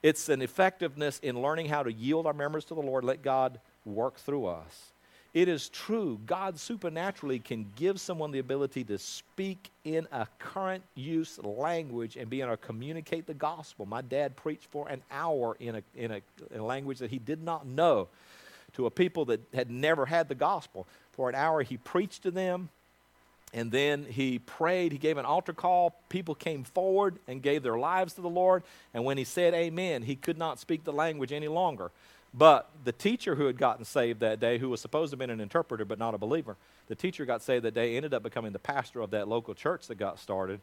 It's 0.02 0.28
an 0.28 0.42
effectiveness 0.42 1.20
in 1.20 1.40
learning 1.40 1.66
how 1.66 1.84
to 1.84 1.92
yield 1.92 2.26
our 2.26 2.32
members 2.32 2.64
to 2.66 2.74
the 2.74 2.80
Lord, 2.80 3.04
let 3.04 3.22
God 3.22 3.60
work 3.84 4.16
through 4.16 4.46
us. 4.46 4.92
It 5.32 5.48
is 5.48 5.70
true, 5.70 6.20
God 6.26 6.58
supernaturally 6.58 7.38
can 7.38 7.72
give 7.76 7.98
someone 7.98 8.32
the 8.32 8.38
ability 8.38 8.84
to 8.84 8.98
speak 8.98 9.70
in 9.82 10.06
a 10.12 10.26
current 10.38 10.82
use 10.94 11.38
language 11.42 12.16
and 12.16 12.28
be 12.28 12.42
able 12.42 12.50
to 12.50 12.58
communicate 12.58 13.26
the 13.26 13.32
gospel. 13.32 13.86
My 13.86 14.02
dad 14.02 14.36
preached 14.36 14.66
for 14.66 14.88
an 14.88 15.02
hour 15.10 15.56
in 15.58 15.76
a, 15.76 15.82
in 15.96 16.10
a, 16.10 16.20
in 16.50 16.60
a 16.60 16.64
language 16.64 16.98
that 16.98 17.10
he 17.10 17.18
did 17.18 17.42
not 17.42 17.66
know 17.66 18.08
to 18.74 18.84
a 18.84 18.90
people 18.90 19.24
that 19.26 19.40
had 19.54 19.70
never 19.70 20.04
had 20.04 20.28
the 20.28 20.34
gospel. 20.34 20.86
For 21.12 21.28
an 21.28 21.34
hour, 21.34 21.62
he 21.62 21.76
preached 21.76 22.22
to 22.22 22.30
them, 22.30 22.70
and 23.52 23.70
then 23.70 24.06
he 24.08 24.38
prayed. 24.38 24.92
He 24.92 24.98
gave 24.98 25.18
an 25.18 25.26
altar 25.26 25.52
call. 25.52 25.94
People 26.08 26.34
came 26.34 26.64
forward 26.64 27.18
and 27.28 27.42
gave 27.42 27.62
their 27.62 27.78
lives 27.78 28.14
to 28.14 28.22
the 28.22 28.30
Lord. 28.30 28.62
And 28.94 29.04
when 29.04 29.18
he 29.18 29.24
said 29.24 29.52
amen, 29.52 30.02
he 30.02 30.16
could 30.16 30.38
not 30.38 30.58
speak 30.58 30.84
the 30.84 30.92
language 30.92 31.32
any 31.32 31.48
longer. 31.48 31.90
But 32.34 32.70
the 32.84 32.92
teacher 32.92 33.34
who 33.34 33.44
had 33.44 33.58
gotten 33.58 33.84
saved 33.84 34.20
that 34.20 34.40
day, 34.40 34.56
who 34.56 34.70
was 34.70 34.80
supposed 34.80 35.10
to 35.10 35.14
have 35.14 35.18
been 35.18 35.28
an 35.28 35.40
interpreter 35.40 35.84
but 35.84 35.98
not 35.98 36.14
a 36.14 36.18
believer, 36.18 36.56
the 36.88 36.94
teacher 36.94 37.26
got 37.26 37.42
saved 37.42 37.64
that 37.66 37.74
day, 37.74 37.94
ended 37.94 38.14
up 38.14 38.22
becoming 38.22 38.52
the 38.52 38.58
pastor 38.58 39.02
of 39.02 39.10
that 39.10 39.28
local 39.28 39.54
church 39.54 39.86
that 39.88 39.96
got 39.96 40.18
started. 40.18 40.60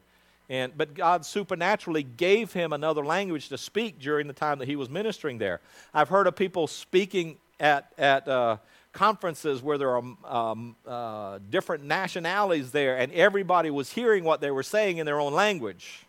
And, 0.48 0.76
but 0.76 0.94
God 0.94 1.24
supernaturally 1.24 2.02
gave 2.02 2.52
him 2.52 2.72
another 2.72 3.04
language 3.04 3.50
to 3.50 3.58
speak 3.58 4.00
during 4.00 4.26
the 4.26 4.32
time 4.32 4.58
that 4.58 4.66
he 4.66 4.74
was 4.74 4.90
ministering 4.90 5.38
there. 5.38 5.60
I've 5.94 6.08
heard 6.08 6.26
of 6.26 6.34
people 6.34 6.66
speaking 6.66 7.36
at, 7.60 7.92
at 7.98 8.26
uh, 8.26 8.56
conferences 8.92 9.62
where 9.62 9.78
there 9.78 9.90
are 9.90 10.02
um, 10.24 10.74
uh, 10.86 11.38
different 11.50 11.84
nationalities 11.84 12.72
there, 12.72 12.96
and 12.96 13.12
everybody 13.12 13.70
was 13.70 13.92
hearing 13.92 14.24
what 14.24 14.40
they 14.40 14.50
were 14.50 14.62
saying 14.62 14.96
in 14.98 15.06
their 15.06 15.20
own 15.20 15.32
language. 15.32 16.04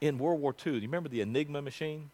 in 0.00 0.16
World 0.16 0.40
War 0.40 0.52
II. 0.52 0.72
Do 0.72 0.78
you 0.78 0.88
remember 0.88 1.10
the 1.10 1.20
Enigma 1.20 1.60
machine? 1.60 2.10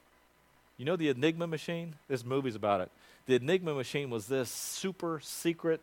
You 0.76 0.84
know 0.84 0.96
the 0.96 1.08
Enigma 1.08 1.46
machine? 1.46 1.94
There's 2.08 2.24
movies 2.24 2.56
about 2.56 2.80
it. 2.80 2.90
The 3.26 3.36
Enigma 3.36 3.74
machine 3.74 4.10
was 4.10 4.26
this 4.26 4.50
super 4.50 5.20
secret 5.22 5.80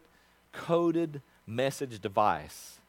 coded 0.52 1.22
message 1.48 2.02
device 2.02 2.80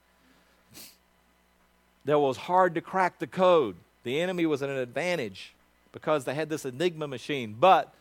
that 2.05 2.19
was 2.19 2.37
hard 2.37 2.75
to 2.75 2.81
crack 2.81 3.19
the 3.19 3.27
code. 3.27 3.77
The 4.03 4.21
enemy 4.21 4.47
was 4.47 4.63
at 4.63 4.71
an 4.71 4.77
advantage 4.77 5.55
because 5.93 6.25
they 6.25 6.35
had 6.35 6.49
this 6.49 6.65
Enigma 6.65 7.07
machine, 7.07 7.57
but 7.59 7.95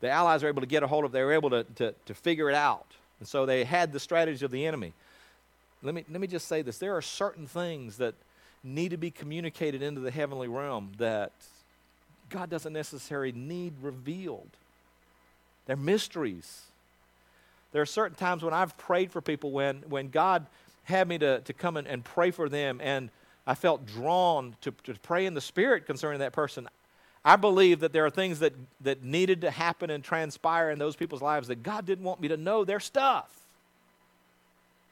the 0.00 0.10
Allies 0.10 0.42
were 0.42 0.48
able 0.48 0.62
to 0.62 0.66
get 0.66 0.82
a 0.82 0.86
hold 0.86 1.04
of 1.04 1.10
it. 1.10 1.12
They 1.12 1.22
were 1.22 1.32
able 1.32 1.50
to, 1.50 1.64
to, 1.76 1.94
to 2.06 2.14
figure 2.14 2.50
it 2.50 2.56
out. 2.56 2.86
And 3.20 3.28
so 3.28 3.46
they 3.46 3.64
had 3.64 3.92
the 3.92 4.00
strategy 4.00 4.44
of 4.44 4.50
the 4.50 4.66
enemy. 4.66 4.92
Let 5.82 5.94
me, 5.94 6.04
let 6.10 6.20
me 6.20 6.26
just 6.26 6.48
say 6.48 6.62
this 6.62 6.78
there 6.78 6.96
are 6.96 7.02
certain 7.02 7.46
things 7.46 7.98
that 7.98 8.14
need 8.64 8.90
to 8.90 8.96
be 8.96 9.10
communicated 9.10 9.82
into 9.82 10.00
the 10.00 10.10
heavenly 10.10 10.48
realm 10.48 10.92
that 10.98 11.32
God 12.30 12.50
doesn't 12.50 12.72
necessarily 12.72 13.32
need 13.32 13.74
revealed. 13.80 14.48
They're 15.66 15.76
mysteries. 15.76 16.62
There 17.72 17.82
are 17.82 17.86
certain 17.86 18.16
times 18.16 18.42
when 18.42 18.54
I've 18.54 18.76
prayed 18.78 19.12
for 19.12 19.20
people 19.20 19.50
when, 19.52 19.82
when 19.88 20.08
God 20.08 20.46
had 20.84 21.08
me 21.08 21.18
to, 21.18 21.40
to 21.40 21.52
come 21.52 21.76
and, 21.76 21.86
and 21.86 22.04
pray 22.04 22.30
for 22.30 22.48
them 22.48 22.80
and 22.82 23.10
I 23.46 23.54
felt 23.54 23.86
drawn 23.86 24.56
to, 24.62 24.72
to 24.84 24.94
pray 24.94 25.26
in 25.26 25.34
the 25.34 25.40
Spirit 25.40 25.86
concerning 25.86 26.20
that 26.20 26.32
person. 26.32 26.68
I 27.24 27.36
believe 27.36 27.80
that 27.80 27.92
there 27.92 28.06
are 28.06 28.10
things 28.10 28.38
that, 28.40 28.54
that 28.82 29.02
needed 29.02 29.40
to 29.42 29.50
happen 29.50 29.90
and 29.90 30.02
transpire 30.02 30.70
in 30.70 30.78
those 30.78 30.96
people's 30.96 31.22
lives 31.22 31.48
that 31.48 31.62
God 31.62 31.84
didn't 31.84 32.04
want 32.04 32.20
me 32.20 32.28
to 32.28 32.36
know 32.36 32.64
their 32.64 32.80
stuff. 32.80 33.30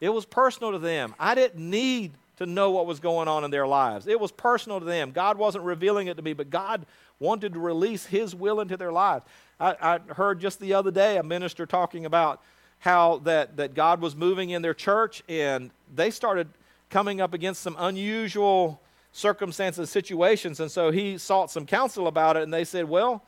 It 0.00 0.08
was 0.08 0.24
personal 0.24 0.72
to 0.72 0.78
them. 0.78 1.14
I 1.18 1.34
didn't 1.34 1.70
need 1.70 2.12
to 2.36 2.46
know 2.46 2.70
what 2.72 2.86
was 2.86 2.98
going 2.98 3.28
on 3.28 3.44
in 3.44 3.50
their 3.50 3.66
lives. 3.66 4.06
It 4.06 4.18
was 4.18 4.32
personal 4.32 4.80
to 4.80 4.86
them. 4.86 5.12
God 5.12 5.38
wasn't 5.38 5.64
revealing 5.64 6.08
it 6.08 6.16
to 6.16 6.22
me, 6.22 6.32
but 6.32 6.50
God 6.50 6.84
wanted 7.20 7.52
to 7.52 7.60
release 7.60 8.06
His 8.06 8.34
will 8.34 8.60
into 8.60 8.76
their 8.76 8.92
lives. 8.92 9.24
I, 9.60 9.76
I, 9.80 10.14
heard 10.14 10.40
just 10.40 10.58
the 10.58 10.74
other 10.74 10.90
day 10.90 11.16
a 11.16 11.22
minister 11.22 11.64
talking 11.64 12.06
about 12.06 12.42
how 12.80 13.18
that, 13.18 13.56
that 13.56 13.74
God 13.74 14.00
was 14.00 14.16
moving 14.16 14.50
in 14.50 14.62
their 14.62 14.74
church, 14.74 15.22
and 15.28 15.70
they 15.94 16.10
started 16.10 16.48
coming 16.90 17.20
up 17.20 17.34
against 17.34 17.62
some 17.62 17.76
unusual 17.78 18.80
circumstances, 19.12 19.90
situations, 19.90 20.60
and 20.60 20.70
so 20.70 20.90
he 20.90 21.18
sought 21.18 21.50
some 21.50 21.66
counsel 21.66 22.06
about 22.06 22.36
it, 22.36 22.42
and 22.42 22.52
they 22.52 22.64
said, 22.64 22.88
Well, 22.88 23.22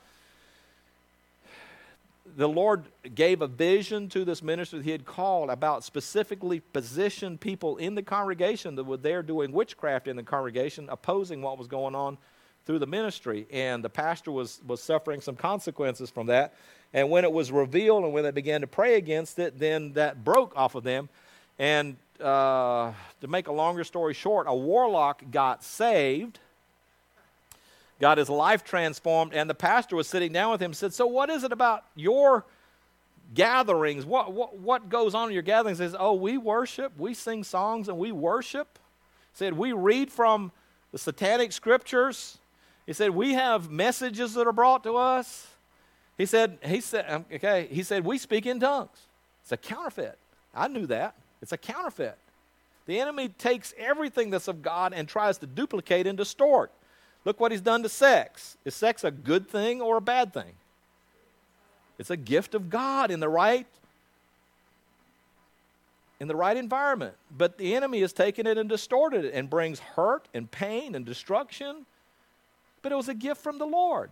the 2.37 2.49
Lord 2.49 2.85
gave 3.15 3.41
a 3.41 3.47
vision 3.47 4.09
to 4.11 4.25
this 4.25 4.43
minister 4.43 4.77
that 4.77 4.85
he 4.85 4.91
had 4.91 5.07
called 5.07 5.49
about 5.49 5.85
specifically 5.85 6.61
positioned 6.61 7.41
people 7.41 7.79
in 7.79 7.95
the 7.95 8.03
congregation 8.03 8.75
that 8.75 8.85
were 8.85 8.99
there 8.99 9.23
doing 9.23 9.53
witchcraft 9.53 10.07
in 10.07 10.17
the 10.17 10.23
congregation, 10.23 10.89
opposing 10.91 11.41
what 11.41 11.57
was 11.57 11.67
going 11.67 11.95
on 11.95 12.19
through 12.67 12.81
the 12.81 12.87
ministry. 12.87 13.47
And 13.51 13.83
the 13.83 13.89
pastor 13.89 14.33
was, 14.33 14.61
was 14.67 14.83
suffering 14.83 15.21
some 15.21 15.37
consequences 15.37 16.11
from 16.11 16.27
that. 16.27 16.55
And 16.93 17.11
when 17.11 17.25
it 17.25 17.33
was 17.33 17.51
revealed 17.51 18.05
and 18.05 18.13
when 18.13 18.25
they 18.25 18.33
began 18.33 18.61
to 18.61 18.67
pray 18.67 18.97
against 18.97 19.39
it, 19.39 19.59
then 19.59 19.93
that 19.95 20.25
broke 20.25 20.55
off 20.57 20.75
of 20.75 20.85
them. 20.85 21.09
And 21.59 21.97
uh, 22.21 22.93
to 23.21 23.29
make 23.29 23.49
a 23.49 23.53
longer 23.53 23.85
story 23.85 24.15
short, 24.15 24.47
a 24.49 24.55
warlock 24.55 25.23
got 25.31 25.63
saved, 25.63 26.39
got 28.01 28.19
his 28.19 28.29
life 28.29 28.65
transformed, 28.65 29.33
and 29.35 29.49
the 29.49 29.55
pastor 29.55 29.97
was 29.97 30.09
sitting 30.09 30.33
down 30.33 30.53
with 30.53 30.61
him 30.61 30.71
and 30.71 30.77
said, 30.77 30.93
So, 30.93 31.07
what 31.07 31.31
is 31.31 31.45
it 31.45 31.53
about 31.53 31.85
your 31.95 32.45
gatherings? 33.35 34.05
What, 34.05 34.33
what, 34.33 34.59
what 34.59 34.89
goes 34.89 35.15
on 35.15 35.29
in 35.29 35.35
your 35.35 35.43
gatherings? 35.43 35.79
He 35.79 35.85
says, 35.85 35.97
Oh, 35.99 36.15
we 36.15 36.39
worship, 36.39 36.93
we 36.99 37.15
sing 37.15 37.45
songs, 37.45 37.89
and 37.89 37.99
we 37.99 38.13
worship. 38.13 38.79
He 39.33 39.39
said, 39.39 39.55
We 39.55 39.73
read 39.73 40.11
from 40.11 40.53
the 40.93 40.99
satanic 40.99 41.53
scriptures. 41.53 42.39
He 42.87 42.93
said, 42.93 43.11
We 43.11 43.35
have 43.35 43.71
messages 43.71 44.35
that 44.35 44.47
are 44.47 44.53
brought 44.53 44.83
to 44.85 44.97
us. 44.97 45.49
He 46.17 46.25
said, 46.27 46.59
he 46.65 46.81
said, 46.81 47.05
um, 47.09 47.27
okay, 47.33 47.69
he 47.71 47.83
said, 47.83 48.05
we 48.05 48.19
speak 48.19 48.47
in 48.47 48.59
tongues. 48.59 48.97
It's 49.43 49.53
a 49.53 49.57
counterfeit. 49.57 50.19
I 50.55 50.69
knew 50.69 50.87
that. 50.87 51.15
It's 51.43 51.53
a 51.53 51.57
counterfeit. 51.57 52.19
The 52.87 53.01
enemy 53.01 53.29
takes 53.29 53.75
everything 53.77 54.31
that's 54.31 54.49
of 54.49 54.63
God 54.63 54.93
and 54.93 55.09
tries 55.09 55.39
to 55.39 55.47
duplicate 55.47 56.07
and 56.07 56.17
distort. 56.17 56.71
Look 57.25 57.41
what 57.41 57.51
he's 57.51 57.61
done 57.61 57.83
to 57.83 57.89
sex. 57.89 58.57
Is 58.65 58.75
sex 58.75 59.03
a 59.03 59.11
good 59.11 59.49
thing 59.49 59.81
or 59.81 59.97
a 59.97 60.01
bad 60.01 60.33
thing? 60.33 60.53
It's 61.99 62.11
a 62.11 62.17
gift 62.17 62.55
of 62.55 62.71
God 62.71 63.11
in 63.11 63.21
the 63.21 63.29
right 63.29 63.67
in 66.19 66.29
the 66.29 66.37
right 66.37 66.57
environment. 66.57 67.15
But 67.37 67.59
the 67.59 67.75
enemy 67.75 68.01
has 68.01 68.13
taken 68.13 68.47
it 68.47 68.57
and 68.57 68.69
distorted 68.69 69.27
it 69.27 69.35
and 69.35 69.51
brings 69.51 69.81
hurt 69.81 70.29
and 70.33 70.51
pain 70.51 70.95
and 70.95 71.05
destruction. 71.05 71.85
But 72.81 72.93
it 72.93 72.95
was 72.95 73.09
a 73.09 73.15
gift 73.15 73.43
from 73.43 73.59
the 73.59 73.67
Lord. 73.67 74.11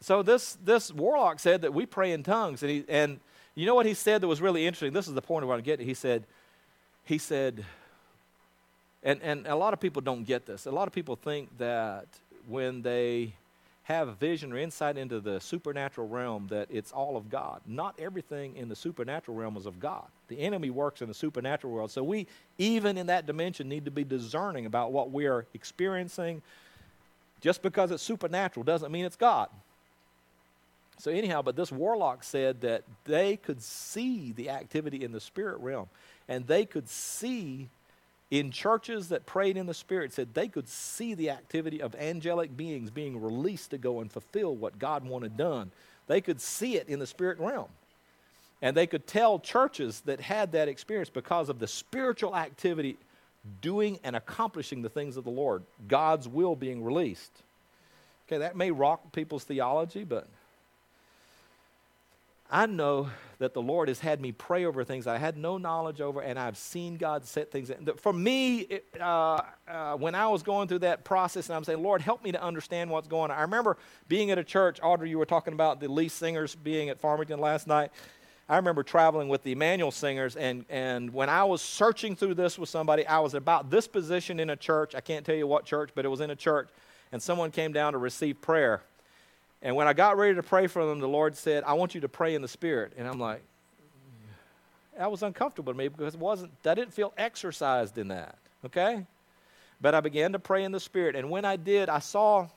So 0.00 0.22
this 0.22 0.58
this 0.64 0.92
warlock 0.92 1.40
said 1.40 1.62
that 1.62 1.74
we 1.74 1.86
pray 1.86 2.12
in 2.12 2.22
tongues, 2.22 2.62
and 2.62 2.70
he 2.70 2.84
and 2.88 3.20
you 3.58 3.66
know 3.66 3.74
what 3.74 3.86
he 3.86 3.94
said 3.94 4.20
that 4.20 4.28
was 4.28 4.40
really 4.40 4.66
interesting. 4.66 4.92
This 4.92 5.08
is 5.08 5.14
the 5.14 5.22
point 5.22 5.44
where 5.44 5.54
I 5.54 5.56
want 5.56 5.64
to 5.64 5.70
get. 5.76 5.80
He 5.80 5.94
said, 5.94 6.24
he 7.04 7.18
said, 7.18 7.64
and 9.02 9.20
and 9.22 9.46
a 9.46 9.56
lot 9.56 9.72
of 9.72 9.80
people 9.80 10.00
don't 10.00 10.24
get 10.24 10.46
this. 10.46 10.66
A 10.66 10.70
lot 10.70 10.86
of 10.86 10.94
people 10.94 11.16
think 11.16 11.56
that 11.58 12.06
when 12.46 12.82
they 12.82 13.32
have 13.88 14.06
a 14.06 14.12
vision 14.12 14.52
or 14.52 14.58
insight 14.58 14.98
into 14.98 15.18
the 15.18 15.40
supernatural 15.40 16.06
realm 16.06 16.46
that 16.50 16.68
it's 16.70 16.92
all 16.92 17.16
of 17.16 17.30
God. 17.30 17.62
Not 17.66 17.98
everything 17.98 18.54
in 18.54 18.68
the 18.68 18.76
supernatural 18.76 19.34
realm 19.34 19.56
is 19.56 19.64
of 19.64 19.80
God. 19.80 20.04
The 20.28 20.38
enemy 20.40 20.68
works 20.68 21.00
in 21.00 21.08
the 21.08 21.14
supernatural 21.14 21.72
world. 21.72 21.90
So 21.90 22.04
we, 22.04 22.26
even 22.58 22.98
in 22.98 23.06
that 23.06 23.24
dimension, 23.24 23.66
need 23.66 23.86
to 23.86 23.90
be 23.90 24.04
discerning 24.04 24.66
about 24.66 24.92
what 24.92 25.10
we 25.10 25.26
are 25.26 25.46
experiencing. 25.54 26.42
Just 27.40 27.62
because 27.62 27.90
it's 27.90 28.02
supernatural 28.02 28.62
doesn't 28.62 28.92
mean 28.92 29.06
it's 29.06 29.16
God. 29.16 29.48
So, 30.98 31.10
anyhow, 31.12 31.42
but 31.42 31.54
this 31.56 31.70
warlock 31.70 32.24
said 32.24 32.62
that 32.62 32.82
they 33.04 33.36
could 33.36 33.62
see 33.62 34.32
the 34.32 34.50
activity 34.50 35.04
in 35.04 35.12
the 35.12 35.20
spirit 35.20 35.60
realm, 35.60 35.88
and 36.28 36.46
they 36.46 36.64
could 36.64 36.88
see 36.88 37.68
in 38.30 38.50
churches 38.50 39.08
that 39.08 39.24
prayed 39.24 39.56
in 39.56 39.66
the 39.66 39.74
spirit, 39.74 40.12
said 40.12 40.34
they 40.34 40.48
could 40.48 40.68
see 40.68 41.14
the 41.14 41.30
activity 41.30 41.80
of 41.80 41.94
angelic 41.94 42.56
beings 42.56 42.90
being 42.90 43.22
released 43.22 43.70
to 43.70 43.78
go 43.78 44.00
and 44.00 44.12
fulfill 44.12 44.54
what 44.54 44.78
God 44.78 45.04
wanted 45.04 45.36
done. 45.36 45.70
They 46.08 46.20
could 46.20 46.40
see 46.40 46.76
it 46.76 46.88
in 46.88 46.98
the 46.98 47.06
spirit 47.06 47.38
realm. 47.38 47.68
And 48.60 48.76
they 48.76 48.86
could 48.86 49.06
tell 49.06 49.38
churches 49.38 50.02
that 50.02 50.20
had 50.20 50.52
that 50.52 50.68
experience 50.68 51.10
because 51.10 51.48
of 51.48 51.58
the 51.58 51.68
spiritual 51.68 52.36
activity 52.36 52.98
doing 53.60 53.98
and 54.02 54.16
accomplishing 54.16 54.82
the 54.82 54.88
things 54.88 55.16
of 55.16 55.24
the 55.24 55.30
Lord, 55.30 55.62
God's 55.86 56.28
will 56.28 56.56
being 56.56 56.82
released. 56.82 57.30
Okay, 58.26 58.38
that 58.38 58.56
may 58.56 58.70
rock 58.70 59.12
people's 59.12 59.44
theology, 59.44 60.04
but 60.04 60.26
I 62.50 62.66
know 62.66 63.10
that 63.38 63.52
the 63.54 63.62
Lord 63.62 63.88
has 63.88 64.00
had 64.00 64.20
me 64.20 64.32
pray 64.32 64.64
over 64.64 64.82
things 64.82 65.06
I 65.06 65.18
had 65.18 65.36
no 65.36 65.58
knowledge 65.58 66.00
over, 66.00 66.20
and 66.20 66.38
I've 66.38 66.56
seen 66.56 66.96
God 66.96 67.24
set 67.24 67.52
things. 67.52 67.70
In. 67.70 67.86
For 67.96 68.12
me, 68.12 68.60
it, 68.60 68.86
uh, 69.00 69.42
uh, 69.68 69.96
when 69.96 70.14
I 70.14 70.26
was 70.28 70.42
going 70.42 70.66
through 70.66 70.80
that 70.80 71.04
process, 71.04 71.48
and 71.48 71.56
I'm 71.56 71.62
saying, 71.62 71.82
Lord, 71.82 72.00
help 72.00 72.24
me 72.24 72.32
to 72.32 72.42
understand 72.42 72.90
what's 72.90 73.06
going 73.06 73.30
on. 73.30 73.38
I 73.38 73.42
remember 73.42 73.76
being 74.08 74.30
at 74.30 74.38
a 74.38 74.44
church. 74.44 74.80
Audrey, 74.82 75.10
you 75.10 75.18
were 75.18 75.26
talking 75.26 75.52
about 75.52 75.78
the 75.78 75.88
lead 75.88 76.10
singers 76.10 76.54
being 76.54 76.88
at 76.88 76.98
Farmington 77.00 77.38
last 77.38 77.66
night. 77.66 77.92
I 78.48 78.56
remember 78.56 78.82
traveling 78.82 79.28
with 79.28 79.42
the 79.42 79.52
Emmanuel 79.52 79.90
singers, 79.90 80.34
and, 80.34 80.64
and 80.70 81.12
when 81.12 81.28
I 81.28 81.44
was 81.44 81.60
searching 81.60 82.16
through 82.16 82.34
this 82.34 82.58
with 82.58 82.70
somebody, 82.70 83.06
I 83.06 83.18
was 83.18 83.34
about 83.34 83.70
this 83.70 83.86
position 83.86 84.40
in 84.40 84.48
a 84.48 84.56
church. 84.56 84.94
I 84.94 85.00
can't 85.00 85.24
tell 85.26 85.34
you 85.34 85.46
what 85.46 85.66
church, 85.66 85.90
but 85.94 86.06
it 86.06 86.08
was 86.08 86.22
in 86.22 86.30
a 86.30 86.36
church, 86.36 86.70
and 87.12 87.22
someone 87.22 87.50
came 87.50 87.72
down 87.72 87.92
to 87.92 87.98
receive 87.98 88.40
prayer. 88.40 88.82
And 89.62 89.74
when 89.74 89.88
I 89.88 89.92
got 89.92 90.16
ready 90.16 90.34
to 90.34 90.42
pray 90.42 90.66
for 90.66 90.86
them, 90.86 91.00
the 91.00 91.08
Lord 91.08 91.36
said, 91.36 91.64
I 91.64 91.72
want 91.74 91.94
you 91.94 92.00
to 92.02 92.08
pray 92.08 92.34
in 92.34 92.42
the 92.42 92.48
Spirit. 92.48 92.92
And 92.96 93.08
I'm 93.08 93.18
like, 93.18 93.42
that 94.96 95.10
was 95.10 95.22
uncomfortable 95.22 95.72
to 95.72 95.78
me 95.78 95.88
because 95.88 96.14
it 96.14 96.20
wasn't, 96.20 96.52
I 96.64 96.74
didn't 96.74 96.92
feel 96.92 97.12
exercised 97.16 97.98
in 97.98 98.08
that. 98.08 98.36
Okay? 98.64 99.04
But 99.80 99.94
I 99.94 100.00
began 100.00 100.32
to 100.32 100.38
pray 100.38 100.64
in 100.64 100.72
the 100.72 100.80
Spirit. 100.80 101.16
And 101.16 101.30
when 101.30 101.44
I 101.44 101.56
did, 101.56 101.88
I 101.88 102.00
saw, 102.00 102.48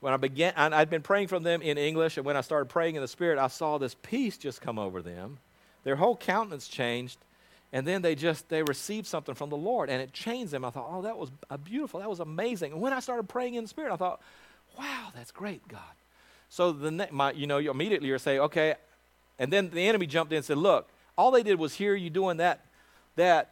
when 0.00 0.12
I 0.12 0.16
began, 0.16 0.52
I'd 0.56 0.90
been 0.90 1.02
praying 1.02 1.28
for 1.28 1.38
them 1.38 1.62
in 1.62 1.78
English. 1.78 2.16
And 2.16 2.26
when 2.26 2.36
I 2.36 2.40
started 2.40 2.66
praying 2.66 2.96
in 2.96 3.02
the 3.02 3.08
Spirit, 3.08 3.38
I 3.38 3.48
saw 3.48 3.78
this 3.78 3.96
peace 4.02 4.36
just 4.36 4.60
come 4.60 4.78
over 4.78 5.02
them. 5.02 5.38
Their 5.84 5.96
whole 5.96 6.16
countenance 6.16 6.68
changed. 6.68 7.18
And 7.72 7.86
then 7.86 8.02
they 8.02 8.14
just, 8.14 8.48
they 8.48 8.62
received 8.62 9.06
something 9.06 9.34
from 9.34 9.50
the 9.50 9.56
Lord. 9.56 9.90
And 9.90 10.00
it 10.00 10.12
changed 10.12 10.52
them. 10.52 10.64
I 10.64 10.70
thought, 10.70 10.88
oh, 10.88 11.02
that 11.02 11.18
was 11.18 11.30
uh, 11.50 11.56
beautiful. 11.56 12.00
That 12.00 12.08
was 12.08 12.20
amazing. 12.20 12.72
And 12.72 12.80
when 12.80 12.92
I 12.92 13.00
started 13.00 13.28
praying 13.28 13.54
in 13.54 13.64
the 13.64 13.68
Spirit, 13.68 13.92
I 13.92 13.96
thought, 13.96 14.20
wow, 14.78 15.08
that's 15.14 15.30
great, 15.32 15.66
God. 15.68 15.80
So 16.48 16.72
the 16.72 16.90
ne- 16.90 17.08
my, 17.10 17.32
you 17.32 17.46
know, 17.46 17.58
you 17.58 17.70
immediately 17.70 18.08
you're 18.08 18.18
saying, 18.18 18.40
okay, 18.40 18.76
and 19.38 19.52
then 19.52 19.70
the 19.70 19.86
enemy 19.86 20.06
jumped 20.06 20.32
in 20.32 20.36
and 20.36 20.44
said, 20.44 20.58
look, 20.58 20.88
all 21.16 21.30
they 21.30 21.42
did 21.42 21.58
was 21.58 21.74
hear 21.74 21.94
you 21.94 22.10
doing 22.10 22.38
that, 22.38 22.64
that 23.16 23.50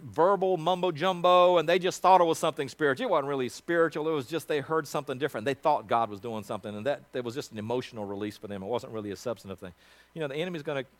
verbal 0.00 0.56
mumbo 0.56 0.92
jumbo, 0.92 1.58
and 1.58 1.68
they 1.68 1.78
just 1.78 2.00
thought 2.00 2.20
it 2.20 2.24
was 2.24 2.38
something 2.38 2.68
spiritual. 2.68 3.06
It 3.06 3.10
wasn't 3.10 3.28
really 3.28 3.48
spiritual. 3.48 4.08
It 4.08 4.12
was 4.12 4.26
just 4.26 4.46
they 4.46 4.60
heard 4.60 4.86
something 4.86 5.18
different. 5.18 5.44
They 5.44 5.54
thought 5.54 5.88
God 5.88 6.10
was 6.10 6.20
doing 6.20 6.44
something, 6.44 6.74
and 6.74 6.86
that, 6.86 7.02
that 7.12 7.24
was 7.24 7.34
just 7.34 7.52
an 7.52 7.58
emotional 7.58 8.04
release 8.04 8.36
for 8.36 8.46
them. 8.46 8.62
It 8.62 8.66
wasn't 8.66 8.92
really 8.92 9.10
a 9.10 9.16
substantive 9.16 9.58
thing. 9.58 9.72
You 10.14 10.20
know, 10.20 10.28
the 10.28 10.36
enemy's 10.36 10.62
going 10.62 10.84
to 10.84 10.90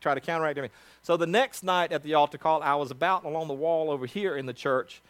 try 0.00 0.14
to 0.14 0.20
counteract 0.20 0.58
me. 0.58 0.68
So 1.02 1.16
the 1.16 1.26
next 1.26 1.62
night 1.62 1.92
at 1.92 2.02
the 2.02 2.14
altar 2.14 2.38
call, 2.38 2.62
I 2.62 2.74
was 2.74 2.90
about 2.90 3.24
along 3.24 3.48
the 3.48 3.54
wall 3.54 3.90
over 3.90 4.06
here 4.06 4.36
in 4.36 4.46
the 4.46 4.52
church, 4.52 5.02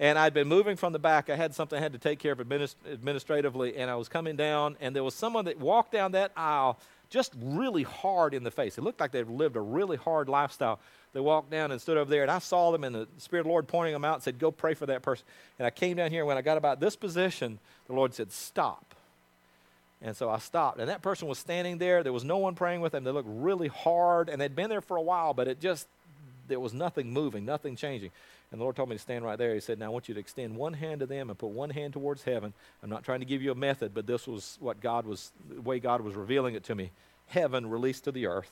and 0.00 0.18
I'd 0.18 0.34
been 0.34 0.48
moving 0.48 0.76
from 0.76 0.92
the 0.92 0.98
back. 0.98 1.28
I 1.28 1.36
had 1.36 1.54
something 1.54 1.78
I 1.78 1.82
had 1.82 1.92
to 1.92 1.98
take 1.98 2.18
care 2.18 2.32
of 2.32 2.38
administ- 2.38 2.76
administratively, 2.90 3.76
and 3.76 3.90
I 3.90 3.96
was 3.96 4.08
coming 4.08 4.36
down, 4.36 4.76
and 4.80 4.94
there 4.94 5.04
was 5.04 5.14
someone 5.14 5.46
that 5.46 5.58
walked 5.58 5.92
down 5.92 6.12
that 6.12 6.32
aisle 6.36 6.78
just 7.10 7.32
really 7.40 7.82
hard 7.82 8.34
in 8.34 8.44
the 8.44 8.50
face. 8.50 8.78
It 8.78 8.82
looked 8.82 9.00
like 9.00 9.12
they'd 9.12 9.26
lived 9.26 9.56
a 9.56 9.60
really 9.60 9.96
hard 9.96 10.28
lifestyle. 10.28 10.78
They 11.14 11.20
walked 11.20 11.50
down 11.50 11.72
and 11.72 11.80
stood 11.80 11.96
over 11.96 12.10
there, 12.10 12.22
and 12.22 12.30
I 12.30 12.38
saw 12.38 12.70
them, 12.70 12.84
and 12.84 12.94
the 12.94 13.08
Spirit 13.16 13.40
of 13.40 13.46
the 13.46 13.50
Lord 13.50 13.66
pointing 13.66 13.94
them 13.94 14.04
out 14.04 14.14
and 14.14 14.22
said, 14.22 14.38
Go 14.38 14.50
pray 14.50 14.74
for 14.74 14.86
that 14.86 15.02
person. 15.02 15.24
And 15.58 15.66
I 15.66 15.70
came 15.70 15.96
down 15.96 16.10
here, 16.10 16.20
and 16.20 16.28
when 16.28 16.36
I 16.36 16.42
got 16.42 16.58
about 16.58 16.80
this 16.80 16.96
position, 16.96 17.58
the 17.86 17.94
Lord 17.94 18.14
said, 18.14 18.30
Stop. 18.30 18.94
And 20.00 20.16
so 20.16 20.30
I 20.30 20.38
stopped, 20.38 20.78
and 20.78 20.88
that 20.88 21.02
person 21.02 21.26
was 21.26 21.38
standing 21.38 21.78
there. 21.78 22.04
There 22.04 22.12
was 22.12 22.24
no 22.24 22.38
one 22.38 22.54
praying 22.54 22.82
with 22.82 22.92
them. 22.92 23.02
They 23.02 23.10
looked 23.10 23.28
really 23.30 23.66
hard, 23.68 24.28
and 24.28 24.40
they'd 24.40 24.54
been 24.54 24.70
there 24.70 24.80
for 24.80 24.96
a 24.96 25.02
while, 25.02 25.34
but 25.34 25.48
it 25.48 25.60
just, 25.60 25.88
there 26.46 26.60
was 26.60 26.72
nothing 26.72 27.12
moving, 27.12 27.44
nothing 27.44 27.74
changing. 27.74 28.10
And 28.50 28.60
the 28.60 28.64
Lord 28.64 28.76
told 28.76 28.88
me 28.88 28.96
to 28.96 29.02
stand 29.02 29.24
right 29.24 29.36
there. 29.36 29.54
He 29.54 29.60
said, 29.60 29.78
Now 29.78 29.86
I 29.86 29.88
want 29.90 30.08
you 30.08 30.14
to 30.14 30.20
extend 30.20 30.56
one 30.56 30.72
hand 30.72 31.00
to 31.00 31.06
them 31.06 31.28
and 31.28 31.38
put 31.38 31.50
one 31.50 31.70
hand 31.70 31.92
towards 31.92 32.22
heaven. 32.22 32.54
I'm 32.82 32.88
not 32.88 33.04
trying 33.04 33.20
to 33.20 33.26
give 33.26 33.42
you 33.42 33.52
a 33.52 33.54
method, 33.54 33.92
but 33.92 34.06
this 34.06 34.26
was 34.26 34.56
what 34.60 34.80
God 34.80 35.04
was, 35.04 35.32
the 35.48 35.60
way 35.60 35.78
God 35.78 36.00
was 36.00 36.14
revealing 36.14 36.54
it 36.54 36.64
to 36.64 36.74
me. 36.74 36.90
Heaven 37.26 37.68
released 37.68 38.04
to 38.04 38.12
the 38.12 38.26
earth. 38.26 38.50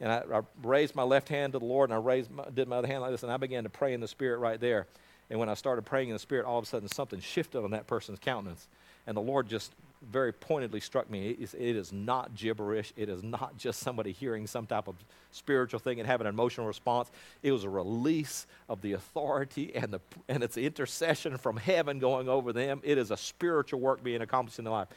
And 0.00 0.10
I, 0.10 0.22
I 0.32 0.40
raised 0.62 0.94
my 0.94 1.02
left 1.02 1.28
hand 1.28 1.52
to 1.52 1.58
the 1.58 1.64
Lord, 1.64 1.90
and 1.90 1.98
I 1.98 2.00
raised 2.00 2.30
my, 2.30 2.44
did 2.54 2.68
my 2.68 2.76
other 2.76 2.88
hand 2.88 3.02
like 3.02 3.10
this, 3.10 3.22
and 3.22 3.32
I 3.32 3.36
began 3.36 3.64
to 3.64 3.70
pray 3.70 3.92
in 3.92 4.00
the 4.00 4.08
Spirit 4.08 4.38
right 4.38 4.60
there. 4.60 4.86
And 5.28 5.38
when 5.38 5.48
I 5.48 5.54
started 5.54 5.82
praying 5.82 6.08
in 6.08 6.14
the 6.14 6.20
Spirit, 6.20 6.46
all 6.46 6.58
of 6.58 6.64
a 6.64 6.66
sudden 6.66 6.88
something 6.88 7.20
shifted 7.20 7.62
on 7.62 7.72
that 7.72 7.86
person's 7.86 8.18
countenance. 8.18 8.66
And 9.06 9.16
the 9.16 9.20
Lord 9.20 9.48
just 9.48 9.72
very 10.02 10.32
pointedly 10.32 10.80
struck 10.80 11.10
me. 11.10 11.30
It 11.30 11.40
is, 11.40 11.54
it 11.54 11.76
is, 11.76 11.92
not 11.92 12.34
gibberish. 12.34 12.92
It 12.96 13.08
is 13.08 13.22
not 13.22 13.56
just 13.58 13.80
somebody 13.80 14.12
hearing 14.12 14.46
some 14.46 14.66
type 14.66 14.88
of 14.88 14.96
spiritual 15.30 15.80
thing 15.80 15.98
and 16.00 16.06
having 16.06 16.26
an 16.26 16.32
emotional 16.32 16.66
response. 16.66 17.10
It 17.42 17.52
was 17.52 17.64
a 17.64 17.68
release 17.68 18.46
of 18.68 18.80
the 18.82 18.92
authority 18.94 19.74
and, 19.74 19.92
the, 19.92 20.00
and 20.28 20.42
it's 20.42 20.56
intercession 20.56 21.36
from 21.36 21.56
heaven 21.56 21.98
going 21.98 22.28
over 22.28 22.52
them. 22.52 22.80
It 22.82 22.98
is 22.98 23.10
a 23.10 23.16
spiritual 23.16 23.80
work 23.80 24.02
being 24.02 24.22
accomplished 24.22 24.58
in 24.58 24.64
their 24.64 24.72
life. 24.72 24.88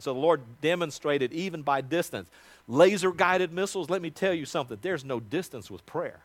So 0.00 0.12
the 0.12 0.20
Lord 0.20 0.40
demonstrated 0.60 1.32
even 1.32 1.62
by 1.62 1.80
distance. 1.80 2.28
Laser 2.66 3.12
guided 3.12 3.52
missiles, 3.52 3.90
let 3.90 4.02
me 4.02 4.10
tell 4.10 4.34
you 4.34 4.44
something, 4.44 4.78
there's 4.82 5.04
no 5.04 5.20
distance 5.20 5.70
with 5.70 5.84
prayer. 5.86 6.20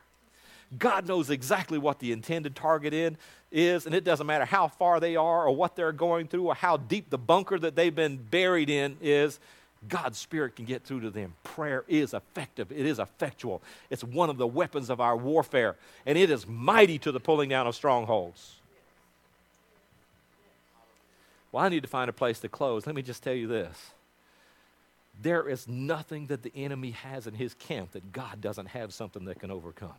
God 0.77 1.07
knows 1.07 1.29
exactly 1.29 1.77
what 1.77 1.99
the 1.99 2.11
intended 2.11 2.55
target 2.55 2.93
in, 2.93 3.17
is, 3.51 3.85
and 3.85 3.95
it 3.95 4.03
doesn't 4.03 4.27
matter 4.27 4.45
how 4.45 4.67
far 4.67 4.99
they 4.99 5.15
are 5.15 5.47
or 5.47 5.55
what 5.55 5.75
they're 5.75 5.91
going 5.91 6.27
through 6.27 6.47
or 6.47 6.55
how 6.55 6.77
deep 6.77 7.09
the 7.09 7.17
bunker 7.17 7.57
that 7.57 7.75
they've 7.75 7.95
been 7.95 8.17
buried 8.17 8.69
in 8.69 8.97
is. 9.01 9.39
God's 9.87 10.17
Spirit 10.17 10.57
can 10.57 10.65
get 10.65 10.83
through 10.83 11.01
to 11.01 11.09
them. 11.09 11.33
Prayer 11.43 11.85
is 11.87 12.13
effective, 12.13 12.71
it 12.71 12.85
is 12.85 12.99
effectual. 12.99 13.61
It's 13.89 14.03
one 14.03 14.29
of 14.29 14.37
the 14.37 14.47
weapons 14.47 14.89
of 14.89 14.99
our 14.99 15.15
warfare, 15.15 15.75
and 16.05 16.17
it 16.17 16.29
is 16.29 16.45
mighty 16.45 16.99
to 16.99 17.11
the 17.11 17.19
pulling 17.19 17.49
down 17.49 17.65
of 17.65 17.75
strongholds. 17.75 18.55
Well, 21.51 21.63
I 21.63 21.69
need 21.69 21.81
to 21.81 21.87
find 21.87 22.09
a 22.09 22.13
place 22.13 22.39
to 22.41 22.49
close. 22.49 22.85
Let 22.85 22.95
me 22.95 23.01
just 23.01 23.23
tell 23.23 23.33
you 23.33 23.47
this 23.47 23.91
There 25.19 25.47
is 25.47 25.67
nothing 25.67 26.27
that 26.27 26.43
the 26.43 26.51
enemy 26.55 26.91
has 26.91 27.25
in 27.25 27.33
his 27.33 27.53
camp 27.55 27.93
that 27.93 28.11
God 28.11 28.41
doesn't 28.41 28.67
have 28.67 28.93
something 28.93 29.25
that 29.25 29.39
can 29.39 29.49
overcome. 29.49 29.95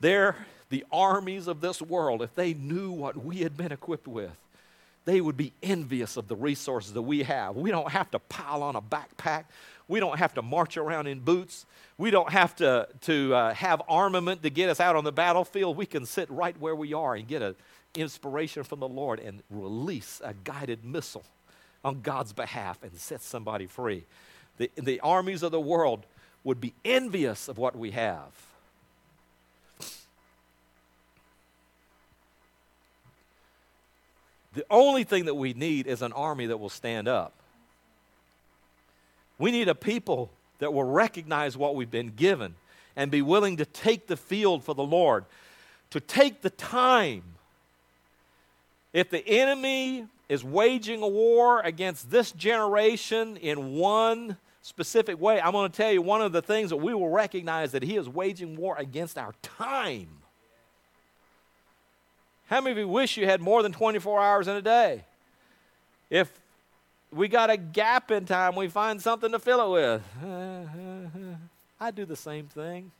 There, 0.00 0.36
the 0.70 0.84
armies 0.90 1.46
of 1.46 1.60
this 1.60 1.82
world, 1.82 2.22
if 2.22 2.34
they 2.34 2.54
knew 2.54 2.90
what 2.90 3.22
we 3.22 3.38
had 3.38 3.56
been 3.56 3.72
equipped 3.72 4.08
with, 4.08 4.36
they 5.04 5.20
would 5.20 5.36
be 5.36 5.52
envious 5.62 6.16
of 6.16 6.28
the 6.28 6.36
resources 6.36 6.92
that 6.92 7.02
we 7.02 7.22
have. 7.22 7.56
We 7.56 7.70
don't 7.70 7.90
have 7.90 8.10
to 8.12 8.18
pile 8.18 8.62
on 8.62 8.76
a 8.76 8.82
backpack. 8.82 9.44
We 9.88 9.98
don't 9.98 10.18
have 10.18 10.34
to 10.34 10.42
march 10.42 10.76
around 10.76 11.06
in 11.06 11.20
boots. 11.20 11.66
We 11.98 12.10
don't 12.10 12.30
have 12.30 12.54
to, 12.56 12.86
to 13.02 13.34
uh, 13.34 13.54
have 13.54 13.82
armament 13.88 14.42
to 14.42 14.50
get 14.50 14.68
us 14.68 14.78
out 14.78 14.96
on 14.96 15.04
the 15.04 15.12
battlefield. 15.12 15.76
We 15.76 15.86
can 15.86 16.06
sit 16.06 16.30
right 16.30 16.58
where 16.60 16.76
we 16.76 16.92
are 16.94 17.14
and 17.14 17.26
get 17.26 17.42
an 17.42 17.56
inspiration 17.94 18.62
from 18.62 18.80
the 18.80 18.88
Lord 18.88 19.20
and 19.20 19.42
release 19.50 20.20
a 20.24 20.34
guided 20.44 20.84
missile 20.84 21.24
on 21.84 22.02
God's 22.02 22.32
behalf 22.32 22.82
and 22.82 22.94
set 22.94 23.22
somebody 23.22 23.66
free. 23.66 24.04
The, 24.58 24.70
the 24.76 25.00
armies 25.00 25.42
of 25.42 25.50
the 25.50 25.60
world 25.60 26.06
would 26.44 26.60
be 26.60 26.74
envious 26.84 27.48
of 27.48 27.58
what 27.58 27.74
we 27.74 27.90
have. 27.92 28.49
The 34.54 34.64
only 34.70 35.04
thing 35.04 35.26
that 35.26 35.34
we 35.34 35.52
need 35.52 35.86
is 35.86 36.02
an 36.02 36.12
army 36.12 36.46
that 36.46 36.58
will 36.58 36.68
stand 36.68 37.06
up. 37.06 37.32
We 39.38 39.50
need 39.50 39.68
a 39.68 39.74
people 39.74 40.30
that 40.58 40.72
will 40.72 40.84
recognize 40.84 41.56
what 41.56 41.74
we've 41.74 41.90
been 41.90 42.10
given 42.10 42.54
and 42.96 43.10
be 43.10 43.22
willing 43.22 43.56
to 43.58 43.64
take 43.64 44.06
the 44.06 44.16
field 44.16 44.64
for 44.64 44.74
the 44.74 44.84
Lord, 44.84 45.24
to 45.90 46.00
take 46.00 46.42
the 46.42 46.50
time. 46.50 47.22
If 48.92 49.08
the 49.08 49.26
enemy 49.26 50.06
is 50.28 50.44
waging 50.44 51.02
a 51.02 51.08
war 51.08 51.60
against 51.60 52.10
this 52.10 52.32
generation 52.32 53.36
in 53.36 53.74
one 53.74 54.36
specific 54.62 55.20
way, 55.20 55.40
I'm 55.40 55.52
going 55.52 55.70
to 55.70 55.76
tell 55.76 55.92
you 55.92 56.02
one 56.02 56.22
of 56.22 56.32
the 56.32 56.42
things 56.42 56.70
that 56.70 56.76
we 56.76 56.92
will 56.92 57.08
recognize 57.08 57.72
that 57.72 57.82
he 57.82 57.96
is 57.96 58.08
waging 58.08 58.56
war 58.56 58.76
against 58.78 59.16
our 59.16 59.32
time. 59.42 60.08
How 62.50 62.60
many 62.60 62.72
of 62.72 62.78
you 62.78 62.88
wish 62.88 63.16
you 63.16 63.26
had 63.26 63.40
more 63.40 63.62
than 63.62 63.70
24 63.70 64.20
hours 64.20 64.48
in 64.48 64.56
a 64.56 64.62
day? 64.62 65.04
If 66.10 66.28
we 67.12 67.28
got 67.28 67.48
a 67.48 67.56
gap 67.56 68.10
in 68.10 68.24
time, 68.24 68.56
we 68.56 68.66
find 68.66 69.00
something 69.00 69.30
to 69.30 69.38
fill 69.38 69.76
it 69.76 70.02
with. 70.20 71.36
I 71.80 71.92
do 71.92 72.04
the 72.04 72.16
same 72.16 72.48
thing. 72.48 72.90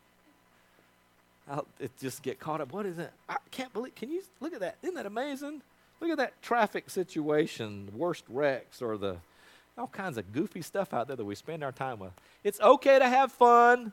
I'll 1.51 1.67
just 2.01 2.23
get 2.23 2.39
caught 2.39 2.61
up. 2.61 2.73
What 2.73 2.87
is 2.87 3.01
it? 3.01 3.11
I 3.29 3.39
can't 3.51 3.73
believe. 3.73 3.97
Can 3.97 4.13
you 4.13 4.23
look 4.39 4.55
at 4.55 4.61
that? 4.61 4.77
Isn't 4.83 4.95
that 4.95 5.07
amazing? 5.07 5.63
Look 6.01 6.11
at 6.11 6.19
that 6.19 6.41
traffic 6.43 6.89
situation, 6.89 7.91
worst 7.97 8.23
wrecks, 8.29 8.81
or 8.81 8.97
the 8.97 9.17
all 9.77 9.89
kinds 9.89 10.17
of 10.17 10.33
goofy 10.33 10.63
stuff 10.63 10.95
out 10.95 11.09
there 11.09 11.17
that 11.17 11.25
we 11.25 11.35
spend 11.35 11.65
our 11.65 11.73
time 11.73 11.99
with. 11.99 12.13
It's 12.45 12.61
okay 12.61 13.01
to 13.01 13.09
have 13.09 13.33
fun, 13.33 13.93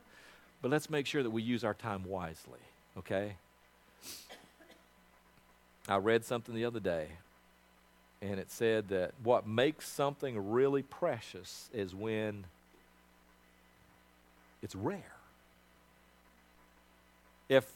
but 0.62 0.70
let's 0.70 0.88
make 0.88 1.08
sure 1.08 1.24
that 1.24 1.32
we 1.32 1.42
use 1.42 1.64
our 1.64 1.74
time 1.74 2.04
wisely. 2.04 2.60
Okay? 2.96 3.38
I 5.88 5.98
read 5.98 6.26
something 6.26 6.54
the 6.54 6.66
other 6.66 6.80
day, 6.80 7.08
and 8.22 8.40
it 8.40 8.52
said 8.52 8.90
that 8.90 9.14
what 9.24 9.48
makes 9.48 9.88
something 9.88 10.52
really 10.52 10.84
precious 10.84 11.70
is 11.74 11.96
when 11.96 12.46
it's 14.62 14.76
rare. 14.76 15.14
If, 17.48 17.72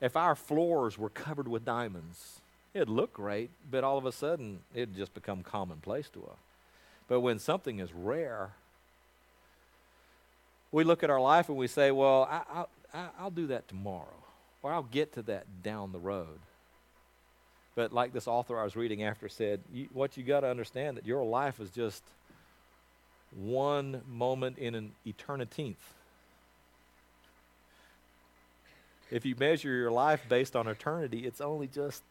if 0.00 0.16
our 0.16 0.36
floors 0.36 0.96
were 0.96 1.08
covered 1.08 1.48
with 1.48 1.64
diamonds, 1.64 2.40
it'd 2.72 2.88
look 2.88 3.14
great, 3.14 3.50
but 3.68 3.82
all 3.82 3.98
of 3.98 4.06
a 4.06 4.12
sudden 4.12 4.60
it'd 4.72 4.94
just 4.94 5.12
become 5.14 5.42
commonplace 5.42 6.08
to 6.10 6.20
us. 6.20 6.38
But 7.08 7.20
when 7.20 7.38
something 7.38 7.80
is 7.80 7.92
rare, 7.92 8.50
we 10.70 10.84
look 10.84 11.02
at 11.02 11.10
our 11.10 11.20
life 11.20 11.48
and 11.48 11.58
we 11.58 11.66
say, 11.66 11.90
well, 11.90 12.28
I, 12.30 12.64
I, 12.94 13.08
I'll 13.18 13.30
do 13.30 13.48
that 13.48 13.66
tomorrow, 13.66 14.22
or 14.62 14.72
I'll 14.72 14.84
get 14.84 15.12
to 15.14 15.22
that 15.22 15.62
down 15.62 15.90
the 15.90 15.98
road. 15.98 16.38
But 17.74 17.92
like 17.92 18.12
this 18.12 18.28
author 18.28 18.58
I 18.58 18.64
was 18.64 18.76
reading 18.76 19.02
after 19.02 19.28
said, 19.28 19.60
you, 19.72 19.88
what 19.92 20.16
you 20.16 20.22
got 20.22 20.40
to 20.40 20.48
understand 20.48 20.96
that 20.96 21.06
your 21.06 21.24
life 21.24 21.60
is 21.60 21.70
just 21.70 22.02
one 23.36 24.02
moment 24.08 24.58
in 24.58 24.74
an 24.74 24.92
eternity. 25.04 25.76
If 29.10 29.24
you 29.26 29.34
measure 29.38 29.74
your 29.74 29.90
life 29.90 30.22
based 30.28 30.54
on 30.56 30.68
eternity, 30.68 31.26
it's 31.26 31.40
only 31.40 31.66
just 31.66 32.02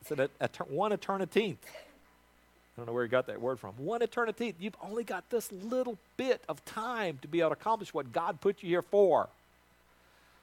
it's 0.00 0.10
an, 0.10 0.20
a, 0.20 0.28
a, 0.40 0.48
one 0.64 0.92
eternity. 0.92 1.58
I 1.66 2.80
don't 2.80 2.86
know 2.86 2.92
where 2.92 3.04
you 3.04 3.10
got 3.10 3.26
that 3.26 3.40
word 3.40 3.58
from. 3.58 3.74
One 3.76 4.02
eternity. 4.02 4.54
You've 4.58 4.76
only 4.82 5.04
got 5.04 5.28
this 5.30 5.50
little 5.50 5.98
bit 6.16 6.42
of 6.48 6.64
time 6.64 7.18
to 7.22 7.28
be 7.28 7.40
able 7.40 7.50
to 7.50 7.54
accomplish 7.54 7.92
what 7.92 8.12
God 8.12 8.40
put 8.40 8.62
you 8.62 8.68
here 8.68 8.82
for. 8.82 9.28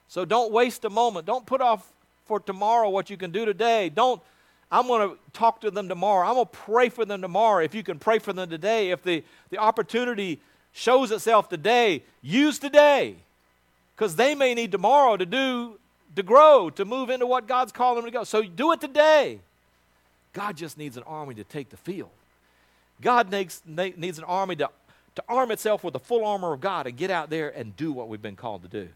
So 0.08 0.26
don't 0.26 0.52
waste 0.52 0.86
a 0.86 0.90
moment. 0.90 1.26
Don't 1.26 1.46
put 1.46 1.62
off 1.62 1.92
for 2.26 2.40
tomorrow 2.40 2.90
what 2.90 3.10
you 3.10 3.18
can 3.18 3.32
do 3.32 3.46
today. 3.46 3.90
Don't 3.90 4.22
I'm 4.72 4.88
going 4.88 5.10
to 5.10 5.18
talk 5.34 5.62
to 5.62 5.72
them 5.72 5.88
tomorrow. 5.88 6.28
I'm 6.28 6.36
going 6.36 6.48
to 6.48 6.52
pray 6.52 6.90
for 6.90 7.06
them 7.06 7.22
tomorrow. 7.22 7.64
If 7.64 7.76
you 7.76 7.84
can 7.84 8.00
pray 8.00 8.20
for 8.20 8.34
them 8.34 8.50
today, 8.50 8.92
if 8.92 9.04
the, 9.04 9.24
the 9.50 9.58
opportunity 9.58 10.40
shows 10.74 11.12
itself 11.12 11.50
today, 11.50 12.04
use 12.22 12.60
today. 12.60 13.16
Because 13.96 14.16
they 14.16 14.36
may 14.36 14.54
need 14.54 14.72
tomorrow 14.72 15.18
to 15.18 15.26
do, 15.26 15.80
to 16.16 16.24
grow, 16.24 16.70
to 16.72 16.84
move 16.84 17.10
into 17.10 17.26
what 17.26 17.48
God's 17.48 17.72
calling 17.72 17.98
them 17.98 18.06
to 18.06 18.12
go. 18.12 18.24
So 18.24 18.44
do 18.44 18.72
it 18.72 18.82
today. 18.82 19.40
God 20.34 20.58
just 20.58 20.78
needs 20.78 20.98
an 20.98 21.04
army 21.04 21.36
to 21.36 21.44
take 21.44 21.70
the 21.70 21.78
field. 21.78 22.10
God 23.02 23.32
needs, 23.32 23.62
needs 23.66 24.18
an 24.18 24.26
army 24.26 24.56
to, 24.58 24.70
to 25.16 25.24
arm 25.30 25.52
itself 25.52 25.84
with 25.84 25.94
the 25.94 26.00
full 26.00 26.26
armor 26.26 26.54
of 26.54 26.60
God 26.60 26.88
and 26.88 26.98
get 26.98 27.12
out 27.12 27.30
there 27.30 27.50
and 27.50 27.76
do 27.78 27.94
what 27.94 28.10
we've 28.10 28.22
been 28.22 28.36
called 28.36 28.64
to 28.64 28.68
do. 28.68 28.90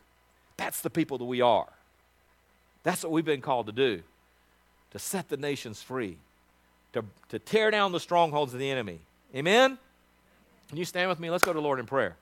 That's 0.57 0.81
the 0.81 0.89
people 0.89 1.17
that 1.19 1.25
we 1.25 1.39
are. 1.39 1.67
That's 2.83 3.03
what 3.03 3.11
we've 3.11 3.23
been 3.23 3.41
called 3.41 3.67
to 3.67 3.71
do 3.71 4.03
to 4.91 4.99
set 4.99 5.29
the 5.29 5.37
nations 5.37 5.81
free, 5.81 6.17
to, 6.93 7.03
to 7.29 7.39
tear 7.39 7.71
down 7.71 7.91
the 7.91 7.99
strongholds 7.99 8.53
of 8.53 8.59
the 8.59 8.69
enemy. 8.69 8.99
Amen? 9.35 9.77
Can 10.69 10.77
you 10.77 10.85
stand 10.85 11.09
with 11.09 11.19
me? 11.19 11.29
Let's 11.29 11.43
go 11.43 11.51
to 11.51 11.57
the 11.57 11.63
Lord 11.63 11.79
in 11.79 11.85
prayer. 11.85 12.15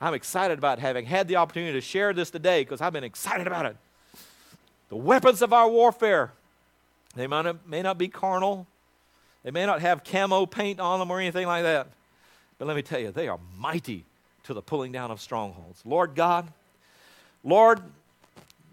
I'm 0.00 0.14
excited 0.14 0.58
about 0.58 0.78
having 0.78 1.06
had 1.06 1.26
the 1.26 1.36
opportunity 1.36 1.72
to 1.72 1.80
share 1.80 2.12
this 2.12 2.30
today 2.30 2.62
because 2.62 2.80
I've 2.80 2.92
been 2.92 3.04
excited 3.04 3.46
about 3.46 3.66
it. 3.66 3.76
The 4.88 4.96
weapons 4.96 5.42
of 5.42 5.52
our 5.52 5.68
warfare, 5.68 6.32
they 7.14 7.26
not, 7.26 7.66
may 7.66 7.82
not 7.82 7.96
be 7.96 8.08
carnal, 8.08 8.66
they 9.42 9.50
may 9.50 9.64
not 9.64 9.80
have 9.80 10.04
camo 10.04 10.44
paint 10.44 10.80
on 10.80 10.98
them 10.98 11.10
or 11.10 11.18
anything 11.18 11.46
like 11.46 11.62
that. 11.62 11.88
But 12.58 12.68
let 12.68 12.76
me 12.76 12.82
tell 12.82 13.00
you, 13.00 13.10
they 13.10 13.28
are 13.28 13.38
mighty 13.58 14.04
to 14.44 14.54
the 14.54 14.62
pulling 14.62 14.92
down 14.92 15.10
of 15.10 15.20
strongholds. 15.20 15.82
Lord 15.84 16.14
God, 16.14 16.52
Lord, 17.42 17.80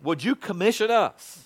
would 0.02 0.24
you 0.24 0.36
commission 0.36 0.92
us 0.92 1.43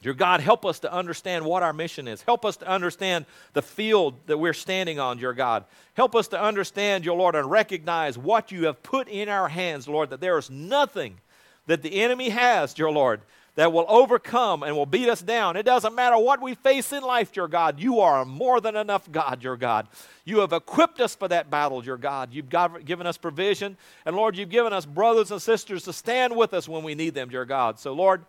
Dear 0.00 0.14
God, 0.14 0.40
help 0.40 0.64
us 0.64 0.78
to 0.80 0.92
understand 0.92 1.44
what 1.44 1.64
our 1.64 1.72
mission 1.72 2.06
is. 2.06 2.22
Help 2.22 2.44
us 2.44 2.56
to 2.58 2.68
understand 2.68 3.26
the 3.52 3.62
field 3.62 4.14
that 4.26 4.38
we're 4.38 4.52
standing 4.52 5.00
on, 5.00 5.18
dear 5.18 5.32
God. 5.32 5.64
Help 5.94 6.14
us 6.14 6.28
to 6.28 6.40
understand, 6.40 7.04
your 7.04 7.16
Lord, 7.16 7.34
and 7.34 7.50
recognize 7.50 8.16
what 8.16 8.52
you 8.52 8.66
have 8.66 8.82
put 8.82 9.08
in 9.08 9.28
our 9.28 9.48
hands, 9.48 9.88
Lord, 9.88 10.10
that 10.10 10.20
there 10.20 10.38
is 10.38 10.50
nothing 10.50 11.18
that 11.66 11.82
the 11.82 12.00
enemy 12.00 12.28
has, 12.28 12.74
dear 12.74 12.90
Lord, 12.90 13.22
that 13.56 13.72
will 13.72 13.86
overcome 13.88 14.62
and 14.62 14.76
will 14.76 14.86
beat 14.86 15.08
us 15.08 15.20
down. 15.20 15.56
It 15.56 15.64
doesn't 15.64 15.96
matter 15.96 16.16
what 16.16 16.40
we 16.40 16.54
face 16.54 16.92
in 16.92 17.02
life, 17.02 17.32
dear 17.32 17.48
God. 17.48 17.80
You 17.80 17.98
are 17.98 18.20
a 18.20 18.24
more 18.24 18.60
than 18.60 18.76
enough 18.76 19.10
God, 19.10 19.40
dear 19.40 19.56
God. 19.56 19.88
You 20.24 20.38
have 20.38 20.52
equipped 20.52 21.00
us 21.00 21.16
for 21.16 21.26
that 21.26 21.50
battle, 21.50 21.80
dear 21.80 21.96
God. 21.96 22.32
You've 22.32 22.48
given 22.84 23.08
us 23.08 23.18
provision. 23.18 23.76
And 24.06 24.14
Lord, 24.14 24.36
you've 24.36 24.48
given 24.48 24.72
us 24.72 24.86
brothers 24.86 25.32
and 25.32 25.42
sisters 25.42 25.82
to 25.84 25.92
stand 25.92 26.36
with 26.36 26.54
us 26.54 26.68
when 26.68 26.84
we 26.84 26.94
need 26.94 27.14
them, 27.14 27.30
dear 27.30 27.44
God. 27.44 27.80
So, 27.80 27.92
Lord, 27.92 28.24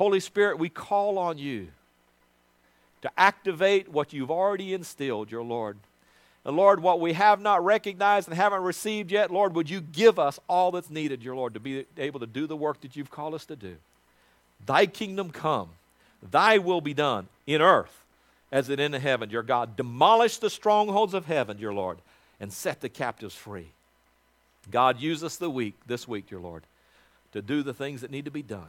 Holy 0.00 0.20
Spirit, 0.20 0.58
we 0.58 0.70
call 0.70 1.18
on 1.18 1.36
you 1.36 1.68
to 3.02 3.10
activate 3.18 3.86
what 3.90 4.14
you've 4.14 4.30
already 4.30 4.72
instilled, 4.72 5.30
your 5.30 5.42
Lord. 5.42 5.76
And 6.42 6.56
Lord, 6.56 6.80
what 6.80 7.00
we 7.00 7.12
have 7.12 7.38
not 7.38 7.62
recognized 7.62 8.26
and 8.26 8.34
haven't 8.34 8.62
received 8.62 9.12
yet, 9.12 9.30
Lord, 9.30 9.54
would 9.54 9.68
you 9.68 9.82
give 9.82 10.18
us 10.18 10.40
all 10.48 10.70
that's 10.70 10.88
needed, 10.88 11.22
your 11.22 11.36
Lord, 11.36 11.52
to 11.52 11.60
be 11.60 11.84
able 11.98 12.18
to 12.20 12.26
do 12.26 12.46
the 12.46 12.56
work 12.56 12.80
that 12.80 12.96
you've 12.96 13.10
called 13.10 13.34
us 13.34 13.44
to 13.44 13.56
do? 13.56 13.76
Thy 14.64 14.86
kingdom 14.86 15.28
come, 15.32 15.68
thy 16.22 16.56
will 16.56 16.80
be 16.80 16.94
done 16.94 17.28
in 17.46 17.60
earth 17.60 18.02
as 18.50 18.70
it 18.70 18.80
in 18.80 18.94
heaven, 18.94 19.28
your 19.28 19.42
God. 19.42 19.76
Demolish 19.76 20.38
the 20.38 20.48
strongholds 20.48 21.12
of 21.12 21.26
heaven, 21.26 21.58
your 21.58 21.74
Lord, 21.74 21.98
and 22.40 22.50
set 22.50 22.80
the 22.80 22.88
captives 22.88 23.34
free. 23.34 23.68
God, 24.70 24.98
use 24.98 25.22
us 25.22 25.36
the 25.36 25.50
week, 25.50 25.74
this 25.86 26.08
week, 26.08 26.30
your 26.30 26.40
Lord, 26.40 26.62
to 27.34 27.42
do 27.42 27.62
the 27.62 27.74
things 27.74 28.00
that 28.00 28.10
need 28.10 28.24
to 28.24 28.30
be 28.30 28.42
done. 28.42 28.68